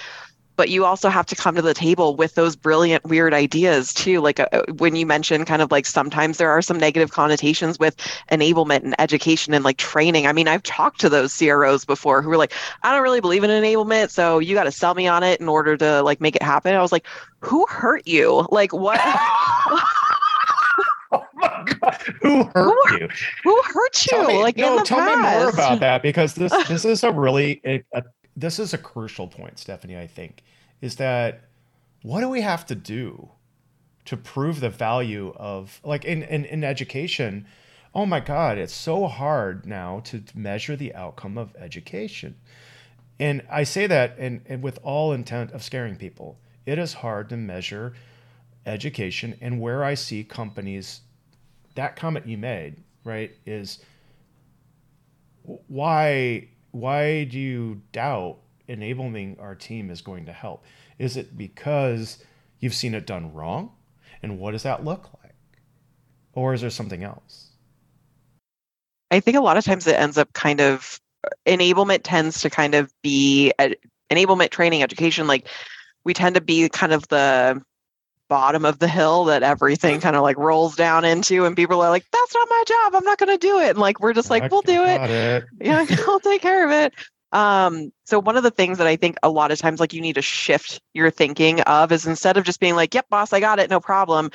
But 0.58 0.70
you 0.70 0.86
also 0.86 1.10
have 1.10 1.28
to 1.28 1.36
come 1.36 1.54
to 1.54 1.62
the 1.62 1.76
table 1.76 2.16
with 2.16 2.34
those 2.34 2.56
brilliant 2.56 3.06
weird 3.06 3.32
ideas 3.32 3.94
too. 3.94 4.22
Like 4.22 4.40
uh, 4.40 4.64
when 4.78 4.96
you 4.96 5.06
mentioned 5.06 5.46
kind 5.46 5.62
of 5.62 5.72
like 5.72 5.86
sometimes 5.86 6.40
there 6.40 6.50
are 6.50 6.64
some 6.64 6.80
negative 6.80 7.12
connotations 7.12 7.78
with 7.78 7.96
enablement 8.32 8.84
and 8.84 9.00
education 9.00 9.54
and 9.54 9.64
like 9.64 9.78
training. 9.78 10.26
I 10.26 10.34
mean 10.34 10.48
i've 10.48 10.64
talked 10.64 11.00
to 11.02 11.10
those 11.10 11.38
cros 11.38 11.86
before 11.86 12.22
who 12.24 12.30
were 12.30 12.38
like 12.38 12.54
i 12.82 12.92
don't 12.92 13.04
really 13.04 13.22
believe 13.22 13.44
in 13.44 13.52
enablement 13.52 14.10
so 14.10 14.40
you 14.40 14.56
got 14.56 14.64
to 14.64 14.72
sell 14.72 14.96
me 14.96 15.08
on 15.08 15.22
it 15.22 15.40
in 15.40 15.48
order 15.48 15.78
to 15.78 16.02
like 16.02 16.20
make 16.20 16.36
it 16.36 16.44
happen. 16.44 16.74
I 16.74 16.82
was 16.82 16.92
like 16.92 17.06
who 17.40 17.66
hurt 17.68 18.08
you? 18.08 18.48
Like 18.50 18.74
what 18.74 19.00
who 22.22 22.44
hurt 22.44 22.76
who, 22.90 23.00
you? 23.00 23.10
who 23.44 23.62
hurt 23.64 24.12
you? 24.12 24.28
Me, 24.28 24.42
like 24.42 24.58
no 24.58 24.84
tell 24.84 25.00
past. 25.00 25.18
me 25.18 25.40
more 25.40 25.50
about 25.50 25.80
that 25.80 26.02
because 26.02 26.34
this 26.34 26.52
this 26.68 26.86
is 26.86 27.04
a 27.04 27.12
really 27.12 27.62
a, 27.66 27.84
a, 27.94 28.04
this 28.36 28.60
is 28.60 28.74
a 28.74 28.78
crucial 28.78 29.28
point 29.28 29.58
stephanie 29.60 29.98
i 29.98 30.08
think 30.08 30.44
is 30.82 30.96
that 30.98 31.42
what 32.04 32.22
do 32.22 32.30
we 32.30 32.42
have 32.42 32.66
to 32.66 32.76
do 32.76 33.30
to 34.06 34.16
prove 34.16 34.60
the 34.60 34.70
value 34.70 35.34
of 35.36 35.82
like 35.84 36.06
in, 36.06 36.24
in, 36.24 36.46
in 36.46 36.64
education 36.64 37.46
oh 37.94 38.06
my 38.06 38.20
god 38.20 38.58
it's 38.58 38.74
so 38.74 39.08
hard 39.08 39.66
now 39.66 40.00
to 40.02 40.24
measure 40.36 40.76
the 40.76 40.94
outcome 40.94 41.38
of 41.38 41.56
education. 41.58 42.36
And 43.20 43.42
i 43.50 43.64
say 43.64 43.88
that 43.88 44.16
and, 44.20 44.42
and 44.46 44.62
with 44.62 44.78
all 44.84 45.12
intent 45.12 45.52
of 45.52 45.64
scaring 45.64 45.96
people 45.96 46.38
it 46.68 46.78
is 46.78 46.94
hard 46.94 47.30
to 47.30 47.38
measure 47.38 47.94
education 48.68 49.38
and 49.42 49.60
where 49.60 49.84
I 49.84 49.96
see 49.96 50.24
companies 50.24 51.02
that 51.78 51.96
comment 51.96 52.28
you 52.28 52.38
made, 52.38 52.76
right, 53.04 53.32
is 53.46 53.80
why 55.68 56.48
why 56.72 57.24
do 57.24 57.40
you 57.40 57.82
doubt 57.94 58.38
enabling 58.68 59.38
our 59.40 59.56
team 59.56 59.90
is 59.90 60.02
going 60.02 60.26
to 60.26 60.34
help? 60.34 60.66
Is 61.00 61.16
it 61.16 61.38
because 61.38 62.24
you've 62.60 62.74
seen 62.74 62.94
it 62.94 63.08
done 63.08 63.34
wrong? 63.34 63.72
And 64.22 64.40
what 64.40 64.52
does 64.52 64.64
that 64.64 64.84
look 64.84 65.10
like? 65.24 65.36
Or 66.34 66.54
is 66.54 66.62
there 66.62 66.70
something 66.70 67.04
else? 67.04 67.52
I 69.10 69.20
think 69.20 69.38
a 69.38 69.42
lot 69.42 69.56
of 69.56 69.64
times 69.64 69.88
it 69.88 69.96
ends 69.96 70.18
up 70.18 70.34
kind 70.34 70.60
of 70.60 71.00
uh, 71.24 71.30
enablement 71.46 72.02
tends 72.04 72.42
to 72.42 72.50
kind 72.50 72.76
of 72.76 72.92
be 73.02 73.54
enablement 74.12 74.50
training 74.50 74.84
education 74.84 75.28
like 75.28 75.48
we 76.04 76.14
tend 76.14 76.36
to 76.36 76.42
be 76.42 76.68
kind 76.70 76.92
of 76.92 77.08
the 77.08 77.62
bottom 78.30 78.66
of 78.66 78.80
the 78.80 78.88
hill 78.88 79.26
that 79.26 79.44
everything 79.44 80.00
kind 80.02 80.16
of 80.16 80.22
like 80.22 80.38
rolls 80.38 80.76
down 80.76 81.06
into 81.06 81.46
and 81.46 81.56
people 81.56 81.82
are 81.82 81.90
like 81.90 82.06
that's 82.12 82.34
not 82.34 82.48
my 82.50 82.64
job 82.68 82.96
i'm 82.96 83.04
not 83.04 83.18
going 83.18 83.32
to 83.32 83.38
do 83.38 83.60
it. 83.60 83.72
And 83.72 83.80
like 83.80 84.00
we're 84.00 84.14
just 84.14 84.30
like 84.30 84.52
we'll 84.52 84.62
do 84.62 84.84
it. 84.84 85.02
it. 85.02 85.46
Yeah 85.62 85.86
i'll 86.08 86.20
take 86.20 86.42
care 86.42 86.66
of 86.66 86.72
it. 86.72 86.94
Um 87.32 87.92
so 88.06 88.20
one 88.20 88.38
of 88.38 88.44
the 88.44 88.52
things 88.52 88.78
that 88.78 88.88
i 88.88 88.96
think 88.96 89.18
a 89.24 89.30
lot 89.30 89.52
of 89.52 89.60
times 89.60 89.80
like 89.80 89.94
you 89.94 90.02
need 90.02 90.16
to 90.16 90.22
shift 90.22 90.82
your 90.94 91.12
thinking 91.12 91.62
of 91.62 91.92
is 91.92 92.06
instead 92.08 92.38
of 92.38 92.44
just 92.44 92.60
being 92.60 92.76
like 92.76 92.94
yep 92.94 93.08
boss 93.10 93.34
i 93.34 93.40
got 93.40 93.60
it 93.60 93.70
no 93.70 93.80
problem 93.80 94.32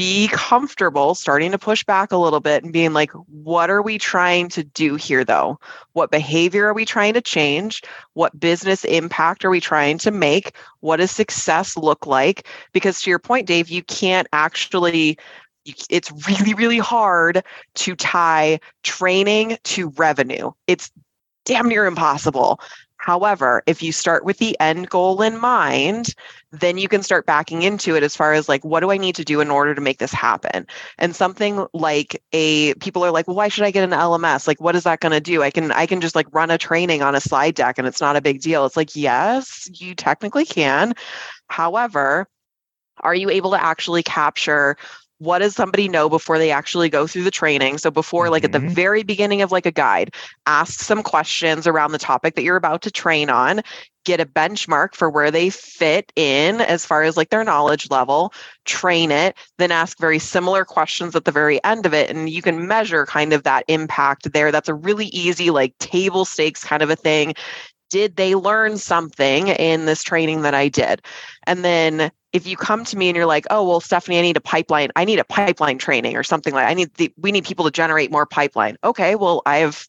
be 0.00 0.28
comfortable 0.28 1.14
starting 1.14 1.50
to 1.50 1.58
push 1.58 1.84
back 1.84 2.10
a 2.10 2.16
little 2.16 2.40
bit 2.40 2.64
and 2.64 2.72
being 2.72 2.94
like, 2.94 3.12
what 3.12 3.68
are 3.68 3.82
we 3.82 3.98
trying 3.98 4.48
to 4.48 4.64
do 4.64 4.94
here, 4.94 5.26
though? 5.26 5.60
What 5.92 6.10
behavior 6.10 6.66
are 6.66 6.72
we 6.72 6.86
trying 6.86 7.12
to 7.12 7.20
change? 7.20 7.82
What 8.14 8.40
business 8.40 8.82
impact 8.86 9.44
are 9.44 9.50
we 9.50 9.60
trying 9.60 9.98
to 9.98 10.10
make? 10.10 10.56
What 10.80 10.96
does 10.96 11.10
success 11.10 11.76
look 11.76 12.06
like? 12.06 12.46
Because 12.72 13.02
to 13.02 13.10
your 13.10 13.18
point, 13.18 13.46
Dave, 13.46 13.68
you 13.68 13.82
can't 13.82 14.26
actually 14.32 15.18
it's 15.90 16.10
really 16.26 16.54
really 16.54 16.78
hard 16.78 17.44
to 17.74 17.94
tie 17.94 18.58
training 18.82 19.58
to 19.62 19.90
revenue 19.90 20.50
it's 20.66 20.90
damn 21.44 21.68
near 21.68 21.84
impossible 21.84 22.58
However, 23.00 23.62
if 23.66 23.82
you 23.82 23.92
start 23.92 24.26
with 24.26 24.36
the 24.36 24.54
end 24.60 24.90
goal 24.90 25.22
in 25.22 25.38
mind, 25.38 26.14
then 26.52 26.76
you 26.76 26.86
can 26.86 27.02
start 27.02 27.24
backing 27.24 27.62
into 27.62 27.96
it 27.96 28.02
as 28.02 28.14
far 28.14 28.34
as 28.34 28.46
like, 28.46 28.62
what 28.62 28.80
do 28.80 28.90
I 28.90 28.98
need 28.98 29.14
to 29.14 29.24
do 29.24 29.40
in 29.40 29.50
order 29.50 29.74
to 29.74 29.80
make 29.80 29.98
this 29.98 30.12
happen? 30.12 30.66
And 30.98 31.16
something 31.16 31.66
like 31.72 32.22
a 32.32 32.74
people 32.74 33.02
are 33.02 33.10
like, 33.10 33.26
well, 33.26 33.36
why 33.36 33.48
should 33.48 33.64
I 33.64 33.70
get 33.70 33.84
an 33.84 33.98
LMS? 33.98 34.46
Like, 34.46 34.60
what 34.60 34.76
is 34.76 34.84
that 34.84 35.00
going 35.00 35.12
to 35.12 35.20
do? 35.20 35.42
I 35.42 35.50
can 35.50 35.72
I 35.72 35.86
can 35.86 36.02
just 36.02 36.14
like 36.14 36.26
run 36.34 36.50
a 36.50 36.58
training 36.58 37.00
on 37.00 37.14
a 37.14 37.22
slide 37.22 37.54
deck 37.54 37.78
and 37.78 37.88
it's 37.88 38.02
not 38.02 38.16
a 38.16 38.20
big 38.20 38.42
deal. 38.42 38.66
It's 38.66 38.76
like, 38.76 38.94
yes, 38.94 39.66
you 39.80 39.94
technically 39.94 40.44
can. 40.44 40.92
However, 41.48 42.28
are 43.00 43.14
you 43.14 43.30
able 43.30 43.52
to 43.52 43.64
actually 43.64 44.02
capture 44.02 44.76
what 45.20 45.40
does 45.40 45.54
somebody 45.54 45.86
know 45.86 46.08
before 46.08 46.38
they 46.38 46.50
actually 46.50 46.88
go 46.88 47.06
through 47.06 47.22
the 47.22 47.30
training 47.30 47.78
so 47.78 47.90
before 47.90 48.24
mm-hmm. 48.24 48.32
like 48.32 48.44
at 48.44 48.52
the 48.52 48.58
mm-hmm. 48.58 48.68
very 48.68 49.02
beginning 49.02 49.42
of 49.42 49.52
like 49.52 49.66
a 49.66 49.70
guide 49.70 50.12
ask 50.46 50.80
some 50.80 51.02
questions 51.02 51.66
around 51.66 51.92
the 51.92 51.98
topic 51.98 52.34
that 52.34 52.42
you're 52.42 52.56
about 52.56 52.82
to 52.82 52.90
train 52.90 53.30
on 53.30 53.60
get 54.06 54.18
a 54.18 54.24
benchmark 54.24 54.94
for 54.94 55.10
where 55.10 55.30
they 55.30 55.50
fit 55.50 56.10
in 56.16 56.62
as 56.62 56.86
far 56.86 57.02
as 57.02 57.18
like 57.18 57.28
their 57.28 57.44
knowledge 57.44 57.90
level 57.90 58.32
train 58.64 59.10
it 59.10 59.36
then 59.58 59.70
ask 59.70 59.98
very 59.98 60.18
similar 60.18 60.64
questions 60.64 61.14
at 61.14 61.26
the 61.26 61.32
very 61.32 61.62
end 61.64 61.84
of 61.84 61.92
it 61.92 62.08
and 62.08 62.30
you 62.30 62.40
can 62.40 62.66
measure 62.66 63.04
kind 63.04 63.34
of 63.34 63.42
that 63.42 63.64
impact 63.68 64.32
there 64.32 64.50
that's 64.50 64.70
a 64.70 64.74
really 64.74 65.06
easy 65.06 65.50
like 65.50 65.76
table 65.78 66.24
stakes 66.24 66.64
kind 66.64 66.82
of 66.82 66.88
a 66.88 66.96
thing 66.96 67.34
did 67.90 68.16
they 68.16 68.34
learn 68.34 68.78
something 68.78 69.48
in 69.48 69.84
this 69.84 70.02
training 70.02 70.42
that 70.42 70.54
I 70.54 70.68
did? 70.68 71.02
And 71.46 71.64
then 71.64 72.10
if 72.32 72.46
you 72.46 72.56
come 72.56 72.84
to 72.84 72.96
me 72.96 73.08
and 73.08 73.16
you're 73.16 73.26
like, 73.26 73.46
oh, 73.50 73.68
well, 73.68 73.80
Stephanie, 73.80 74.18
I 74.18 74.22
need 74.22 74.36
a 74.36 74.40
pipeline, 74.40 74.90
I 74.96 75.04
need 75.04 75.18
a 75.18 75.24
pipeline 75.24 75.78
training 75.78 76.16
or 76.16 76.22
something 76.22 76.54
like 76.54 76.66
I 76.66 76.74
need 76.74 76.94
the, 76.94 77.12
we 77.18 77.32
need 77.32 77.44
people 77.44 77.64
to 77.64 77.70
generate 77.70 78.10
more 78.10 78.26
pipeline. 78.26 78.76
Okay, 78.84 79.16
well, 79.16 79.42
I 79.46 79.58
have 79.58 79.86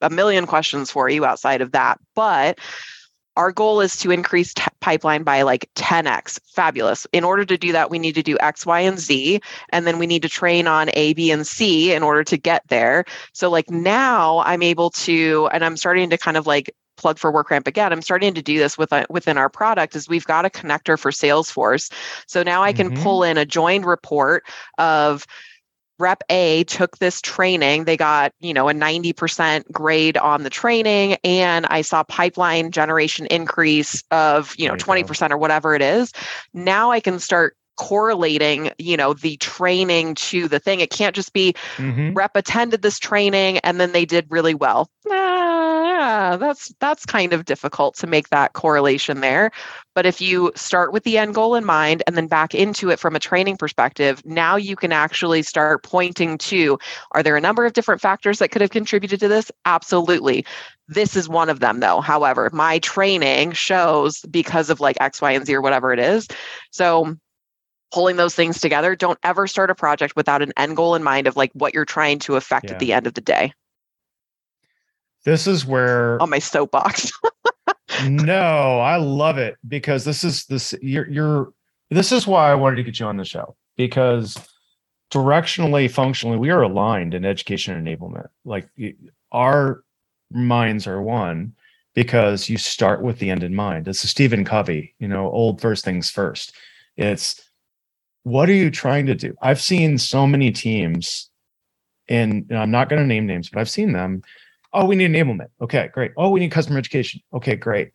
a 0.00 0.10
million 0.10 0.46
questions 0.46 0.90
for 0.90 1.08
you 1.08 1.24
outside 1.24 1.60
of 1.60 1.72
that. 1.72 1.98
But 2.14 2.60
our 3.36 3.52
goal 3.52 3.80
is 3.80 3.96
to 3.98 4.10
increase 4.10 4.52
t- 4.52 4.64
pipeline 4.80 5.22
by 5.22 5.42
like 5.42 5.70
10x. 5.76 6.40
Fabulous. 6.52 7.06
In 7.12 7.22
order 7.22 7.44
to 7.44 7.56
do 7.56 7.70
that, 7.70 7.88
we 7.88 8.00
need 8.00 8.16
to 8.16 8.22
do 8.22 8.36
X, 8.40 8.66
Y, 8.66 8.80
and 8.80 8.98
Z. 8.98 9.40
And 9.70 9.86
then 9.86 9.98
we 9.98 10.08
need 10.08 10.22
to 10.22 10.28
train 10.28 10.66
on 10.66 10.90
A, 10.94 11.14
B, 11.14 11.30
and 11.30 11.46
C 11.46 11.92
in 11.92 12.02
order 12.02 12.24
to 12.24 12.36
get 12.36 12.62
there. 12.66 13.04
So, 13.32 13.48
like 13.48 13.70
now 13.70 14.40
I'm 14.40 14.62
able 14.62 14.90
to, 14.90 15.48
and 15.52 15.64
I'm 15.64 15.76
starting 15.76 16.10
to 16.10 16.18
kind 16.18 16.36
of 16.36 16.48
like 16.48 16.74
plug 16.98 17.18
for 17.18 17.32
WorkRamp 17.32 17.66
again, 17.66 17.92
I'm 17.92 18.02
starting 18.02 18.34
to 18.34 18.42
do 18.42 18.58
this 18.58 18.76
with, 18.76 18.92
uh, 18.92 19.06
within 19.08 19.38
our 19.38 19.48
product 19.48 19.96
is 19.96 20.08
we've 20.08 20.26
got 20.26 20.44
a 20.44 20.50
connector 20.50 20.98
for 20.98 21.10
Salesforce. 21.10 21.90
So 22.26 22.42
now 22.42 22.62
I 22.62 22.72
can 22.72 22.90
mm-hmm. 22.90 23.02
pull 23.02 23.22
in 23.22 23.38
a 23.38 23.46
joined 23.46 23.86
report 23.86 24.44
of 24.76 25.26
rep 25.98 26.22
A 26.30 26.64
took 26.64 26.98
this 26.98 27.20
training. 27.20 27.84
They 27.84 27.96
got, 27.96 28.32
you 28.40 28.54
know, 28.54 28.68
a 28.68 28.72
90% 28.72 29.70
grade 29.72 30.16
on 30.16 30.42
the 30.42 30.50
training 30.50 31.16
and 31.24 31.66
I 31.66 31.82
saw 31.82 32.04
pipeline 32.04 32.70
generation 32.70 33.26
increase 33.26 34.04
of, 34.10 34.54
you 34.56 34.68
know, 34.68 34.76
20% 34.76 35.30
or 35.30 35.38
whatever 35.38 35.74
it 35.74 35.82
is. 35.82 36.12
Now 36.54 36.90
I 36.90 37.00
can 37.00 37.18
start 37.18 37.56
correlating 37.78 38.72
you 38.78 38.96
know 38.96 39.14
the 39.14 39.36
training 39.36 40.12
to 40.16 40.48
the 40.48 40.58
thing 40.58 40.80
it 40.80 40.90
can't 40.90 41.14
just 41.14 41.32
be 41.32 41.54
mm-hmm. 41.76 42.12
rep 42.12 42.34
attended 42.34 42.82
this 42.82 42.98
training 42.98 43.58
and 43.58 43.80
then 43.80 43.92
they 43.92 44.04
did 44.04 44.26
really 44.30 44.52
well 44.52 44.90
yeah, 46.18 46.36
that's 46.36 46.74
that's 46.80 47.06
kind 47.06 47.32
of 47.32 47.44
difficult 47.44 47.94
to 47.96 48.06
make 48.06 48.30
that 48.30 48.52
correlation 48.52 49.20
there. 49.20 49.52
But 49.94 50.04
if 50.04 50.20
you 50.20 50.50
start 50.56 50.92
with 50.92 51.04
the 51.04 51.16
end 51.16 51.34
goal 51.34 51.54
in 51.54 51.64
mind 51.64 52.02
and 52.06 52.16
then 52.16 52.26
back 52.26 52.54
into 52.54 52.90
it 52.90 52.98
from 52.98 53.14
a 53.14 53.20
training 53.20 53.56
perspective, 53.56 54.20
now 54.24 54.56
you 54.56 54.74
can 54.74 54.90
actually 54.92 55.42
start 55.42 55.84
pointing 55.84 56.36
to 56.38 56.78
are 57.12 57.22
there 57.22 57.36
a 57.36 57.40
number 57.40 57.64
of 57.64 57.72
different 57.72 58.00
factors 58.00 58.40
that 58.40 58.50
could 58.50 58.62
have 58.62 58.70
contributed 58.70 59.20
to 59.20 59.28
this? 59.28 59.52
Absolutely. 59.64 60.44
This 60.88 61.14
is 61.14 61.28
one 61.28 61.48
of 61.48 61.60
them 61.60 61.78
though. 61.78 62.00
However, 62.00 62.50
my 62.52 62.80
training 62.80 63.52
shows 63.52 64.20
because 64.22 64.70
of 64.70 64.80
like 64.80 64.96
X, 65.00 65.22
Y, 65.22 65.30
and 65.32 65.46
Z 65.46 65.54
or 65.54 65.60
whatever 65.60 65.92
it 65.92 66.00
is. 66.00 66.26
So 66.72 67.16
pulling 67.92 68.16
those 68.16 68.34
things 68.34 68.60
together, 68.60 68.96
don't 68.96 69.18
ever 69.22 69.46
start 69.46 69.70
a 69.70 69.74
project 69.74 70.16
without 70.16 70.42
an 70.42 70.52
end 70.56 70.76
goal 70.76 70.96
in 70.96 71.02
mind 71.04 71.28
of 71.28 71.36
like 71.36 71.52
what 71.54 71.74
you're 71.74 71.84
trying 71.84 72.18
to 72.20 72.34
affect 72.34 72.66
yeah. 72.66 72.72
at 72.72 72.78
the 72.80 72.92
end 72.92 73.06
of 73.06 73.14
the 73.14 73.20
day. 73.20 73.52
This 75.24 75.46
is 75.46 75.66
where 75.66 76.20
on 76.22 76.30
my 76.30 76.38
soapbox. 76.38 77.10
no, 78.08 78.80
I 78.80 78.96
love 78.96 79.38
it 79.38 79.56
because 79.66 80.04
this 80.04 80.24
is 80.24 80.44
this 80.46 80.74
you're 80.80 81.08
you're 81.08 81.52
this 81.90 82.12
is 82.12 82.26
why 82.26 82.50
I 82.50 82.54
wanted 82.54 82.76
to 82.76 82.82
get 82.82 83.00
you 83.00 83.06
on 83.06 83.16
the 83.16 83.24
show 83.24 83.56
because 83.76 84.36
directionally, 85.10 85.90
functionally, 85.90 86.36
we 86.36 86.50
are 86.50 86.62
aligned 86.62 87.14
in 87.14 87.24
education 87.24 87.82
enablement. 87.82 88.28
Like 88.44 88.68
our 89.32 89.82
minds 90.30 90.86
are 90.86 91.00
one 91.00 91.54
because 91.94 92.48
you 92.48 92.58
start 92.58 93.02
with 93.02 93.18
the 93.18 93.30
end 93.30 93.42
in 93.42 93.54
mind. 93.54 93.88
It's 93.88 94.00
Stephen 94.08 94.44
Covey, 94.44 94.94
you 94.98 95.08
know, 95.08 95.30
old 95.30 95.60
first 95.60 95.84
things 95.84 96.10
first. 96.10 96.52
It's 96.96 97.40
what 98.24 98.48
are 98.48 98.54
you 98.54 98.70
trying 98.70 99.06
to 99.06 99.14
do? 99.14 99.34
I've 99.40 99.60
seen 99.60 99.96
so 99.96 100.26
many 100.26 100.50
teams, 100.50 101.30
and 102.08 102.50
I'm 102.52 102.70
not 102.70 102.88
going 102.88 103.00
to 103.00 103.06
name 103.06 103.26
names, 103.26 103.48
but 103.48 103.60
I've 103.60 103.70
seen 103.70 103.92
them 103.92 104.22
Oh, 104.72 104.84
we 104.84 104.96
need 104.96 105.10
enablement. 105.10 105.48
Okay, 105.60 105.88
great. 105.92 106.12
Oh, 106.16 106.30
we 106.30 106.40
need 106.40 106.50
customer 106.50 106.78
education. 106.78 107.20
Okay, 107.32 107.56
great. 107.56 107.90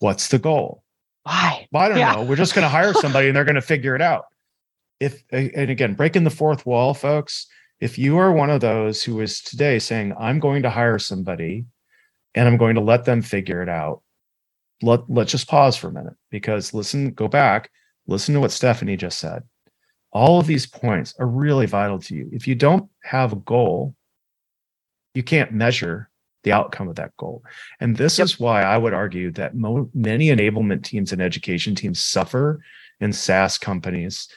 What's 0.00 0.28
the 0.28 0.38
goal? 0.38 0.82
Why? 1.22 1.66
Well, 1.72 1.82
I 1.82 1.88
don't 1.88 1.98
yeah. 1.98 2.14
know. 2.14 2.22
We're 2.22 2.36
just 2.36 2.54
going 2.54 2.64
to 2.64 2.68
hire 2.68 2.92
somebody 3.00 3.28
and 3.28 3.36
they're 3.36 3.44
going 3.44 3.54
to 3.54 3.62
figure 3.62 3.94
it 3.94 4.02
out. 4.02 4.26
If 5.00 5.22
and 5.30 5.70
again, 5.70 5.94
breaking 5.94 6.24
the 6.24 6.30
fourth 6.30 6.66
wall, 6.66 6.94
folks. 6.94 7.46
If 7.80 7.98
you 7.98 8.16
are 8.18 8.32
one 8.32 8.50
of 8.50 8.60
those 8.60 9.02
who 9.02 9.20
is 9.20 9.40
today 9.40 9.78
saying, 9.78 10.14
"I'm 10.18 10.38
going 10.38 10.62
to 10.62 10.70
hire 10.70 10.98
somebody, 10.98 11.64
and 12.34 12.48
I'm 12.48 12.56
going 12.56 12.76
to 12.76 12.80
let 12.80 13.04
them 13.04 13.20
figure 13.20 13.60
it 13.60 13.68
out," 13.68 14.02
let 14.82 15.00
let's 15.10 15.32
just 15.32 15.48
pause 15.48 15.76
for 15.76 15.88
a 15.88 15.92
minute 15.92 16.14
because 16.30 16.72
listen, 16.72 17.10
go 17.10 17.26
back, 17.26 17.70
listen 18.06 18.34
to 18.34 18.40
what 18.40 18.52
Stephanie 18.52 18.96
just 18.96 19.18
said. 19.18 19.42
All 20.12 20.38
of 20.38 20.46
these 20.46 20.66
points 20.66 21.14
are 21.18 21.26
really 21.26 21.66
vital 21.66 21.98
to 21.98 22.14
you. 22.14 22.30
If 22.32 22.46
you 22.46 22.54
don't 22.54 22.88
have 23.02 23.32
a 23.32 23.36
goal, 23.36 23.96
you 25.14 25.22
can't 25.22 25.52
measure 25.52 26.10
the 26.42 26.52
outcome 26.52 26.88
of 26.88 26.96
that 26.96 27.16
goal. 27.16 27.42
And 27.80 27.96
this 27.96 28.18
yep. 28.18 28.26
is 28.26 28.38
why 28.38 28.62
I 28.62 28.76
would 28.76 28.94
argue 28.94 29.30
that 29.32 29.56
mo- 29.56 29.90
many 29.94 30.28
enablement 30.28 30.84
teams 30.84 31.12
and 31.12 31.22
education 31.22 31.74
teams 31.74 32.00
suffer 32.00 32.60
in 33.00 33.12
SaaS 33.12 33.58
companies 33.58 34.28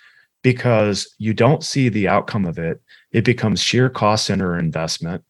because 0.41 1.13
you 1.17 1.33
don't 1.33 1.63
see 1.63 1.89
the 1.89 2.07
outcome 2.07 2.45
of 2.45 2.57
it. 2.57 2.81
It 3.11 3.25
becomes 3.25 3.61
sheer 3.61 3.89
cost 3.89 4.25
center 4.25 4.57
investment. 4.57 5.23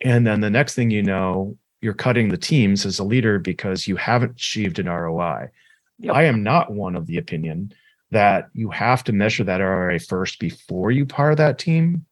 And 0.00 0.26
then 0.26 0.40
the 0.40 0.50
next 0.50 0.74
thing 0.74 0.90
you 0.90 1.02
know, 1.02 1.56
you're 1.80 1.94
cutting 1.94 2.28
the 2.28 2.36
teams 2.36 2.84
as 2.84 2.98
a 2.98 3.04
leader 3.04 3.38
because 3.38 3.86
you 3.86 3.96
haven't 3.96 4.32
achieved 4.32 4.78
an 4.78 4.88
ROI. 4.88 5.48
Yep. 6.00 6.14
I 6.14 6.24
am 6.24 6.42
not 6.42 6.72
one 6.72 6.96
of 6.96 7.06
the 7.06 7.18
opinion 7.18 7.72
that 8.10 8.48
you 8.54 8.70
have 8.70 9.04
to 9.04 9.12
measure 9.12 9.44
that 9.44 9.58
ROI 9.58 9.98
first 10.00 10.40
before 10.40 10.90
you 10.90 11.06
hire 11.10 11.34
that 11.34 11.58
team 11.58 12.06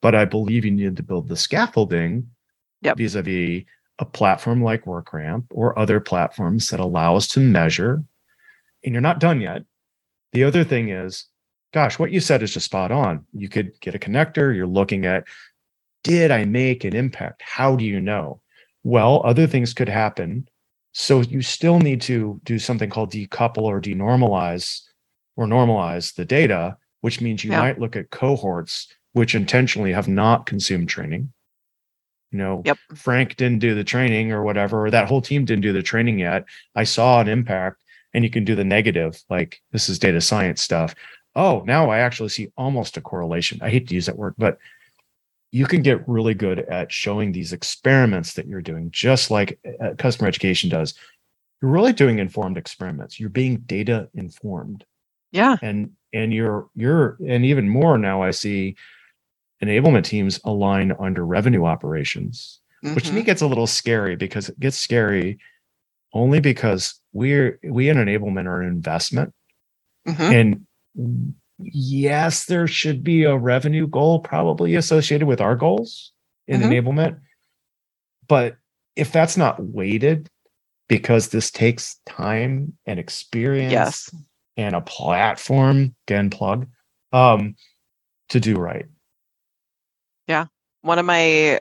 but 0.00 0.14
I 0.14 0.24
believe 0.24 0.64
you 0.64 0.70
need 0.70 0.96
to 0.96 1.02
build 1.02 1.28
the 1.28 1.36
scaffolding 1.36 2.30
yep. 2.82 2.96
vis-a-vis 2.96 3.64
a 3.98 4.04
platform 4.04 4.62
like 4.62 4.86
WorkRamp 4.86 5.44
or 5.50 5.78
other 5.78 6.00
platforms 6.00 6.70
that 6.70 6.80
allow 6.80 7.16
us 7.16 7.28
to 7.28 7.40
measure. 7.40 8.02
And 8.82 8.94
you're 8.94 9.02
not 9.02 9.20
done 9.20 9.40
yet. 9.42 9.64
The 10.32 10.44
other 10.44 10.64
thing 10.64 10.88
is, 10.88 11.26
gosh, 11.74 11.98
what 11.98 12.10
you 12.10 12.20
said 12.20 12.42
is 12.42 12.54
just 12.54 12.66
spot 12.66 12.90
on. 12.90 13.26
You 13.34 13.48
could 13.48 13.78
get 13.80 13.94
a 13.94 13.98
connector. 13.98 14.56
You're 14.56 14.66
looking 14.66 15.04
at, 15.04 15.24
did 16.02 16.30
I 16.30 16.46
make 16.46 16.84
an 16.84 16.96
impact? 16.96 17.42
How 17.42 17.76
do 17.76 17.84
you 17.84 18.00
know? 18.00 18.40
Well, 18.84 19.20
other 19.24 19.46
things 19.46 19.74
could 19.74 19.90
happen. 19.90 20.48
So 20.92 21.20
you 21.20 21.42
still 21.42 21.78
need 21.78 22.00
to 22.02 22.40
do 22.44 22.58
something 22.58 22.88
called 22.88 23.12
decouple 23.12 23.62
or 23.62 23.80
denormalize 23.82 24.80
or 25.36 25.46
normalize 25.46 26.14
the 26.14 26.24
data, 26.24 26.78
which 27.02 27.20
means 27.20 27.44
you 27.44 27.50
yeah. 27.50 27.60
might 27.60 27.78
look 27.78 27.96
at 27.96 28.10
cohorts 28.10 28.88
which 29.12 29.34
intentionally 29.34 29.92
have 29.92 30.08
not 30.08 30.46
consumed 30.46 30.88
training. 30.88 31.32
You 32.30 32.38
know, 32.38 32.62
yep. 32.64 32.78
Frank 32.94 33.36
didn't 33.36 33.58
do 33.58 33.74
the 33.74 33.84
training 33.84 34.30
or 34.30 34.42
whatever, 34.42 34.86
or 34.86 34.90
that 34.90 35.08
whole 35.08 35.20
team 35.20 35.44
didn't 35.44 35.62
do 35.62 35.72
the 35.72 35.82
training 35.82 36.20
yet. 36.20 36.44
I 36.76 36.84
saw 36.84 37.20
an 37.20 37.28
impact, 37.28 37.82
and 38.14 38.22
you 38.22 38.30
can 38.30 38.44
do 38.44 38.54
the 38.54 38.64
negative, 38.64 39.20
like 39.28 39.60
this 39.72 39.88
is 39.88 39.98
data 39.98 40.20
science 40.20 40.62
stuff. 40.62 40.94
Oh, 41.34 41.62
now 41.66 41.90
I 41.90 41.98
actually 41.98 42.28
see 42.28 42.52
almost 42.56 42.96
a 42.96 43.00
correlation. 43.00 43.58
I 43.62 43.70
hate 43.70 43.88
to 43.88 43.94
use 43.94 44.06
that 44.06 44.16
word, 44.16 44.34
but 44.38 44.58
you 45.52 45.66
can 45.66 45.82
get 45.82 46.08
really 46.08 46.34
good 46.34 46.60
at 46.60 46.92
showing 46.92 47.32
these 47.32 47.52
experiments 47.52 48.34
that 48.34 48.46
you're 48.46 48.62
doing, 48.62 48.90
just 48.92 49.30
like 49.30 49.58
uh, 49.80 49.94
customer 49.98 50.28
education 50.28 50.70
does. 50.70 50.94
You're 51.60 51.72
really 51.72 51.92
doing 51.92 52.18
informed 52.18 52.56
experiments. 52.56 53.18
You're 53.18 53.28
being 53.28 53.58
data 53.58 54.08
informed. 54.14 54.84
Yeah. 55.32 55.56
And 55.62 55.90
and 56.12 56.32
you're 56.32 56.68
you're 56.74 57.18
and 57.26 57.44
even 57.44 57.68
more 57.68 57.98
now 57.98 58.22
I 58.22 58.30
see 58.30 58.76
enablement 59.62 60.04
teams 60.04 60.40
align 60.44 60.92
under 60.98 61.24
revenue 61.24 61.64
operations, 61.64 62.60
mm-hmm. 62.84 62.94
which 62.94 63.06
to 63.06 63.12
me 63.12 63.20
mm-hmm. 63.20 63.26
gets 63.26 63.42
a 63.42 63.46
little 63.46 63.66
scary 63.66 64.16
because 64.16 64.48
it 64.48 64.58
gets 64.60 64.78
scary 64.78 65.38
only 66.12 66.40
because 66.40 67.00
we're 67.12 67.58
we 67.64 67.88
in 67.88 67.96
enablement 67.96 68.46
are 68.46 68.62
an 68.62 68.68
investment. 68.68 69.32
Mm-hmm. 70.06 70.66
And 70.96 71.34
yes, 71.58 72.46
there 72.46 72.66
should 72.66 73.04
be 73.04 73.24
a 73.24 73.36
revenue 73.36 73.86
goal 73.86 74.20
probably 74.20 74.74
associated 74.74 75.26
with 75.26 75.40
our 75.40 75.56
goals 75.56 76.12
in 76.46 76.60
mm-hmm. 76.60 76.70
enablement. 76.70 77.20
But 78.28 78.56
if 78.96 79.12
that's 79.12 79.36
not 79.36 79.62
weighted 79.62 80.28
because 80.88 81.28
this 81.28 81.50
takes 81.50 81.96
time 82.06 82.76
and 82.86 82.98
experience 82.98 83.72
yes. 83.72 84.14
and 84.56 84.74
a 84.74 84.80
platform, 84.80 85.94
again 86.06 86.30
plug, 86.30 86.66
um, 87.12 87.54
to 88.30 88.40
do 88.40 88.56
right. 88.56 88.86
One 90.82 90.98
of 90.98 91.06
my 91.06 91.60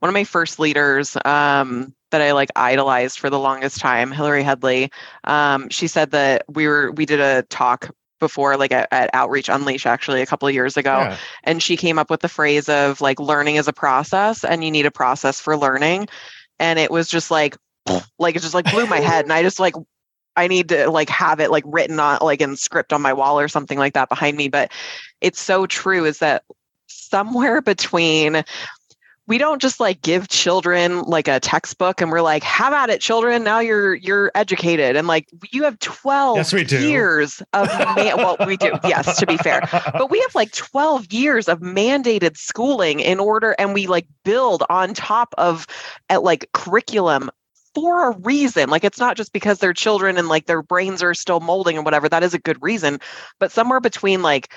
one 0.00 0.08
of 0.08 0.12
my 0.12 0.24
first 0.24 0.58
leaders 0.58 1.16
um, 1.24 1.94
that 2.10 2.20
I 2.20 2.32
like 2.32 2.50
idolized 2.54 3.18
for 3.18 3.30
the 3.30 3.38
longest 3.38 3.78
time, 3.78 4.12
Hillary 4.12 4.42
Headley. 4.42 4.90
Um, 5.24 5.68
she 5.70 5.86
said 5.86 6.10
that 6.10 6.44
we 6.48 6.66
were 6.66 6.92
we 6.92 7.06
did 7.06 7.20
a 7.20 7.42
talk 7.44 7.90
before 8.18 8.56
like 8.56 8.72
at, 8.72 8.88
at 8.92 9.10
outreach 9.12 9.48
unleash 9.50 9.84
actually 9.84 10.22
a 10.22 10.26
couple 10.26 10.48
of 10.48 10.54
years 10.54 10.78
ago 10.78 11.00
yeah. 11.00 11.16
and 11.44 11.62
she 11.62 11.76
came 11.76 11.98
up 11.98 12.08
with 12.08 12.20
the 12.20 12.30
phrase 12.30 12.66
of 12.66 12.98
like 13.02 13.20
learning 13.20 13.56
is 13.56 13.68
a 13.68 13.74
process 13.74 14.42
and 14.42 14.64
you 14.64 14.70
need 14.70 14.86
a 14.86 14.90
process 14.90 15.38
for 15.38 15.54
learning 15.54 16.08
and 16.58 16.78
it 16.78 16.90
was 16.90 17.08
just 17.08 17.30
like 17.30 17.58
like 18.18 18.34
it 18.34 18.40
just 18.40 18.54
like 18.54 18.70
blew 18.70 18.86
my 18.86 19.00
head 19.00 19.26
and 19.26 19.34
i 19.34 19.42
just 19.42 19.60
like 19.60 19.74
I 20.36 20.48
need 20.48 20.68
to 20.68 20.90
like 20.90 21.08
have 21.08 21.40
it 21.40 21.50
like 21.50 21.64
written 21.66 21.98
on 21.98 22.18
like 22.20 22.40
in 22.40 22.56
script 22.56 22.92
on 22.92 23.00
my 23.00 23.12
wall 23.12 23.40
or 23.40 23.48
something 23.48 23.78
like 23.78 23.94
that 23.94 24.10
behind 24.10 24.36
me. 24.36 24.48
But 24.48 24.70
it's 25.22 25.40
so 25.40 25.66
true 25.66 26.04
is 26.04 26.18
that 26.18 26.44
somewhere 26.86 27.60
between 27.60 28.44
we 29.28 29.38
don't 29.38 29.60
just 29.60 29.80
like 29.80 30.02
give 30.02 30.28
children 30.28 31.02
like 31.02 31.26
a 31.26 31.40
textbook 31.40 32.00
and 32.00 32.10
we're 32.10 32.20
like 32.20 32.42
have 32.42 32.72
at 32.72 32.90
it 32.90 33.00
children 33.00 33.42
now 33.42 33.58
you're 33.58 33.94
you're 33.94 34.30
educated 34.34 34.96
and 34.96 35.08
like 35.08 35.28
you 35.50 35.64
have 35.64 35.78
12 35.80 36.36
yes, 36.36 36.72
years 36.72 37.42
of 37.52 37.66
man- 37.96 38.16
well 38.16 38.36
we 38.46 38.56
do 38.56 38.72
yes 38.84 39.18
to 39.18 39.26
be 39.26 39.36
fair 39.36 39.60
but 39.92 40.10
we 40.10 40.20
have 40.20 40.34
like 40.34 40.52
12 40.52 41.12
years 41.12 41.48
of 41.48 41.60
mandated 41.60 42.36
schooling 42.36 43.00
in 43.00 43.18
order 43.18 43.54
and 43.58 43.74
we 43.74 43.86
like 43.86 44.06
build 44.24 44.62
on 44.70 44.94
top 44.94 45.34
of 45.38 45.66
at 46.08 46.22
like 46.22 46.48
curriculum 46.52 47.30
for 47.74 48.10
a 48.10 48.16
reason. 48.20 48.70
Like 48.70 48.84
it's 48.84 48.98
not 48.98 49.18
just 49.18 49.34
because 49.34 49.58
they're 49.58 49.74
children 49.74 50.16
and 50.16 50.28
like 50.28 50.46
their 50.46 50.62
brains 50.62 51.02
are 51.02 51.12
still 51.12 51.40
molding 51.40 51.76
and 51.76 51.84
whatever. 51.84 52.08
That 52.08 52.22
is 52.22 52.32
a 52.32 52.38
good 52.38 52.56
reason. 52.62 53.00
But 53.38 53.52
somewhere 53.52 53.80
between 53.80 54.22
like 54.22 54.50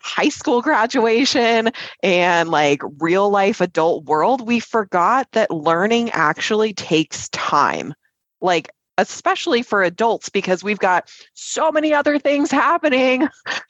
high 0.00 0.28
school 0.28 0.62
graduation 0.62 1.70
and 2.02 2.48
like 2.48 2.80
real 3.00 3.28
life 3.30 3.60
adult 3.60 4.04
world, 4.04 4.46
we 4.46 4.60
forgot 4.60 5.28
that 5.32 5.50
learning 5.50 6.10
actually 6.10 6.72
takes 6.72 7.28
time. 7.30 7.94
Like, 8.40 8.70
especially 8.98 9.62
for 9.62 9.82
adults, 9.82 10.28
because 10.28 10.64
we've 10.64 10.78
got 10.78 11.10
so 11.34 11.70
many 11.70 11.92
other 11.92 12.18
things 12.18 12.50
happening 12.50 13.28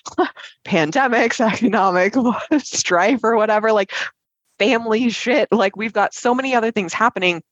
pandemics, 0.64 1.40
economic 1.40 2.14
strife, 2.62 3.20
or 3.24 3.36
whatever, 3.36 3.72
like 3.72 3.92
family 4.58 5.08
shit. 5.10 5.48
Like, 5.50 5.76
we've 5.76 5.92
got 5.92 6.14
so 6.14 6.34
many 6.34 6.54
other 6.54 6.70
things 6.70 6.92
happening 6.92 7.42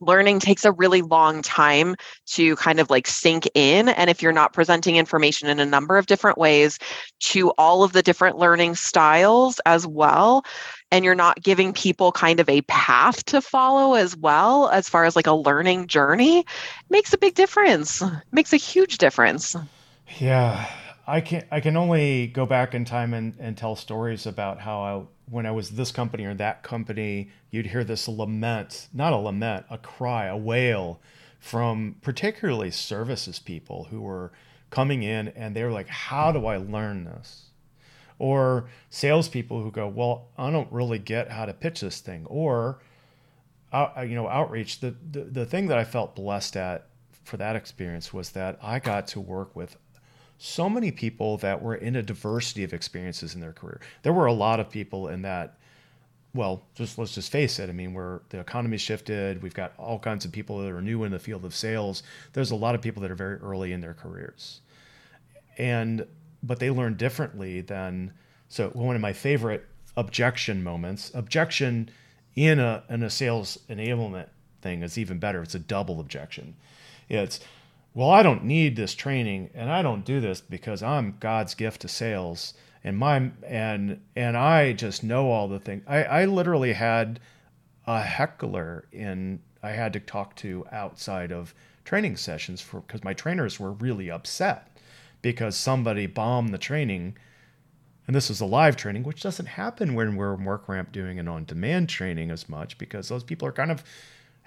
learning 0.00 0.40
takes 0.40 0.64
a 0.64 0.72
really 0.72 1.02
long 1.02 1.42
time 1.42 1.96
to 2.26 2.56
kind 2.56 2.80
of 2.80 2.90
like 2.90 3.06
sink 3.06 3.48
in. 3.54 3.88
And 3.88 4.10
if 4.10 4.22
you're 4.22 4.32
not 4.32 4.52
presenting 4.52 4.96
information 4.96 5.48
in 5.48 5.60
a 5.60 5.66
number 5.66 5.98
of 5.98 6.06
different 6.06 6.38
ways 6.38 6.78
to 7.20 7.50
all 7.58 7.82
of 7.82 7.92
the 7.92 8.02
different 8.02 8.38
learning 8.38 8.74
styles 8.74 9.60
as 9.66 9.86
well, 9.86 10.44
and 10.90 11.04
you're 11.04 11.14
not 11.14 11.42
giving 11.42 11.72
people 11.72 12.12
kind 12.12 12.40
of 12.40 12.48
a 12.48 12.62
path 12.62 13.24
to 13.26 13.40
follow 13.40 13.94
as 13.94 14.16
well, 14.16 14.68
as 14.68 14.88
far 14.88 15.04
as 15.04 15.16
like 15.16 15.26
a 15.26 15.32
learning 15.32 15.86
journey, 15.86 16.44
makes 16.90 17.12
a 17.12 17.18
big 17.18 17.34
difference, 17.34 18.02
makes 18.32 18.52
a 18.52 18.56
huge 18.56 18.98
difference. 18.98 19.56
Yeah. 20.18 20.68
I 21.08 21.22
can 21.22 21.44
I 21.50 21.60
can 21.60 21.74
only 21.74 22.26
go 22.26 22.44
back 22.44 22.74
in 22.74 22.84
time 22.84 23.14
and, 23.14 23.34
and 23.38 23.56
tell 23.56 23.74
stories 23.76 24.26
about 24.26 24.60
how 24.60 24.80
I 24.82 25.02
when 25.30 25.46
I 25.46 25.50
was 25.52 25.70
this 25.70 25.90
company 25.90 26.26
or 26.26 26.34
that 26.34 26.62
company, 26.62 27.30
you'd 27.50 27.66
hear 27.66 27.82
this 27.82 28.08
lament, 28.08 28.88
not 28.92 29.14
a 29.14 29.16
lament, 29.16 29.64
a 29.70 29.78
cry, 29.78 30.26
a 30.26 30.36
wail 30.36 31.00
from 31.40 31.96
particularly 32.02 32.70
services 32.70 33.38
people 33.38 33.84
who 33.84 34.02
were 34.02 34.32
coming 34.68 35.02
in 35.02 35.28
and 35.28 35.56
they 35.56 35.64
were 35.64 35.72
like, 35.72 35.88
How 35.88 36.30
do 36.30 36.44
I 36.44 36.58
learn 36.58 37.04
this? 37.04 37.46
Or 38.18 38.68
salespeople 38.90 39.62
who 39.62 39.70
go, 39.70 39.88
Well, 39.88 40.28
I 40.36 40.50
don't 40.50 40.70
really 40.70 40.98
get 40.98 41.30
how 41.30 41.46
to 41.46 41.54
pitch 41.54 41.80
this 41.80 42.00
thing. 42.00 42.26
Or 42.26 42.80
uh, 43.72 44.04
you 44.06 44.14
know, 44.14 44.28
outreach. 44.28 44.80
The, 44.80 44.94
the 45.10 45.20
the 45.24 45.46
thing 45.46 45.68
that 45.68 45.78
I 45.78 45.84
felt 45.84 46.14
blessed 46.14 46.56
at 46.56 46.86
for 47.24 47.38
that 47.38 47.56
experience 47.56 48.12
was 48.12 48.30
that 48.32 48.58
I 48.62 48.78
got 48.78 49.06
to 49.08 49.20
work 49.20 49.56
with 49.56 49.76
so 50.38 50.70
many 50.70 50.92
people 50.92 51.36
that 51.38 51.60
were 51.60 51.74
in 51.74 51.96
a 51.96 52.02
diversity 52.02 52.62
of 52.62 52.72
experiences 52.72 53.34
in 53.34 53.40
their 53.40 53.52
career. 53.52 53.80
There 54.02 54.12
were 54.12 54.26
a 54.26 54.32
lot 54.32 54.60
of 54.60 54.70
people 54.70 55.08
in 55.08 55.22
that. 55.22 55.58
Well, 56.34 56.62
just 56.74 56.98
let's 56.98 57.14
just 57.14 57.32
face 57.32 57.58
it. 57.58 57.68
I 57.68 57.72
mean, 57.72 57.92
where 57.94 58.20
the 58.28 58.38
economy 58.38 58.78
shifted, 58.78 59.42
we've 59.42 59.54
got 59.54 59.72
all 59.78 59.98
kinds 59.98 60.24
of 60.24 60.30
people 60.30 60.58
that 60.58 60.70
are 60.70 60.82
new 60.82 61.02
in 61.04 61.10
the 61.10 61.18
field 61.18 61.44
of 61.44 61.54
sales. 61.54 62.02
There's 62.34 62.52
a 62.52 62.56
lot 62.56 62.74
of 62.74 62.82
people 62.82 63.02
that 63.02 63.10
are 63.10 63.16
very 63.16 63.38
early 63.38 63.72
in 63.72 63.80
their 63.80 63.94
careers, 63.94 64.60
and 65.56 66.06
but 66.42 66.60
they 66.60 66.70
learn 66.70 66.94
differently 66.94 67.60
than. 67.60 68.12
So 68.48 68.68
one 68.70 68.94
of 68.94 69.02
my 69.02 69.12
favorite 69.12 69.66
objection 69.96 70.62
moments, 70.62 71.10
objection 71.14 71.90
in 72.36 72.60
a 72.60 72.84
in 72.88 73.02
a 73.02 73.10
sales 73.10 73.58
enablement 73.68 74.28
thing 74.62 74.82
is 74.82 74.96
even 74.96 75.18
better. 75.18 75.42
It's 75.42 75.56
a 75.56 75.58
double 75.58 75.98
objection. 75.98 76.54
It's 77.08 77.40
well, 77.94 78.10
I 78.10 78.22
don't 78.22 78.44
need 78.44 78.76
this 78.76 78.94
training 78.94 79.50
and 79.54 79.70
I 79.70 79.82
don't 79.82 80.04
do 80.04 80.20
this 80.20 80.40
because 80.40 80.82
I'm 80.82 81.16
God's 81.20 81.54
gift 81.54 81.82
to 81.82 81.88
sales 81.88 82.54
and 82.84 82.96
my 82.96 83.30
and 83.46 84.00
and 84.14 84.36
I 84.36 84.72
just 84.72 85.02
know 85.02 85.30
all 85.30 85.48
the 85.48 85.58
things. 85.58 85.82
I, 85.86 86.04
I 86.04 86.24
literally 86.24 86.74
had 86.74 87.20
a 87.86 88.02
heckler 88.02 88.86
in 88.92 89.40
I 89.62 89.70
had 89.70 89.92
to 89.94 90.00
talk 90.00 90.36
to 90.36 90.64
outside 90.70 91.32
of 91.32 91.54
training 91.84 92.16
sessions 92.16 92.60
for 92.60 92.80
because 92.80 93.02
my 93.02 93.14
trainers 93.14 93.58
were 93.58 93.72
really 93.72 94.10
upset 94.10 94.78
because 95.22 95.56
somebody 95.56 96.06
bombed 96.06 96.50
the 96.50 96.58
training 96.58 97.16
and 98.06 98.14
this 98.14 98.28
was 98.28 98.40
a 98.40 98.46
live 98.46 98.76
training 98.76 99.02
which 99.02 99.22
doesn't 99.22 99.46
happen 99.46 99.94
when 99.94 100.14
we're 100.14 100.36
WorkRamp 100.36 100.92
doing 100.92 101.18
an 101.18 101.28
on-demand 101.28 101.88
training 101.88 102.30
as 102.30 102.48
much 102.48 102.78
because 102.78 103.08
those 103.08 103.24
people 103.24 103.48
are 103.48 103.52
kind 103.52 103.70
of 103.70 103.82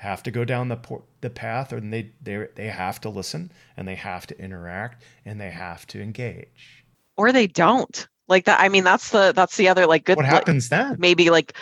have 0.02 0.24
to 0.24 0.32
go 0.32 0.43
down 0.43 0.68
the 0.68 0.80
the 1.22 1.30
path, 1.30 1.72
and 1.72 1.93
they 1.93 2.12
they 2.24 2.47
they 2.56 2.68
have 2.68 2.99
to 3.02 3.10
listen, 3.10 3.52
and 3.78 3.88
they 3.88 3.93
have 3.93 4.26
to 4.26 4.39
interact, 4.39 5.04
and 5.26 5.39
they 5.39 5.52
have 5.52 5.86
to 5.88 6.02
engage. 6.02 6.84
Or 7.18 7.32
they 7.32 7.45
don't 7.45 8.08
like 8.28 8.45
that. 8.45 8.60
I 8.60 8.68
mean, 8.68 8.84
that's 8.84 9.12
the 9.12 9.32
that's 9.36 9.58
the 9.58 9.68
other 9.68 9.86
like 9.86 10.06
good. 10.06 10.18
What 10.18 10.26
happens 10.26 10.72
like, 10.72 10.80
then? 10.82 10.95
Maybe 10.99 11.30
like 11.30 11.54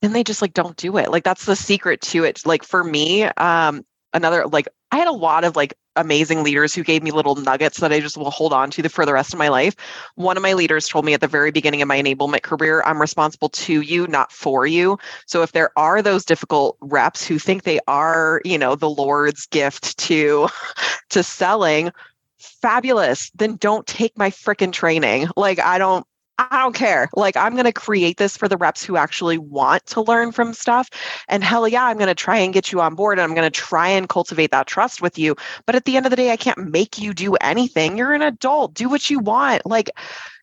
then 0.00 0.14
they 0.14 0.24
just 0.24 0.40
like 0.40 0.54
don't 0.54 0.78
do 0.78 0.96
it. 0.96 1.10
Like 1.10 1.24
that's 1.24 1.44
the 1.44 1.56
secret 1.56 2.00
to 2.02 2.24
it. 2.24 2.46
Like 2.46 2.64
for 2.64 2.82
me, 2.82 3.24
um, 3.24 3.84
another 4.14 4.46
like 4.46 4.68
I 4.90 4.96
had 4.98 5.08
a 5.08 5.12
lot 5.12 5.44
of 5.44 5.56
like 5.56 5.74
amazing 5.96 6.44
leaders 6.44 6.74
who 6.74 6.84
gave 6.84 7.02
me 7.02 7.10
little 7.10 7.34
nuggets 7.34 7.80
that 7.80 7.92
I 7.92 8.00
just 8.00 8.16
will 8.16 8.30
hold 8.30 8.52
on 8.52 8.70
to 8.70 8.88
for 8.88 9.04
the 9.04 9.12
rest 9.12 9.32
of 9.32 9.38
my 9.38 9.48
life. 9.48 9.74
One 10.14 10.36
of 10.36 10.42
my 10.42 10.52
leaders 10.52 10.88
told 10.88 11.04
me 11.04 11.12
at 11.12 11.20
the 11.20 11.26
very 11.26 11.50
beginning 11.50 11.82
of 11.82 11.88
my 11.88 12.00
enablement 12.00 12.42
career, 12.42 12.82
I'm 12.86 13.00
responsible 13.00 13.48
to 13.50 13.80
you, 13.80 14.06
not 14.06 14.32
for 14.32 14.66
you. 14.66 14.98
So 15.26 15.42
if 15.42 15.52
there 15.52 15.70
are 15.76 16.00
those 16.00 16.24
difficult 16.24 16.76
reps 16.80 17.26
who 17.26 17.38
think 17.38 17.64
they 17.64 17.80
are, 17.88 18.40
you 18.44 18.58
know, 18.58 18.76
the 18.76 18.90
Lord's 18.90 19.46
gift 19.46 19.98
to 19.98 20.48
to 21.10 21.22
selling, 21.22 21.90
fabulous. 22.38 23.30
Then 23.34 23.56
don't 23.56 23.86
take 23.86 24.16
my 24.16 24.30
freaking 24.30 24.72
training. 24.72 25.28
Like 25.36 25.58
I 25.58 25.78
don't 25.78 26.06
I 26.38 26.62
don't 26.62 26.74
care. 26.74 27.08
Like, 27.14 27.36
I'm 27.36 27.54
going 27.54 27.64
to 27.64 27.72
create 27.72 28.16
this 28.16 28.36
for 28.36 28.46
the 28.46 28.56
reps 28.56 28.84
who 28.84 28.96
actually 28.96 29.38
want 29.38 29.84
to 29.86 30.02
learn 30.02 30.30
from 30.30 30.54
stuff. 30.54 30.88
And 31.28 31.42
hell 31.42 31.66
yeah, 31.66 31.84
I'm 31.84 31.98
going 31.98 32.08
to 32.08 32.14
try 32.14 32.38
and 32.38 32.54
get 32.54 32.70
you 32.70 32.80
on 32.80 32.94
board 32.94 33.18
and 33.18 33.24
I'm 33.24 33.34
going 33.34 33.50
to 33.50 33.60
try 33.60 33.88
and 33.88 34.08
cultivate 34.08 34.52
that 34.52 34.68
trust 34.68 35.02
with 35.02 35.18
you. 35.18 35.34
But 35.66 35.74
at 35.74 35.84
the 35.84 35.96
end 35.96 36.06
of 36.06 36.10
the 36.10 36.16
day, 36.16 36.30
I 36.30 36.36
can't 36.36 36.70
make 36.70 36.98
you 36.98 37.12
do 37.12 37.34
anything. 37.36 37.98
You're 37.98 38.14
an 38.14 38.22
adult, 38.22 38.74
do 38.74 38.88
what 38.88 39.10
you 39.10 39.18
want. 39.18 39.66
Like, 39.66 39.90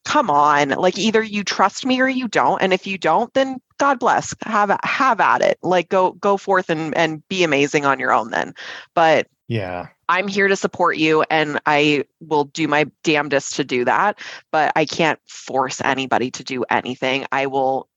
come 0.03 0.29
on. 0.29 0.69
Like, 0.69 0.97
either 0.97 1.23
you 1.23 1.45
trust 1.45 1.85
me 1.85 2.01
or 2.01 2.09
you 2.09 2.27
don't. 2.27 2.61
And 2.61 2.73
if 2.73 2.85
you 2.85 2.97
don't, 2.97 3.33
then 3.33 3.61
God 3.77 3.97
bless. 3.97 4.35
Have 4.43 4.77
have 4.83 5.21
at 5.21 5.41
it. 5.41 5.57
Like, 5.63 5.89
go 5.89 6.11
go 6.13 6.37
forth 6.37 6.69
and 6.69 6.95
and 6.95 7.27
be 7.29 7.43
amazing 7.43 7.85
on 7.85 7.99
your 7.99 8.11
own 8.11 8.31
then. 8.31 8.53
But 8.93 9.27
yeah 9.47 9.87
I'm 10.07 10.27
here 10.27 10.47
to 10.47 10.55
support 10.55 10.97
you 10.97 11.23
and 11.29 11.59
I 11.65 12.05
will 12.19 12.45
do 12.45 12.67
my 12.67 12.85
damnedest 13.03 13.55
to 13.55 13.63
do 13.63 13.85
that, 13.85 14.19
but 14.51 14.71
I 14.75 14.85
can't 14.85 15.19
force 15.27 15.81
anybody 15.81 16.29
to 16.31 16.43
do 16.43 16.63
anything. 16.69 17.25
I 17.31 17.47
will 17.47 17.89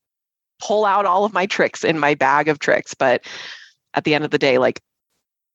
pull 0.61 0.85
out 0.85 1.07
all 1.07 1.25
of 1.25 1.33
my 1.33 1.47
tricks 1.47 1.85
in 1.85 1.99
my 1.99 2.15
bag 2.15 2.49
of 2.49 2.59
tricks, 2.59 2.95
but 2.95 3.25
at 3.95 4.05
the 4.05 4.15
end 4.15 4.25
of 4.25 4.31
the 4.31 4.39
day, 4.39 4.59
like 4.59 4.81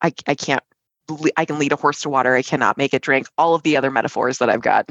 I, 0.02 0.14
I 0.28 0.36
can't, 0.36 0.64
I 1.38 1.46
can 1.46 1.60
lead 1.60 1.72
a 1.72 1.76
horse 1.76 2.02
to 2.02 2.10
water. 2.10 2.36
I 2.36 2.42
cannot 2.42 2.78
make 2.78 2.94
it 2.94 3.02
drink. 3.02 3.28
All 3.38 3.56
of 3.56 3.64
the 3.64 3.76
other 3.76 3.92
metaphors 3.92 4.38
that 4.38 4.50
I've 4.50 4.62
got. 4.62 4.90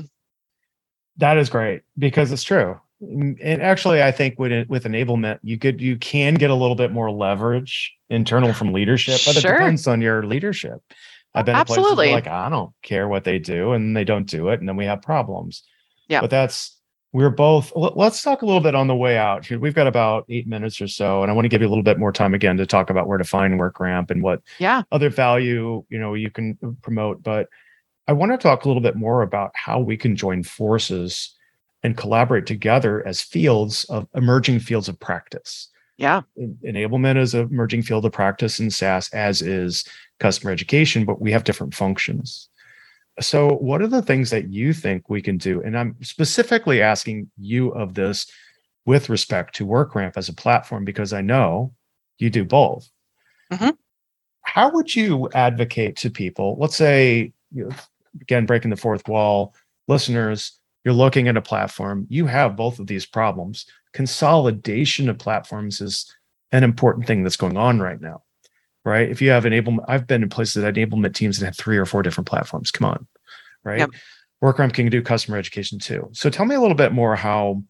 That 1.17 1.39
is 1.39 1.49
great 1.49 1.83
because 1.99 2.33
it's 2.33 2.43
true. 2.43 2.79
And 3.01 3.41
actually, 3.43 4.03
I 4.03 4.13
think 4.13 4.39
with 4.39 4.69
with 4.69 4.85
enablement, 4.85 5.41
you 5.43 5.59
could 5.59 5.81
you 5.81 5.97
can 5.97 6.35
get 6.35 6.51
a 6.51 6.55
little 6.55 6.77
bit 6.77 6.93
more 6.93 7.11
leverage 7.11 7.93
internal 8.11 8.53
from 8.53 8.73
leadership, 8.73 9.21
but 9.25 9.35
sure. 9.35 9.55
it 9.55 9.59
depends 9.59 9.89
on 9.89 10.01
your 10.01 10.25
leadership. 10.25 10.81
I've 11.35 11.47
been 11.47 11.57
Absolutely. 11.57 12.13
like 12.13 12.27
I 12.27 12.49
don't 12.49 12.73
care 12.83 13.09
what 13.09 13.25
they 13.25 13.39
do, 13.39 13.73
and 13.73 13.97
they 13.97 14.05
don't 14.05 14.27
do 14.27 14.49
it, 14.49 14.61
and 14.61 14.69
then 14.69 14.77
we 14.77 14.85
have 14.85 15.03
problems. 15.03 15.63
Yeah. 16.09 16.21
But 16.21 16.31
that's 16.31 16.77
we're 17.13 17.31
both. 17.31 17.73
Let's 17.75 18.23
talk 18.23 18.43
a 18.43 18.47
little 18.47 18.61
bit 18.61 18.75
on 18.75 18.87
the 18.87 18.97
way 18.97 19.19
out. 19.19 19.47
Here. 19.47 19.59
We've 19.59 19.75
got 19.75 19.87
about 19.87 20.25
eight 20.29 20.47
minutes 20.47 20.81
or 20.81 20.89
so, 20.89 21.23
and 21.23 21.31
I 21.31 21.35
want 21.35 21.45
to 21.45 21.49
give 21.51 21.61
you 21.61 21.69
a 21.69 21.71
little 21.71 21.85
bit 21.85 21.99
more 21.99 22.13
time 22.13 22.35
again 22.35 22.57
to 22.57 22.67
talk 22.67 22.91
about 22.91 23.07
where 23.07 23.19
to 23.19 23.25
find 23.25 23.59
WorkRamp 23.59 24.11
and 24.11 24.23
what 24.23 24.43
yeah 24.59 24.83
other 24.93 25.11
value 25.11 25.85
you 25.89 25.99
know 25.99 26.15
you 26.15 26.31
can 26.31 26.59
promote. 26.83 27.23
But 27.23 27.49
I 28.09 28.13
want 28.13 28.33
to 28.33 28.39
talk 28.39 28.65
a 28.65 28.69
little 28.69 28.83
bit 28.83 28.97
more 28.97 29.23
about 29.23 29.53
how 29.55 29.81
we 29.81 29.97
can 29.97 30.17
join 30.17 30.43
forces 30.43 31.35
and 31.83 31.97
collaborate 31.97 32.47
together 32.47 33.07
as 33.07 33.21
fields 33.21 33.85
of 33.85 34.07
emerging 34.15 34.61
fields 34.61 34.89
of 34.89 34.99
practice. 34.99 35.69
Yeah. 36.03 36.23
Enablement 36.37 37.17
is 37.17 37.33
a 37.33 37.43
emerging 37.43 37.83
field 37.85 38.05
of 38.05 38.11
practice 38.11 38.59
in 38.59 38.73
SaaS, 38.73 39.09
as 39.11 39.41
is 39.41 39.85
customer 40.19 40.51
education, 40.51 41.05
but 41.05 41.21
we 41.21 41.31
have 41.31 41.45
different 41.45 41.75
functions. 41.75 42.49
So, 43.21 43.51
what 43.55 43.81
are 43.81 43.87
the 43.87 44.03
things 44.03 44.31
that 44.31 44.51
you 44.51 44.73
think 44.73 45.09
we 45.09 45.23
can 45.23 45.39
do? 45.39 45.63
And 45.63 45.79
I'm 45.79 45.95
specifically 46.03 46.83
asking 46.83 47.31
you 47.39 47.69
of 47.69 47.95
this 47.95 48.27
with 48.85 49.11
respect 49.11 49.55
to 49.57 49.67
WorkRamp 49.67 50.15
as 50.17 50.29
a 50.29 50.35
platform, 50.35 50.85
because 50.85 51.13
I 51.13 51.21
know 51.21 51.73
you 52.19 52.31
do 52.31 52.45
both. 52.45 52.91
Mm-hmm. 53.53 53.71
How 54.41 54.73
would 54.73 54.97
you 54.97 55.29
advocate 55.35 55.95
to 55.99 56.11
people? 56.11 56.57
Let's 56.59 56.75
say, 56.75 57.33
you 57.53 57.69
know, 57.69 57.77
again, 58.21 58.45
breaking 58.45 58.71
the 58.71 58.77
fourth 58.77 59.07
wall, 59.07 59.55
listeners, 59.87 60.59
you're 60.85 60.95
looking 60.95 61.29
at 61.29 61.37
a 61.37 61.43
platform, 61.43 62.09
you 62.09 62.27
have 62.27 62.57
both 62.57 62.81
of 62.81 62.89
these 62.89 63.07
problems. 63.07 63.67
Consolidation 63.93 65.09
of 65.09 65.19
platforms 65.19 65.81
is 65.81 66.15
an 66.51 66.65
important 66.65 67.07
thing 67.07 67.23
that's 67.23 67.37
going 67.37 67.57
on 67.57 67.81
right 67.81 68.01
now 68.01 68.23
right? 68.85 69.09
If 69.09 69.23
you 69.23 69.31
have 69.31 69.45
enablement, 69.45 69.85
I've 69.89 70.07
been 70.07 70.23
in 70.23 70.29
places 70.29 70.63
that 70.63 70.75
enablement 70.75 71.15
teams 71.15 71.39
that 71.39 71.47
have 71.47 71.57
three 71.57 71.77
or 71.77 71.87
four 71.87 72.03
different 72.03 72.29
platforms. 72.29 72.71
Come 72.71 72.87
on, 72.87 73.07
right? 73.65 73.81
Yep. 73.81 73.91
WorkRamp 74.43 74.73
can 74.73 74.89
do 74.89 75.03
customer 75.03 75.37
education 75.37 75.79
too. 75.79 76.09
So 76.13 76.29
tell 76.29 76.47
me 76.47 76.57
a 76.57 76.61
little 76.61 76.77
bit 76.77 76.93
more 76.93 77.15
how, 77.15 77.63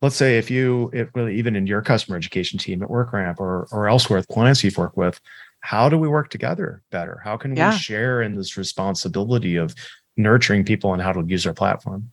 let's 0.00 0.14
say, 0.14 0.38
if 0.38 0.50
you, 0.50 0.90
if 0.92 1.08
really 1.14 1.36
even 1.36 1.56
in 1.56 1.66
your 1.66 1.82
customer 1.82 2.16
education 2.16 2.58
team 2.58 2.82
at 2.82 2.88
WorkRamp 2.88 3.40
or 3.40 3.66
or 3.72 3.88
elsewhere 3.88 4.18
with 4.20 4.28
clients 4.28 4.62
you've 4.62 4.78
worked 4.78 4.96
with, 4.96 5.20
how 5.60 5.88
do 5.88 5.98
we 5.98 6.08
work 6.08 6.30
together 6.30 6.82
better? 6.90 7.20
How 7.24 7.36
can 7.36 7.56
yeah. 7.56 7.72
we 7.72 7.78
share 7.78 8.22
in 8.22 8.36
this 8.36 8.56
responsibility 8.56 9.56
of 9.56 9.74
nurturing 10.16 10.64
people 10.64 10.92
and 10.92 11.02
how 11.02 11.12
to 11.12 11.24
use 11.26 11.46
our 11.46 11.54
platform? 11.54 12.12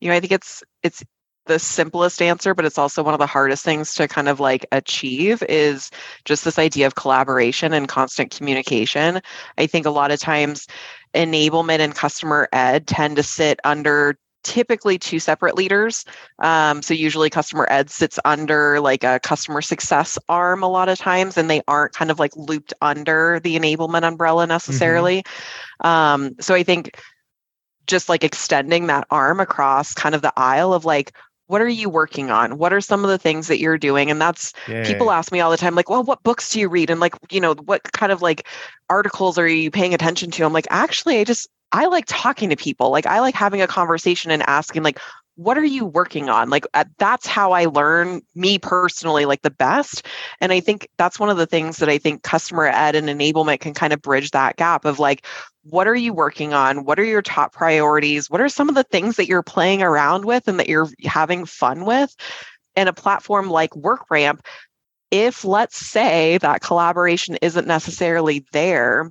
You 0.00 0.10
know, 0.10 0.16
I 0.16 0.20
think 0.20 0.32
it's 0.32 0.62
it's 0.82 1.02
the 1.46 1.58
simplest 1.58 2.22
answer, 2.22 2.54
but 2.54 2.64
it's 2.64 2.78
also 2.78 3.02
one 3.02 3.14
of 3.14 3.20
the 3.20 3.26
hardest 3.26 3.64
things 3.64 3.94
to 3.94 4.06
kind 4.06 4.28
of 4.28 4.40
like 4.40 4.66
achieve 4.72 5.42
is 5.48 5.90
just 6.24 6.44
this 6.44 6.58
idea 6.58 6.86
of 6.86 6.94
collaboration 6.94 7.72
and 7.72 7.88
constant 7.88 8.30
communication. 8.30 9.20
I 9.58 9.66
think 9.66 9.86
a 9.86 9.90
lot 9.90 10.12
of 10.12 10.20
times 10.20 10.66
enablement 11.14 11.80
and 11.80 11.94
customer 11.94 12.48
ed 12.52 12.86
tend 12.86 13.16
to 13.16 13.22
sit 13.22 13.58
under 13.64 14.16
typically 14.42 14.98
two 14.98 15.18
separate 15.18 15.54
leaders. 15.54 16.04
Um, 16.38 16.82
so 16.82 16.94
usually 16.94 17.30
customer 17.30 17.66
ed 17.68 17.90
sits 17.90 18.18
under 18.24 18.80
like 18.80 19.04
a 19.04 19.20
customer 19.20 19.60
success 19.60 20.18
arm 20.28 20.62
a 20.62 20.68
lot 20.68 20.88
of 20.88 20.98
times, 20.98 21.36
and 21.36 21.50
they 21.50 21.62
aren't 21.68 21.92
kind 21.92 22.10
of 22.10 22.18
like 22.18 22.36
looped 22.36 22.72
under 22.80 23.40
the 23.40 23.58
enablement 23.58 24.04
umbrella 24.04 24.44
mm-hmm. 24.44 24.52
necessarily. 24.52 25.22
Mm-hmm. 25.82 25.86
Um, 25.86 26.36
so 26.40 26.54
I 26.54 26.62
think 26.62 26.98
just 27.86 28.08
like 28.08 28.24
extending 28.24 28.86
that 28.86 29.06
arm 29.10 29.40
across 29.40 29.94
kind 29.94 30.14
of 30.14 30.22
the 30.22 30.32
aisle 30.36 30.72
of 30.72 30.84
like, 30.84 31.12
what 31.50 31.60
are 31.60 31.68
you 31.68 31.90
working 31.90 32.30
on 32.30 32.58
what 32.58 32.72
are 32.72 32.80
some 32.80 33.02
of 33.04 33.10
the 33.10 33.18
things 33.18 33.48
that 33.48 33.58
you're 33.58 33.78
doing 33.78 34.10
and 34.10 34.20
that's 34.20 34.52
Yay. 34.68 34.84
people 34.84 35.10
ask 35.10 35.32
me 35.32 35.40
all 35.40 35.50
the 35.50 35.56
time 35.56 35.74
like 35.74 35.90
well 35.90 36.04
what 36.04 36.22
books 36.22 36.50
do 36.50 36.60
you 36.60 36.68
read 36.68 36.90
and 36.90 37.00
like 37.00 37.14
you 37.30 37.40
know 37.40 37.54
what 37.64 37.82
kind 37.92 38.12
of 38.12 38.22
like 38.22 38.46
articles 38.88 39.36
are 39.36 39.48
you 39.48 39.70
paying 39.70 39.92
attention 39.92 40.30
to 40.30 40.44
i'm 40.44 40.52
like 40.52 40.68
actually 40.70 41.18
i 41.18 41.24
just 41.24 41.48
I 41.72 41.86
like 41.86 42.04
talking 42.08 42.50
to 42.50 42.56
people. 42.56 42.90
Like 42.90 43.06
I 43.06 43.20
like 43.20 43.34
having 43.34 43.62
a 43.62 43.66
conversation 43.66 44.30
and 44.30 44.42
asking 44.48 44.82
like 44.82 44.98
what 45.36 45.56
are 45.56 45.64
you 45.64 45.84
working 45.84 46.28
on? 46.28 46.50
Like 46.50 46.66
uh, 46.74 46.84
that's 46.98 47.26
how 47.26 47.52
I 47.52 47.64
learn 47.64 48.20
me 48.34 48.58
personally 48.58 49.24
like 49.24 49.42
the 49.42 49.50
best. 49.50 50.06
And 50.40 50.52
I 50.52 50.60
think 50.60 50.88
that's 50.98 51.18
one 51.18 51.30
of 51.30 51.36
the 51.36 51.46
things 51.46 51.78
that 51.78 51.88
I 51.88 51.98
think 51.98 52.22
customer 52.22 52.66
ed 52.66 52.94
and 52.94 53.08
enablement 53.08 53.60
can 53.60 53.74
kind 53.74 53.92
of 53.92 54.02
bridge 54.02 54.32
that 54.32 54.56
gap 54.56 54.84
of 54.84 54.98
like 54.98 55.26
what 55.62 55.86
are 55.86 55.94
you 55.94 56.14
working 56.14 56.54
on? 56.54 56.84
What 56.84 56.98
are 56.98 57.04
your 57.04 57.22
top 57.22 57.52
priorities? 57.52 58.30
What 58.30 58.40
are 58.40 58.48
some 58.48 58.68
of 58.68 58.74
the 58.74 58.84
things 58.84 59.16
that 59.16 59.28
you're 59.28 59.42
playing 59.42 59.82
around 59.82 60.24
with 60.24 60.48
and 60.48 60.58
that 60.58 60.68
you're 60.68 60.88
having 61.04 61.44
fun 61.44 61.84
with? 61.84 62.14
And 62.76 62.88
a 62.88 62.94
platform 62.94 63.50
like 63.50 63.70
WorkRamp 63.72 64.40
if 65.10 65.44
let's 65.44 65.76
say 65.76 66.38
that 66.38 66.60
collaboration 66.60 67.36
isn't 67.42 67.66
necessarily 67.66 68.44
there 68.52 69.10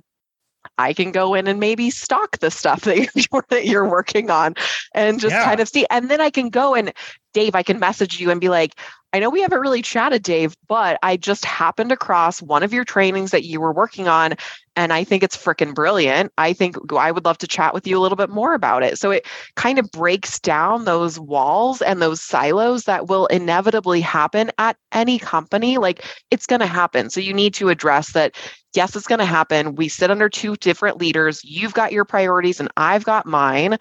I 0.80 0.92
can 0.92 1.12
go 1.12 1.34
in 1.34 1.46
and 1.46 1.60
maybe 1.60 1.90
stock 1.90 2.38
the 2.38 2.50
stuff 2.50 2.82
that 2.82 2.96
you're, 3.32 3.44
that 3.50 3.66
you're 3.66 3.88
working 3.88 4.30
on 4.30 4.54
and 4.94 5.20
just 5.20 5.34
yeah. 5.34 5.44
kind 5.44 5.60
of 5.60 5.68
see. 5.68 5.86
And 5.90 6.10
then 6.10 6.20
I 6.20 6.30
can 6.30 6.48
go 6.48 6.74
and 6.74 6.92
Dave, 7.32 7.54
I 7.54 7.62
can 7.62 7.78
message 7.78 8.18
you 8.18 8.30
and 8.30 8.40
be 8.40 8.48
like, 8.48 8.74
I 9.12 9.18
know 9.18 9.28
we 9.28 9.40
haven't 9.40 9.60
really 9.60 9.82
chatted, 9.82 10.22
Dave, 10.22 10.54
but 10.68 10.96
I 11.02 11.16
just 11.16 11.44
happened 11.44 11.90
across 11.90 12.40
one 12.40 12.62
of 12.62 12.72
your 12.72 12.84
trainings 12.84 13.32
that 13.32 13.44
you 13.44 13.60
were 13.60 13.72
working 13.72 14.06
on. 14.06 14.34
And 14.76 14.92
I 14.92 15.02
think 15.02 15.24
it's 15.24 15.36
freaking 15.36 15.74
brilliant. 15.74 16.32
I 16.38 16.52
think 16.52 16.76
I 16.92 17.10
would 17.10 17.24
love 17.24 17.38
to 17.38 17.48
chat 17.48 17.74
with 17.74 17.88
you 17.88 17.98
a 17.98 18.00
little 18.00 18.14
bit 18.14 18.30
more 18.30 18.54
about 18.54 18.84
it. 18.84 18.98
So 18.98 19.10
it 19.10 19.26
kind 19.56 19.80
of 19.80 19.90
breaks 19.90 20.38
down 20.38 20.84
those 20.84 21.18
walls 21.18 21.82
and 21.82 22.00
those 22.00 22.20
silos 22.20 22.84
that 22.84 23.08
will 23.08 23.26
inevitably 23.26 24.00
happen 24.00 24.52
at 24.58 24.76
any 24.92 25.18
company. 25.18 25.78
Like 25.78 26.04
it's 26.30 26.46
going 26.46 26.60
to 26.60 26.66
happen. 26.66 27.10
So 27.10 27.20
you 27.20 27.34
need 27.34 27.52
to 27.54 27.68
address 27.68 28.12
that. 28.12 28.36
Yes, 28.74 28.94
it's 28.94 29.08
going 29.08 29.18
to 29.18 29.24
happen. 29.24 29.74
We 29.74 29.88
sit 29.88 30.12
under 30.12 30.28
two 30.28 30.54
different 30.54 30.98
leaders. 30.98 31.42
You've 31.42 31.74
got 31.74 31.90
your 31.90 32.04
priorities 32.04 32.60
and 32.60 32.68
I've 32.76 33.04
got 33.04 33.26
mine. 33.26 33.76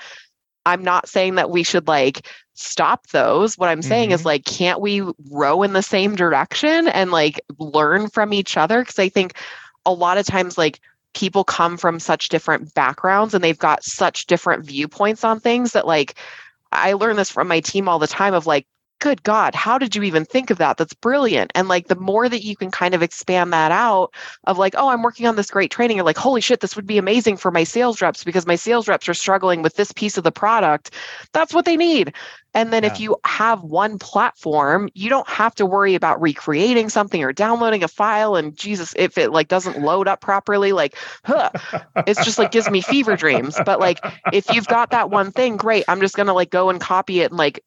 I'm 0.66 0.84
not 0.84 1.08
saying 1.08 1.36
that 1.36 1.50
we 1.52 1.64
should 1.64 1.88
like 1.88 2.28
stop 2.60 3.08
those. 3.08 3.58
What 3.58 3.70
I'm 3.70 3.82
saying 3.82 4.10
mm-hmm. 4.10 4.16
is 4.16 4.26
like, 4.26 4.46
can't 4.46 4.82
we 4.82 5.02
row 5.30 5.64
in 5.64 5.74
the 5.74 5.82
same 5.82 6.16
direction 6.16 6.88
and 6.88 7.12
like 7.12 7.42
learn 7.58 8.10
from 8.10 8.34
each 8.34 8.58
other? 8.58 8.82
Because 8.82 9.00
I 9.00 9.10
think 9.10 9.34
a 9.86 9.94
lot 9.94 10.18
of 10.18 10.26
times, 10.26 10.58
like, 10.58 10.80
people 11.14 11.44
come 11.44 11.78
from 11.78 12.00
such 12.00 12.30
different 12.30 12.74
backgrounds 12.74 13.34
and 13.34 13.44
they've 13.44 13.58
got 13.58 13.84
such 13.84 14.28
different 14.28 14.66
viewpoints 14.66 15.24
on 15.24 15.40
things 15.40 15.72
that 15.74 15.88
like 15.88 16.16
I 16.72 16.94
learn 16.94 17.16
this 17.16 17.32
from 17.32 17.48
my 17.48 17.62
team 17.62 17.90
all 17.90 18.00
the 18.00 18.08
time 18.08 18.34
of 18.34 18.46
like 18.46 18.68
good 19.00 19.24
God, 19.24 19.56
how 19.56 19.78
did 19.78 19.96
you 19.96 20.04
even 20.04 20.26
think 20.26 20.50
of 20.50 20.58
that? 20.58 20.78
That's 20.78 20.94
brilliant. 20.94 21.52
And 21.56 21.68
like 21.68 21.88
the 21.88 21.96
more 21.96 22.30
that 22.30 22.44
you 22.44 22.56
can 22.56 22.72
kind 22.72 22.94
of 22.94 23.02
expand 23.02 23.54
that 23.54 23.72
out 23.72 24.14
of 24.46 24.58
like, 24.58 24.76
oh, 24.78 24.90
I'm 24.90 25.02
working 25.02 25.26
on 25.26 25.36
this 25.36 25.50
great 25.50 25.72
training, 25.72 25.98
you're 25.98 26.06
like, 26.06 26.18
holy 26.18 26.42
shit, 26.42 26.60
this 26.60 26.76
would 26.76 26.88
be 26.88 26.98
amazing 26.98 27.38
for 27.38 27.52
my 27.52 27.64
sales 27.64 28.02
reps 28.02 28.24
because 28.24 28.46
my 28.46 28.56
sales 28.56 28.88
reps 28.88 29.10
are 29.10 29.14
struggling 29.14 29.62
with 29.62 29.76
this 29.76 29.92
piece 29.92 30.18
of 30.18 30.24
the 30.24 30.32
product. 30.32 30.92
That's 31.34 31.54
what 31.54 31.66
they 31.66 31.78
need. 31.78 32.14
And 32.54 32.74
then 32.74 32.84
yeah. 32.84 32.92
if 32.92 33.00
you 33.00 33.16
have 33.26 33.64
one 33.64 34.00
platform, 34.00 34.90
you 34.96 35.10
don't 35.10 35.28
have 35.28 35.54
to 35.56 35.66
worry 35.66 35.94
about 35.94 36.20
recreating 36.20 36.90
something 36.90 37.24
or 37.24 37.32
downloading 37.32 37.84
a 37.84 37.88
file. 37.88 38.36
And 38.36 38.56
Jesus, 38.58 38.94
if 38.98 39.18
it 39.18 39.32
like 39.32 39.48
doesn't 39.48 39.82
load 39.82 40.08
up 40.08 40.20
properly, 40.20 40.72
like, 40.72 40.96
huh, 41.26 41.52
it's 42.08 42.24
just 42.26 42.40
like 42.40 42.52
gives 42.52 42.70
me 42.70 42.82
fever 42.82 43.16
dreams. 43.16 43.56
But 43.66 43.80
like, 43.80 44.00
if 44.34 44.52
you've 44.52 44.68
got 44.68 44.90
that 44.92 45.12
one 45.12 45.32
thing, 45.32 45.58
great. 45.58 45.84
I'm 45.88 46.02
just 46.02 46.16
gonna 46.16 46.34
like 46.34 46.50
go 46.50 46.70
and 46.70 46.82
copy 46.82 47.22
it 47.22 47.30
and 47.30 47.38
like 47.38 47.64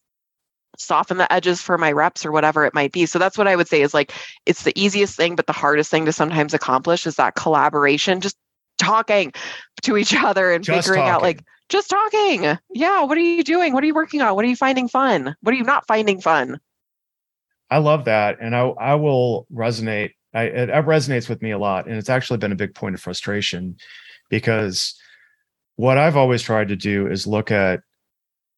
soften 0.79 1.19
the 1.19 1.33
edges 1.33 1.61
for 1.61 1.79
my 1.79 1.93
reps 1.93 2.25
or 2.25 2.33
whatever 2.33 2.65
it 2.65 2.75
might 2.75 2.93
be. 2.93 3.07
So 3.07 3.19
that's 3.19 3.39
what 3.39 3.49
I 3.49 3.57
would 3.57 3.69
say 3.69 3.83
is 3.83 3.95
like 3.95 4.13
it's 4.47 4.65
the 4.65 4.79
easiest 4.79 5.17
thing, 5.17 5.37
but 5.37 5.47
the 5.47 5.53
hardest 5.53 5.91
thing 5.91 6.05
to 6.07 6.13
sometimes 6.13 6.55
accomplish 6.55 7.07
is 7.07 7.17
that 7.17 7.35
collaboration, 7.35 8.21
just 8.21 8.37
talking 8.79 9.33
to 9.83 9.97
each 9.97 10.15
other 10.15 10.53
and 10.53 10.65
just 10.65 10.87
figuring 10.87 11.01
talking. 11.01 11.15
out 11.15 11.23
like 11.23 11.45
just 11.69 11.91
talking. 11.91 12.59
Yeah. 12.73 13.05
What 13.05 13.17
are 13.17 13.23
you 13.23 13.45
doing? 13.45 13.73
What 13.73 13.83
are 13.83 13.87
you 13.87 13.95
working 13.95 14.21
on? 14.21 14.35
What 14.35 14.45
are 14.45 14.49
you 14.49 14.57
finding 14.57 14.89
fun? 14.89 15.35
What 15.41 15.55
are 15.55 15.59
you 15.59 15.65
not 15.65 15.87
finding 15.87 16.21
fun? 16.21 16.61
I 17.71 17.79
love 17.79 18.05
that. 18.05 18.39
And 18.41 18.55
I, 18.55 18.69
I 18.69 18.95
will 18.97 19.47
resonate. 19.53 20.11
I, 20.35 20.45
it, 20.45 20.69
it 20.69 20.85
resonates 20.87 21.29
with 21.29 21.41
me 21.43 21.51
a 21.53 21.59
lot. 21.59 21.87
And 21.87 21.97
it's 21.97 22.11
actually 22.11 22.39
been 22.39 22.53
a 22.53 22.57
big 22.57 22.75
point 22.75 22.95
of 22.95 23.01
frustration 23.01 23.77
because 24.29 24.95
what 25.77 25.97
I've 25.99 26.17
always 26.17 26.43
tried 26.43 26.69
to 26.69 26.77
do 26.77 27.07
is 27.07 27.27
look 27.27 27.51
at 27.51 27.81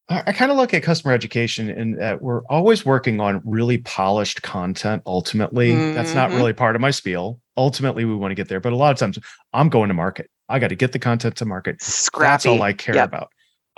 I 0.07 0.33
kind 0.33 0.51
of 0.51 0.57
look 0.57 0.73
at 0.73 0.83
customer 0.83 1.13
education 1.13 1.67
and 1.69 1.99
that 1.99 2.21
we're 2.21 2.43
always 2.43 2.85
working 2.85 3.19
on 3.19 3.41
really 3.43 3.79
polished 3.79 4.43
content. 4.43 5.01
Ultimately, 5.07 5.71
mm-hmm. 5.71 5.95
that's 5.95 6.13
not 6.13 6.29
mm-hmm. 6.29 6.37
really 6.37 6.53
part 6.53 6.75
of 6.75 6.81
my 6.81 6.91
spiel. 6.91 7.39
Ultimately, 7.57 8.05
we 8.05 8.13
want 8.15 8.29
to 8.29 8.35
get 8.35 8.47
there, 8.47 8.59
but 8.59 8.71
a 8.71 8.75
lot 8.75 8.91
of 8.91 8.99
times 8.99 9.17
I'm 9.53 9.67
going 9.67 9.87
to 9.87 9.95
market. 9.95 10.29
I 10.47 10.59
got 10.59 10.67
to 10.67 10.75
get 10.75 10.91
the 10.91 10.99
content 10.99 11.35
to 11.37 11.45
market. 11.45 11.81
Scrappy. 11.81 12.31
That's 12.31 12.45
all 12.45 12.61
I 12.61 12.73
care 12.73 12.93
yep. 12.93 13.07
about. 13.07 13.31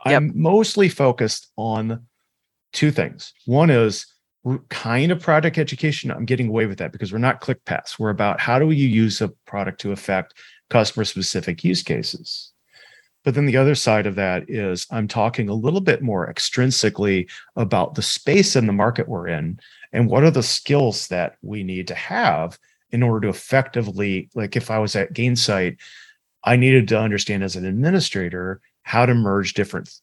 Yep. 0.06 0.18
I'm 0.18 0.32
mostly 0.36 0.90
focused 0.90 1.50
on 1.56 2.06
two 2.74 2.92
things. 2.92 3.34
One 3.46 3.70
is 3.70 4.06
kind 4.70 5.12
of 5.12 5.22
product 5.22 5.58
education. 5.58 6.12
I'm 6.12 6.26
getting 6.26 6.50
away 6.50 6.66
with 6.66 6.78
that 6.80 6.92
because 6.92 7.14
we're 7.14 7.20
not 7.20 7.40
click 7.40 7.64
paths. 7.64 7.98
We're 7.98 8.10
about 8.10 8.40
how 8.40 8.60
do 8.60 8.70
you 8.72 8.88
use 8.88 9.22
a 9.22 9.30
product 9.46 9.80
to 9.82 9.94
affect 9.94 10.34
customer 10.70 11.06
specific 11.06 11.64
use 11.64 11.84
cases. 11.84 12.52
But 13.24 13.36
then 13.36 13.46
the 13.46 13.58
other 13.58 13.76
side 13.76 14.08
of 14.08 14.16
that 14.16 14.50
is 14.50 14.88
I'm 14.90 15.08
talking 15.08 15.50
a 15.50 15.54
little 15.54 15.82
bit 15.82 16.02
more 16.02 16.32
extrinsically 16.32 17.30
about 17.56 17.96
the 17.96 18.02
space 18.02 18.56
and 18.56 18.70
the 18.70 18.74
market 18.74 19.08
we're 19.08 19.28
in 19.28 19.60
and 19.92 20.10
what 20.10 20.24
are 20.24 20.32
the 20.32 20.44
skills 20.44 21.08
that 21.10 21.38
we 21.42 21.64
need 21.64 21.88
to 21.88 21.96
have 21.96 22.58
in 22.92 23.04
order 23.04 23.28
to 23.28 23.30
effectively, 23.30 24.30
like 24.34 24.56
if 24.56 24.72
I 24.72 24.80
was 24.80 24.96
at 24.96 25.14
Gainsight, 25.14 25.78
I 26.44 26.56
needed 26.56 26.88
to 26.90 27.00
understand 27.00 27.44
as 27.44 27.56
an 27.56 27.66
administrator 27.66 28.62
how 28.84 29.06
to 29.06 29.14
merge 29.14 29.54
different 29.54 29.94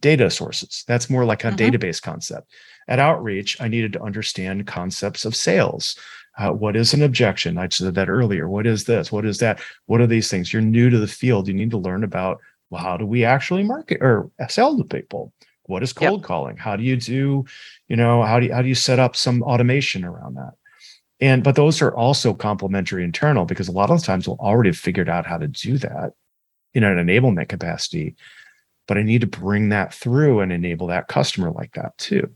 data 0.00 0.30
sources. 0.30 0.84
That's 0.86 1.10
more 1.10 1.24
like 1.24 1.44
a 1.44 1.48
mm-hmm. 1.48 1.56
database 1.56 2.00
concept. 2.00 2.50
At 2.88 2.98
Outreach, 2.98 3.60
I 3.60 3.68
needed 3.68 3.92
to 3.94 4.02
understand 4.02 4.66
concepts 4.66 5.24
of 5.24 5.36
sales. 5.36 5.98
Uh, 6.36 6.50
what 6.50 6.74
is 6.74 6.92
an 6.94 7.02
objection? 7.02 7.58
I 7.58 7.68
said 7.68 7.94
that 7.94 8.08
earlier. 8.08 8.48
What 8.48 8.66
is 8.66 8.84
this? 8.84 9.12
What 9.12 9.24
is 9.24 9.38
that? 9.38 9.60
What 9.86 10.00
are 10.00 10.06
these 10.06 10.30
things? 10.30 10.52
You're 10.52 10.62
new 10.62 10.90
to 10.90 10.98
the 10.98 11.06
field. 11.06 11.46
You 11.46 11.54
need 11.54 11.70
to 11.70 11.78
learn 11.78 12.02
about 12.02 12.40
well, 12.70 12.82
how 12.82 12.96
do 12.96 13.06
we 13.06 13.24
actually 13.24 13.62
market 13.62 13.98
or 14.00 14.30
sell 14.48 14.76
to 14.76 14.84
people? 14.84 15.32
What 15.64 15.82
is 15.82 15.92
cold 15.92 16.20
yep. 16.20 16.26
calling? 16.26 16.56
How 16.56 16.76
do 16.76 16.82
you 16.82 16.96
do, 16.96 17.44
you 17.88 17.96
know, 17.96 18.22
how 18.22 18.40
do 18.40 18.46
you, 18.46 18.52
how 18.52 18.62
do 18.62 18.68
you 18.68 18.74
set 18.74 18.98
up 18.98 19.16
some 19.16 19.42
automation 19.42 20.04
around 20.04 20.34
that? 20.34 20.52
And 21.20 21.44
but 21.44 21.54
those 21.54 21.80
are 21.80 21.94
also 21.94 22.34
complementary 22.34 23.04
internal 23.04 23.44
because 23.44 23.68
a 23.68 23.72
lot 23.72 23.90
of 23.90 24.00
the 24.00 24.06
times 24.06 24.26
we'll 24.26 24.36
already 24.40 24.70
have 24.70 24.76
figured 24.76 25.08
out 25.08 25.26
how 25.26 25.38
to 25.38 25.48
do 25.48 25.78
that 25.78 26.12
in 26.74 26.84
an 26.84 26.98
enablement 26.98 27.48
capacity. 27.48 28.16
But 28.86 28.98
I 28.98 29.02
need 29.02 29.22
to 29.22 29.26
bring 29.26 29.70
that 29.70 29.94
through 29.94 30.40
and 30.40 30.52
enable 30.52 30.88
that 30.88 31.08
customer 31.08 31.50
like 31.50 31.72
that 31.74 31.96
too. 31.96 32.30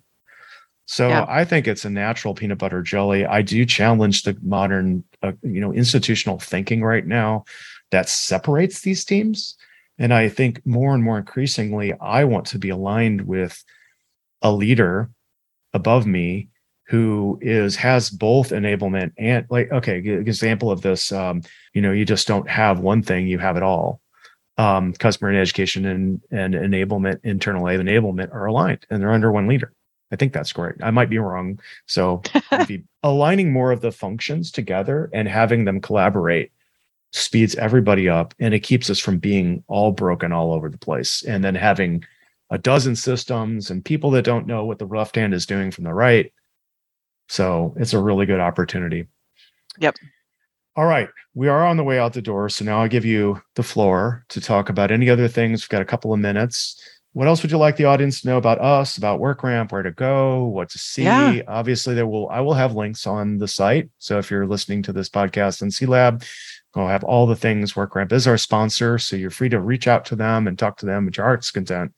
So 0.91 1.09
yeah. 1.09 1.27
I 1.29 1.45
think 1.45 1.69
it's 1.69 1.85
a 1.85 1.91
natural 1.91 2.35
peanut 2.35 2.59
butter 2.59 2.83
jelly. 2.83 3.27
I 3.27 3.43
do 3.43 3.67
challenge 3.67 4.23
the 4.23 4.37
modern, 4.43 5.05
uh, 5.23 5.33
you 5.43 5.61
know, 5.61 5.73
institutional 5.73 6.39
thinking 6.39 6.83
right 6.83 7.07
now 7.07 7.45
that 7.91 8.09
separates 8.09 8.81
these 8.81 9.05
teams 9.05 9.57
and 9.99 10.15
I 10.15 10.29
think 10.29 10.65
more 10.65 10.95
and 10.95 11.03
more 11.03 11.19
increasingly, 11.19 11.93
I 12.01 12.25
want 12.25 12.47
to 12.49 12.59
be 12.59 12.71
aligned 12.71 13.23
with 13.23 13.63
a 14.43 14.53
leader 14.53 15.11
above 15.75 16.07
me 16.07 16.49
who 16.87 17.39
is 17.43 17.77
has 17.77 18.09
both 18.09 18.51
enablement 18.51 19.13
and 19.19 19.45
like 19.51 19.71
okay 19.71 19.99
example 19.99 20.71
of 20.71 20.81
this 20.81 21.13
um, 21.13 21.43
you 21.75 21.83
know 21.83 21.93
you 21.93 22.05
just 22.05 22.27
don't 22.27 22.49
have 22.49 22.79
one 22.79 23.03
thing 23.03 23.27
you 23.27 23.39
have 23.39 23.57
it 23.57 23.63
all 23.63 24.01
um, 24.57 24.95
customer 24.95 25.29
and 25.29 25.39
education 25.39 25.85
and 25.85 26.23
and 26.31 26.55
enablement 26.55 27.21
internal 27.25 27.65
enablement 27.65 28.33
are 28.33 28.47
aligned 28.47 28.87
and 28.89 29.03
they're 29.03 29.13
under 29.13 29.31
one 29.31 29.49
leader 29.49 29.75
i 30.11 30.17
think 30.17 30.33
that's 30.33 30.53
great. 30.53 30.75
I 30.83 30.91
might 30.91 31.11
be 31.11 31.19
wrong. 31.19 31.61
So 31.87 32.23
aligning 33.03 33.53
more 33.53 33.73
of 33.73 33.81
the 33.81 33.93
functions 33.93 34.51
together 34.51 35.11
and 35.13 35.29
having 35.29 35.65
them 35.65 35.81
collaborate 35.81 36.53
speeds 37.13 37.55
everybody 37.55 38.09
up 38.09 38.35
and 38.39 38.53
it 38.53 38.61
keeps 38.61 38.91
us 38.91 38.99
from 38.99 39.19
being 39.19 39.65
all 39.67 39.93
broken 39.93 40.33
all 40.33 40.53
over 40.53 40.69
the 40.69 40.79
place. 40.79 41.23
And 41.23 41.43
then 41.43 41.55
having 41.55 42.05
a 42.51 42.59
dozen 42.59 42.97
systems 42.97 43.71
and 43.71 43.85
people 43.85 44.11
that 44.13 44.25
don't 44.25 44.47
know 44.47 44.65
what 44.65 44.79
the 44.79 44.87
left 44.87 45.17
hand 45.17 45.35
is 45.35 45.47
doing 45.47 45.71
from 45.71 45.85
the 45.85 45.93
right. 45.93 46.33
So 47.29 47.75
it's 47.77 47.93
a 47.93 48.01
really 48.01 48.27
good 48.27 48.41
opportunity. 48.41 49.07
Yep. 49.79 49.97
All 50.77 50.87
right. 50.87 51.09
We 51.35 51.49
are 51.49 51.67
on 51.67 51.77
the 51.77 51.85
way 51.85 51.99
out 51.99 52.13
the 52.13 52.23
door. 52.23 52.49
So 52.49 52.65
now 52.65 52.83
i 52.83 52.89
give 52.89 53.05
you 53.05 53.41
the 53.55 53.63
floor 53.63 54.25
to 54.29 54.41
talk 54.41 54.69
about 54.69 54.91
any 54.91 55.11
other 55.11 55.29
things. 55.29 55.63
We've 55.63 55.69
got 55.69 55.83
a 55.83 55.87
couple 55.87 56.13
of 56.13 56.21
minutes 56.21 56.81
what 57.19 57.27
else 57.27 57.43
would 57.43 57.51
you 57.51 57.59
like 57.59 57.75
the 57.75 57.85
audience 57.85 58.21
to 58.21 58.29
know 58.29 58.37
about 58.37 58.61
us, 58.61 58.97
about 58.97 59.19
WorkRamp, 59.19 59.73
where 59.73 59.83
to 59.83 59.91
go, 59.91 60.45
what 60.45 60.71
to 60.71 60.79
see? 60.79 61.03
Yeah. 61.03 61.43
Obviously, 61.49 61.93
there 61.97 62.07
will 62.07 62.29
I 62.29 62.41
will 62.41 62.55
have 62.55 62.77
links 62.77 63.09
on 63.09 63.39
the 63.39 63.49
site. 63.49 63.91
So 63.99 64.19
if 64.19 64.31
you're 64.31 64.47
listening 64.47 64.85
to 64.85 64.93
this 64.93 65.09
podcast 65.09 65.61
on 65.61 65.73
C 65.73 65.85
Lab, 65.85 66.23
I'll 66.77 66.87
have 66.87 67.03
all 67.03 67.27
the 67.27 67.35
things. 67.35 67.73
WorkRamp 67.73 68.13
is 68.13 68.29
our 68.29 68.39
sponsor, 68.39 68.99
so 68.99 69.17
you're 69.17 69.31
free 69.31 69.49
to 69.49 69.59
reach 69.59 69.89
out 69.89 70.05
to 70.05 70.15
them 70.15 70.47
and 70.47 70.57
talk 70.57 70.77
to 70.77 70.87
them 70.87 71.09
at 71.09 71.17
your 71.17 71.27
heart's 71.27 71.51
content. 71.51 71.93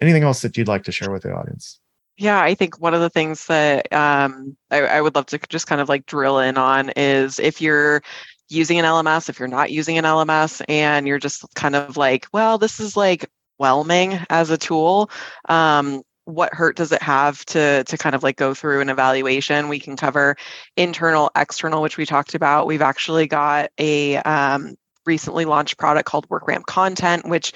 Anything 0.00 0.22
else 0.22 0.42
that 0.42 0.56
you'd 0.56 0.68
like 0.68 0.84
to 0.84 0.92
share 0.92 1.10
with 1.10 1.24
the 1.24 1.32
audience? 1.32 1.80
Yeah, 2.16 2.40
I 2.40 2.54
think 2.54 2.78
one 2.78 2.94
of 2.94 3.00
the 3.00 3.10
things 3.10 3.44
that 3.46 3.92
um, 3.92 4.56
I, 4.70 4.82
I 4.82 5.00
would 5.00 5.16
love 5.16 5.26
to 5.26 5.40
just 5.48 5.66
kind 5.66 5.80
of 5.80 5.88
like 5.88 6.06
drill 6.06 6.38
in 6.38 6.56
on 6.56 6.90
is 6.90 7.40
if 7.40 7.60
you're 7.60 8.02
using 8.48 8.78
an 8.78 8.84
LMS, 8.84 9.28
if 9.28 9.40
you're 9.40 9.48
not 9.48 9.72
using 9.72 9.98
an 9.98 10.04
LMS, 10.04 10.62
and 10.68 11.08
you're 11.08 11.18
just 11.18 11.44
kind 11.56 11.74
of 11.74 11.96
like, 11.96 12.28
well, 12.32 12.56
this 12.56 12.78
is 12.78 12.96
like 12.96 13.28
overwhelming 13.58 14.18
as 14.30 14.50
a 14.50 14.58
tool 14.58 15.10
um, 15.48 16.02
what 16.24 16.52
hurt 16.52 16.76
does 16.76 16.92
it 16.92 17.02
have 17.02 17.44
to 17.46 17.84
to 17.84 17.96
kind 17.96 18.14
of 18.14 18.22
like 18.22 18.36
go 18.36 18.54
through 18.54 18.80
an 18.80 18.88
evaluation 18.88 19.68
we 19.68 19.80
can 19.80 19.96
cover 19.96 20.36
internal 20.76 21.30
external 21.36 21.82
which 21.82 21.96
we 21.96 22.04
talked 22.04 22.34
about 22.34 22.66
we've 22.66 22.82
actually 22.82 23.26
got 23.26 23.70
a 23.78 24.16
um, 24.18 24.74
recently 25.06 25.46
launched 25.46 25.78
product 25.78 26.06
called 26.06 26.28
WorkRamp 26.28 26.66
Content, 26.66 27.26
which 27.26 27.54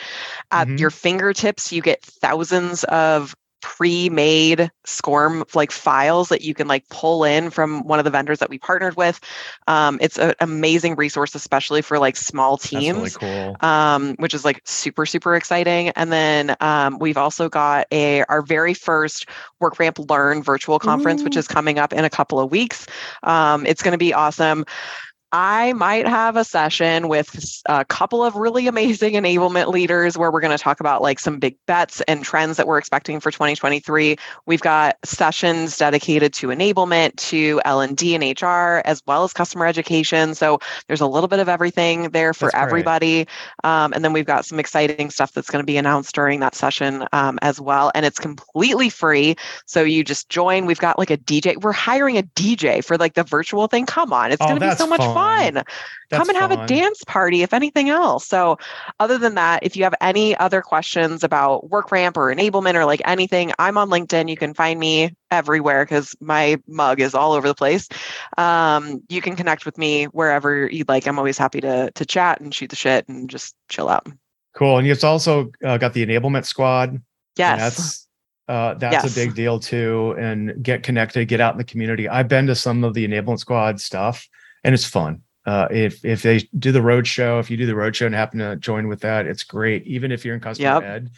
at 0.51 0.67
mm-hmm. 0.67 0.79
your 0.79 0.89
fingertips, 0.89 1.71
you 1.71 1.83
get 1.83 2.03
thousands 2.03 2.83
of 2.85 3.37
pre-made 3.63 4.71
SCORM 4.85 5.45
like 5.55 5.71
files 5.71 6.29
that 6.29 6.43
you 6.43 6.53
can 6.53 6.69
like 6.69 6.87
pull 6.91 7.25
in 7.25 7.49
from 7.49 7.87
one 7.87 7.99
of 7.99 8.05
the 8.05 8.11
vendors 8.11 8.41
that 8.41 8.51
we 8.51 8.59
partnered 8.59 8.97
with. 8.97 9.21
Um, 9.67 9.99
it's 10.03 10.19
an 10.19 10.35
amazing 10.41 10.97
resource, 10.97 11.35
especially 11.35 11.81
for 11.81 11.99
like 11.99 12.17
small 12.17 12.59
teams, 12.59 13.17
really 13.23 13.55
cool. 13.55 13.57
um, 13.61 14.17
which 14.19 14.35
is 14.35 14.45
like 14.45 14.61
super 14.65 15.07
super 15.07 15.35
exciting. 15.35 15.89
And 15.91 16.13
then 16.13 16.57
um, 16.61 16.99
we've 16.99 17.17
also 17.17 17.49
got 17.49 17.87
a 17.91 18.25
our 18.25 18.43
very 18.43 18.75
first 18.75 19.27
WorkRamp 19.63 20.11
Learn 20.11 20.43
virtual 20.43 20.79
conference, 20.79 21.23
Ooh. 21.23 21.25
which 21.25 21.37
is 21.37 21.49
coming 21.49 21.79
up 21.79 21.93
in 21.93 22.05
a 22.05 22.11
couple 22.11 22.39
of 22.41 22.51
weeks. 22.51 22.87
Um, 23.23 23.65
it's 23.65 23.83
going 23.83 23.93
to 23.93 23.99
be 23.99 24.13
awesome. 24.13 24.67
I 25.33 25.72
might 25.72 26.07
have 26.07 26.37
a 26.37 26.45
session 26.45 27.09
with 27.09 27.62
a 27.66 27.87
couple 27.87 28.22
of 28.22 28.37
really 28.37 28.66
amazing 28.66 29.14
enablement 29.14 29.68
leaders 29.68 30.18
where 30.18 30.30
we're 30.30 30.41
going 30.41 30.57
to 30.57 30.62
talk 30.62 30.78
about 30.78 31.01
like 31.01 31.18
some 31.18 31.39
big 31.39 31.57
bets 31.66 32.03
and 32.03 32.22
trends 32.22 32.59
that 32.59 32.66
we're 32.66 32.76
expecting 32.76 33.18
for 33.18 33.30
2023. 33.30 34.16
We've 34.45 34.61
got 34.61 34.99
sessions 35.05 35.78
dedicated 35.78 36.35
to 36.35 36.49
enablement, 36.49 37.16
to 37.30 37.62
L&D 37.64 38.14
and 38.14 38.43
HR, 38.43 38.83
as 38.87 39.03
well 39.07 39.24
as 39.24 39.33
customer 39.33 39.64
education. 39.64 40.35
So 40.35 40.59
there's 40.87 41.01
a 41.01 41.07
little 41.07 41.28
bit 41.28 41.39
of 41.39 41.49
everything 41.49 42.11
there 42.11 42.35
for 42.35 42.51
that's 42.53 42.62
everybody. 42.62 43.26
Um, 43.64 43.95
and 43.95 44.05
then 44.05 44.12
we've 44.12 44.26
got 44.26 44.45
some 44.45 44.61
exciting 44.61 45.09
stuff 45.09 45.33
that's 45.33 45.49
going 45.49 45.62
to 45.62 45.66
be 45.66 45.78
announced 45.78 46.14
during 46.14 46.41
that 46.41 46.55
session 46.55 47.07
um, 47.14 47.39
as 47.41 47.59
well. 47.59 47.91
And 47.95 48.05
it's 48.05 48.18
completely 48.18 48.91
free. 48.91 49.37
So 49.64 49.83
you 49.83 50.05
just 50.05 50.28
join. 50.28 50.66
We've 50.66 50.78
got 50.78 50.99
like 50.99 51.11
a 51.11 51.16
DJ. 51.16 51.57
We're 51.62 51.72
hiring 51.72 52.18
a 52.18 52.22
DJ 52.22 52.85
for 52.85 52.99
like 52.99 53.14
the 53.14 53.24
virtual 53.24 53.66
thing. 53.66 53.87
Come 53.87 54.12
on, 54.12 54.30
it's 54.30 54.43
oh, 54.43 54.49
going 54.49 54.61
to 54.61 54.68
be 54.68 54.74
so 54.76 54.87
much 54.87 55.01
fun 55.01 55.22
fun. 55.22 55.22
That's 56.12 56.18
Come 56.18 56.29
and 56.29 56.39
have 56.39 56.51
a 56.51 56.66
dance 56.66 57.03
party, 57.07 57.43
if 57.43 57.55
anything 57.55 57.89
else. 57.89 58.27
So, 58.27 58.59
other 59.01 59.16
than 59.16 59.35
that, 59.37 59.62
if 59.62 59.77
you 59.77 59.85
have 59.85 59.95
any 60.01 60.37
other 60.37 60.61
questions 60.61 61.25
about 61.25 61.70
WorkRamp 61.70 62.16
or 62.16 62.35
enablement 62.35 62.75
or 62.75 62.85
like 62.85 63.01
anything, 63.07 63.53
I'm 63.59 63.79
on 63.79 63.89
LinkedIn. 63.89 64.29
You 64.29 64.37
can 64.37 64.53
find 64.53 64.79
me 64.79 65.14
everywhere 65.31 65.85
because 65.85 66.14
my 66.20 66.61
mug 66.68 67.01
is 67.01 67.14
all 67.14 67.33
over 67.33 67.49
the 67.49 67.55
place. 67.55 67.89
Um, 68.37 69.03
you 69.09 69.23
can 69.23 69.37
connect 69.37 69.64
with 69.64 69.79
me 69.79 70.05
wherever 70.07 70.68
you'd 70.70 70.89
like. 70.89 71.07
I'm 71.07 71.18
always 71.18 71.39
happy 71.39 71.61
to 71.62 71.91
to 71.91 72.05
chat 72.05 72.41
and 72.41 72.55
shoot 72.55 72.68
the 72.70 72.77
shit 72.77 73.09
and 73.09 73.31
just 73.31 73.55
chill 73.68 73.89
out. 73.89 74.07
Cool. 74.55 74.79
And 74.79 74.87
you've 74.87 75.03
also 75.03 75.51
uh, 75.64 75.79
got 75.79 75.95
the 75.95 76.05
enablement 76.05 76.45
squad. 76.45 77.01
Yes. 77.37 77.59
That's 77.59 78.09
uh, 78.49 78.75
that's 78.75 79.05
yes. 79.05 79.12
a 79.12 79.14
big 79.14 79.35
deal 79.35 79.59
too. 79.59 80.14
And 80.18 80.62
get 80.62 80.83
connected, 80.83 81.27
get 81.27 81.41
out 81.41 81.55
in 81.55 81.59
the 81.59 81.64
community. 81.64 82.09
I've 82.09 82.29
been 82.29 82.47
to 82.49 82.55
some 82.55 82.85
of 82.85 82.93
the 82.93 83.07
enablement 83.07 83.39
squad 83.39 83.81
stuff 83.81 84.29
and 84.65 84.75
it's 84.75 84.85
fun. 84.85 85.23
Uh, 85.45 85.67
if 85.71 86.05
if 86.05 86.23
they 86.23 86.39
do 86.59 86.71
the 86.71 86.83
road 86.83 87.07
show, 87.07 87.39
if 87.39 87.51
you 87.51 87.57
do 87.57 87.67
the 87.67 87.75
road 87.75 87.97
show 87.97 88.07
and 88.07 88.15
happen 88.15 88.39
to 88.39 88.57
join 88.57 88.87
with 88.87 89.01
that, 89.01 89.27
it's 89.27 89.43
great. 89.43 89.85
Even 89.87 90.13
if 90.13 90.25
you're 90.25 90.35
in 90.35 90.41
customer 90.41 90.81
yep. 90.81 90.83
ed, 90.83 91.11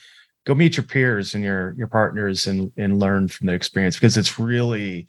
go 0.47 0.55
meet 0.55 0.77
your 0.77 0.85
peers 0.85 1.35
and 1.35 1.45
your 1.45 1.75
your 1.77 1.89
partners 1.89 2.47
and 2.47 2.73
and 2.77 2.99
learn 2.99 3.29
from 3.29 3.49
the 3.49 3.53
experience 3.53 3.97
because 3.97 4.17
it's 4.17 4.39
really 4.39 5.07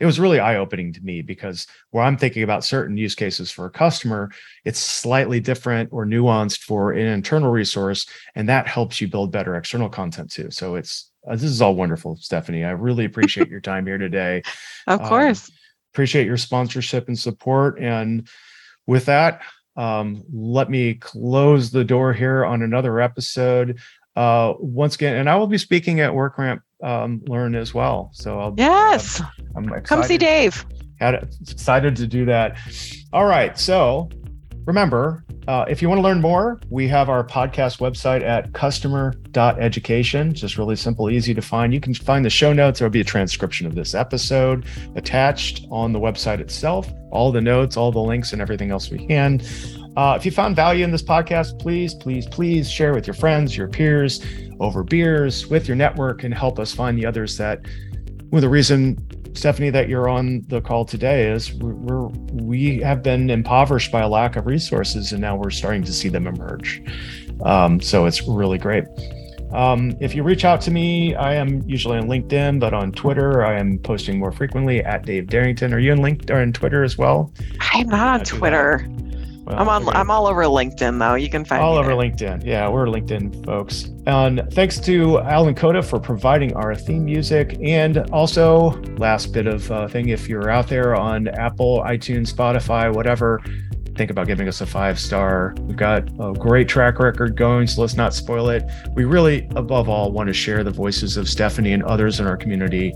it 0.00 0.04
was 0.04 0.20
really 0.20 0.40
eye 0.40 0.56
opening 0.56 0.92
to 0.92 1.00
me 1.00 1.22
because 1.22 1.66
where 1.90 2.04
I'm 2.04 2.18
thinking 2.18 2.42
about 2.42 2.64
certain 2.64 2.96
use 2.96 3.14
cases 3.14 3.50
for 3.50 3.66
a 3.66 3.70
customer, 3.70 4.30
it's 4.64 4.80
slightly 4.80 5.38
different 5.40 5.90
or 5.92 6.04
nuanced 6.04 6.58
for 6.58 6.92
an 6.92 7.06
internal 7.06 7.52
resource, 7.52 8.06
and 8.34 8.48
that 8.48 8.66
helps 8.66 9.00
you 9.00 9.08
build 9.08 9.30
better 9.32 9.54
external 9.54 9.88
content 9.88 10.30
too. 10.30 10.50
So 10.50 10.74
it's 10.74 11.10
uh, 11.26 11.36
this 11.36 11.44
is 11.44 11.62
all 11.62 11.74
wonderful, 11.74 12.16
Stephanie. 12.16 12.64
I 12.64 12.72
really 12.72 13.04
appreciate 13.06 13.48
your 13.48 13.60
time 13.60 13.86
here 13.86 13.96
today. 13.96 14.42
Of 14.86 15.00
um, 15.00 15.08
course 15.08 15.50
appreciate 15.92 16.26
your 16.26 16.36
sponsorship 16.36 17.08
and 17.08 17.18
support. 17.18 17.78
And 17.78 18.28
with 18.86 19.04
that, 19.06 19.42
um, 19.76 20.24
let 20.32 20.70
me 20.70 20.94
close 20.94 21.70
the 21.70 21.84
door 21.84 22.12
here 22.12 22.44
on 22.44 22.62
another 22.62 23.00
episode. 23.00 23.78
Uh, 24.16 24.54
once 24.58 24.94
again, 24.94 25.16
and 25.16 25.28
I 25.28 25.36
will 25.36 25.46
be 25.46 25.58
speaking 25.58 26.00
at 26.00 26.12
WorkRamp 26.12 26.60
um, 26.82 27.22
Learn 27.26 27.54
as 27.54 27.72
well. 27.72 28.10
So 28.12 28.38
I'll 28.38 28.54
yes, 28.58 29.20
uh, 29.20 29.24
I'm 29.56 29.64
excited. 29.64 29.84
come 29.84 30.02
see 30.02 30.18
Dave. 30.18 30.66
Had 31.00 31.14
excited 31.48 31.96
to 31.96 32.06
do 32.06 32.26
that. 32.26 32.58
All 33.12 33.24
right, 33.24 33.58
so 33.58 34.10
remember, 34.64 35.24
uh, 35.48 35.64
if 35.68 35.82
you 35.82 35.88
want 35.88 35.98
to 35.98 36.02
learn 36.02 36.20
more, 36.20 36.60
we 36.70 36.86
have 36.88 37.08
our 37.08 37.24
podcast 37.24 37.78
website 37.78 38.22
at 38.22 38.52
customer.education. 38.52 40.32
Just 40.34 40.56
really 40.56 40.76
simple, 40.76 41.10
easy 41.10 41.34
to 41.34 41.42
find. 41.42 41.74
You 41.74 41.80
can 41.80 41.94
find 41.94 42.24
the 42.24 42.30
show 42.30 42.52
notes. 42.52 42.78
There'll 42.78 42.90
be 42.90 43.00
a 43.00 43.04
transcription 43.04 43.66
of 43.66 43.74
this 43.74 43.94
episode 43.94 44.66
attached 44.94 45.66
on 45.70 45.92
the 45.92 45.98
website 45.98 46.38
itself, 46.38 46.88
all 47.10 47.32
the 47.32 47.40
notes, 47.40 47.76
all 47.76 47.90
the 47.90 48.00
links, 48.00 48.32
and 48.32 48.40
everything 48.40 48.70
else 48.70 48.90
we 48.90 49.04
can. 49.06 49.42
Uh, 49.96 50.14
if 50.18 50.24
you 50.24 50.30
found 50.30 50.56
value 50.56 50.84
in 50.84 50.90
this 50.90 51.02
podcast, 51.02 51.58
please, 51.58 51.94
please, 51.94 52.26
please 52.26 52.70
share 52.70 52.94
with 52.94 53.06
your 53.06 53.14
friends, 53.14 53.56
your 53.56 53.68
peers, 53.68 54.24
over 54.60 54.82
beers, 54.82 55.48
with 55.48 55.68
your 55.68 55.76
network, 55.76 56.24
and 56.24 56.32
help 56.32 56.58
us 56.58 56.72
find 56.72 56.96
the 56.96 57.04
others 57.04 57.36
that, 57.36 57.60
well, 58.30 58.40
the 58.40 58.48
reason 58.48 58.96
Stephanie, 59.34 59.70
that 59.70 59.88
you're 59.88 60.08
on 60.08 60.42
the 60.48 60.60
call 60.60 60.84
today 60.84 61.30
is 61.30 61.52
we're, 61.54 62.08
we're, 62.08 62.84
have 62.84 63.02
been 63.02 63.30
impoverished 63.30 63.90
by 63.90 64.02
a 64.02 64.08
lack 64.08 64.36
of 64.36 64.46
resources, 64.46 65.12
and 65.12 65.20
now 65.20 65.36
we're 65.36 65.50
starting 65.50 65.82
to 65.84 65.92
see 65.92 66.08
them 66.08 66.26
emerge. 66.26 66.82
Um, 67.42 67.80
so 67.80 68.06
it's 68.06 68.26
really 68.28 68.58
great. 68.58 68.84
Um, 69.52 69.94
if 70.00 70.14
you 70.14 70.22
reach 70.22 70.44
out 70.44 70.60
to 70.62 70.70
me, 70.70 71.14
I 71.14 71.34
am 71.34 71.62
usually 71.68 71.98
on 71.98 72.04
LinkedIn, 72.04 72.58
but 72.58 72.72
on 72.72 72.90
Twitter, 72.92 73.44
I 73.44 73.58
am 73.58 73.78
posting 73.78 74.18
more 74.18 74.32
frequently 74.32 74.82
at 74.82 75.04
Dave 75.04 75.26
Derington. 75.26 75.72
Are 75.72 75.78
you 75.78 75.92
on 75.92 75.98
LinkedIn 75.98 76.30
or 76.30 76.40
on 76.40 76.52
Twitter 76.52 76.82
as 76.82 76.96
well? 76.96 77.32
I'm 77.60 77.88
not 77.88 78.20
on 78.20 78.24
Twitter. 78.24 78.86
Well, 79.44 79.58
I'm 79.58 79.68
on. 79.68 79.88
I'm 79.88 80.10
all 80.10 80.28
over 80.28 80.44
LinkedIn 80.44 81.00
though. 81.00 81.14
You 81.14 81.28
can 81.28 81.44
find 81.44 81.62
all 81.62 81.76
over 81.76 81.88
there. 81.88 81.96
LinkedIn. 81.96 82.44
Yeah, 82.44 82.68
we're 82.68 82.86
LinkedIn 82.86 83.44
folks. 83.44 83.90
And 84.06 84.42
thanks 84.52 84.78
to 84.80 85.18
Alan 85.20 85.56
Coda 85.56 85.82
for 85.82 85.98
providing 85.98 86.54
our 86.54 86.76
theme 86.76 87.04
music. 87.04 87.58
And 87.60 87.98
also, 88.10 88.70
last 88.98 89.32
bit 89.32 89.48
of 89.48 89.68
uh, 89.72 89.88
thing: 89.88 90.10
if 90.10 90.28
you're 90.28 90.48
out 90.48 90.68
there 90.68 90.94
on 90.94 91.26
Apple, 91.26 91.82
iTunes, 91.84 92.32
Spotify, 92.32 92.94
whatever, 92.94 93.42
think 93.96 94.12
about 94.12 94.28
giving 94.28 94.46
us 94.46 94.60
a 94.60 94.66
five 94.66 94.98
star. 94.98 95.54
We've 95.62 95.76
got 95.76 96.08
a 96.20 96.32
great 96.32 96.68
track 96.68 97.00
record 97.00 97.36
going, 97.36 97.66
so 97.66 97.80
let's 97.80 97.94
not 97.94 98.14
spoil 98.14 98.48
it. 98.48 98.62
We 98.94 99.04
really, 99.04 99.48
above 99.56 99.88
all, 99.88 100.12
want 100.12 100.28
to 100.28 100.32
share 100.32 100.62
the 100.62 100.70
voices 100.70 101.16
of 101.16 101.28
Stephanie 101.28 101.72
and 101.72 101.82
others 101.82 102.20
in 102.20 102.28
our 102.28 102.36
community. 102.36 102.92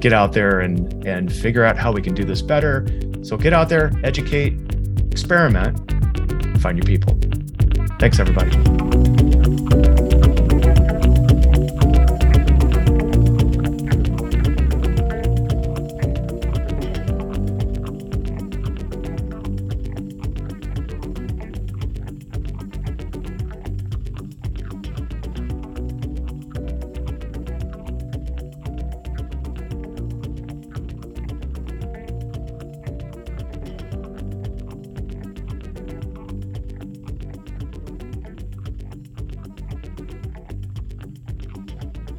Get 0.00 0.12
out 0.12 0.32
there 0.32 0.58
and 0.58 1.06
and 1.06 1.32
figure 1.32 1.62
out 1.62 1.78
how 1.78 1.92
we 1.92 2.02
can 2.02 2.14
do 2.14 2.24
this 2.24 2.42
better. 2.42 2.84
So 3.22 3.36
get 3.36 3.52
out 3.52 3.68
there, 3.68 3.92
educate, 4.02 4.52
experiment, 5.14 5.78
find 6.60 6.76
your 6.76 6.84
people. 6.84 7.16
Thanks, 8.00 8.18
everybody. 8.18 9.23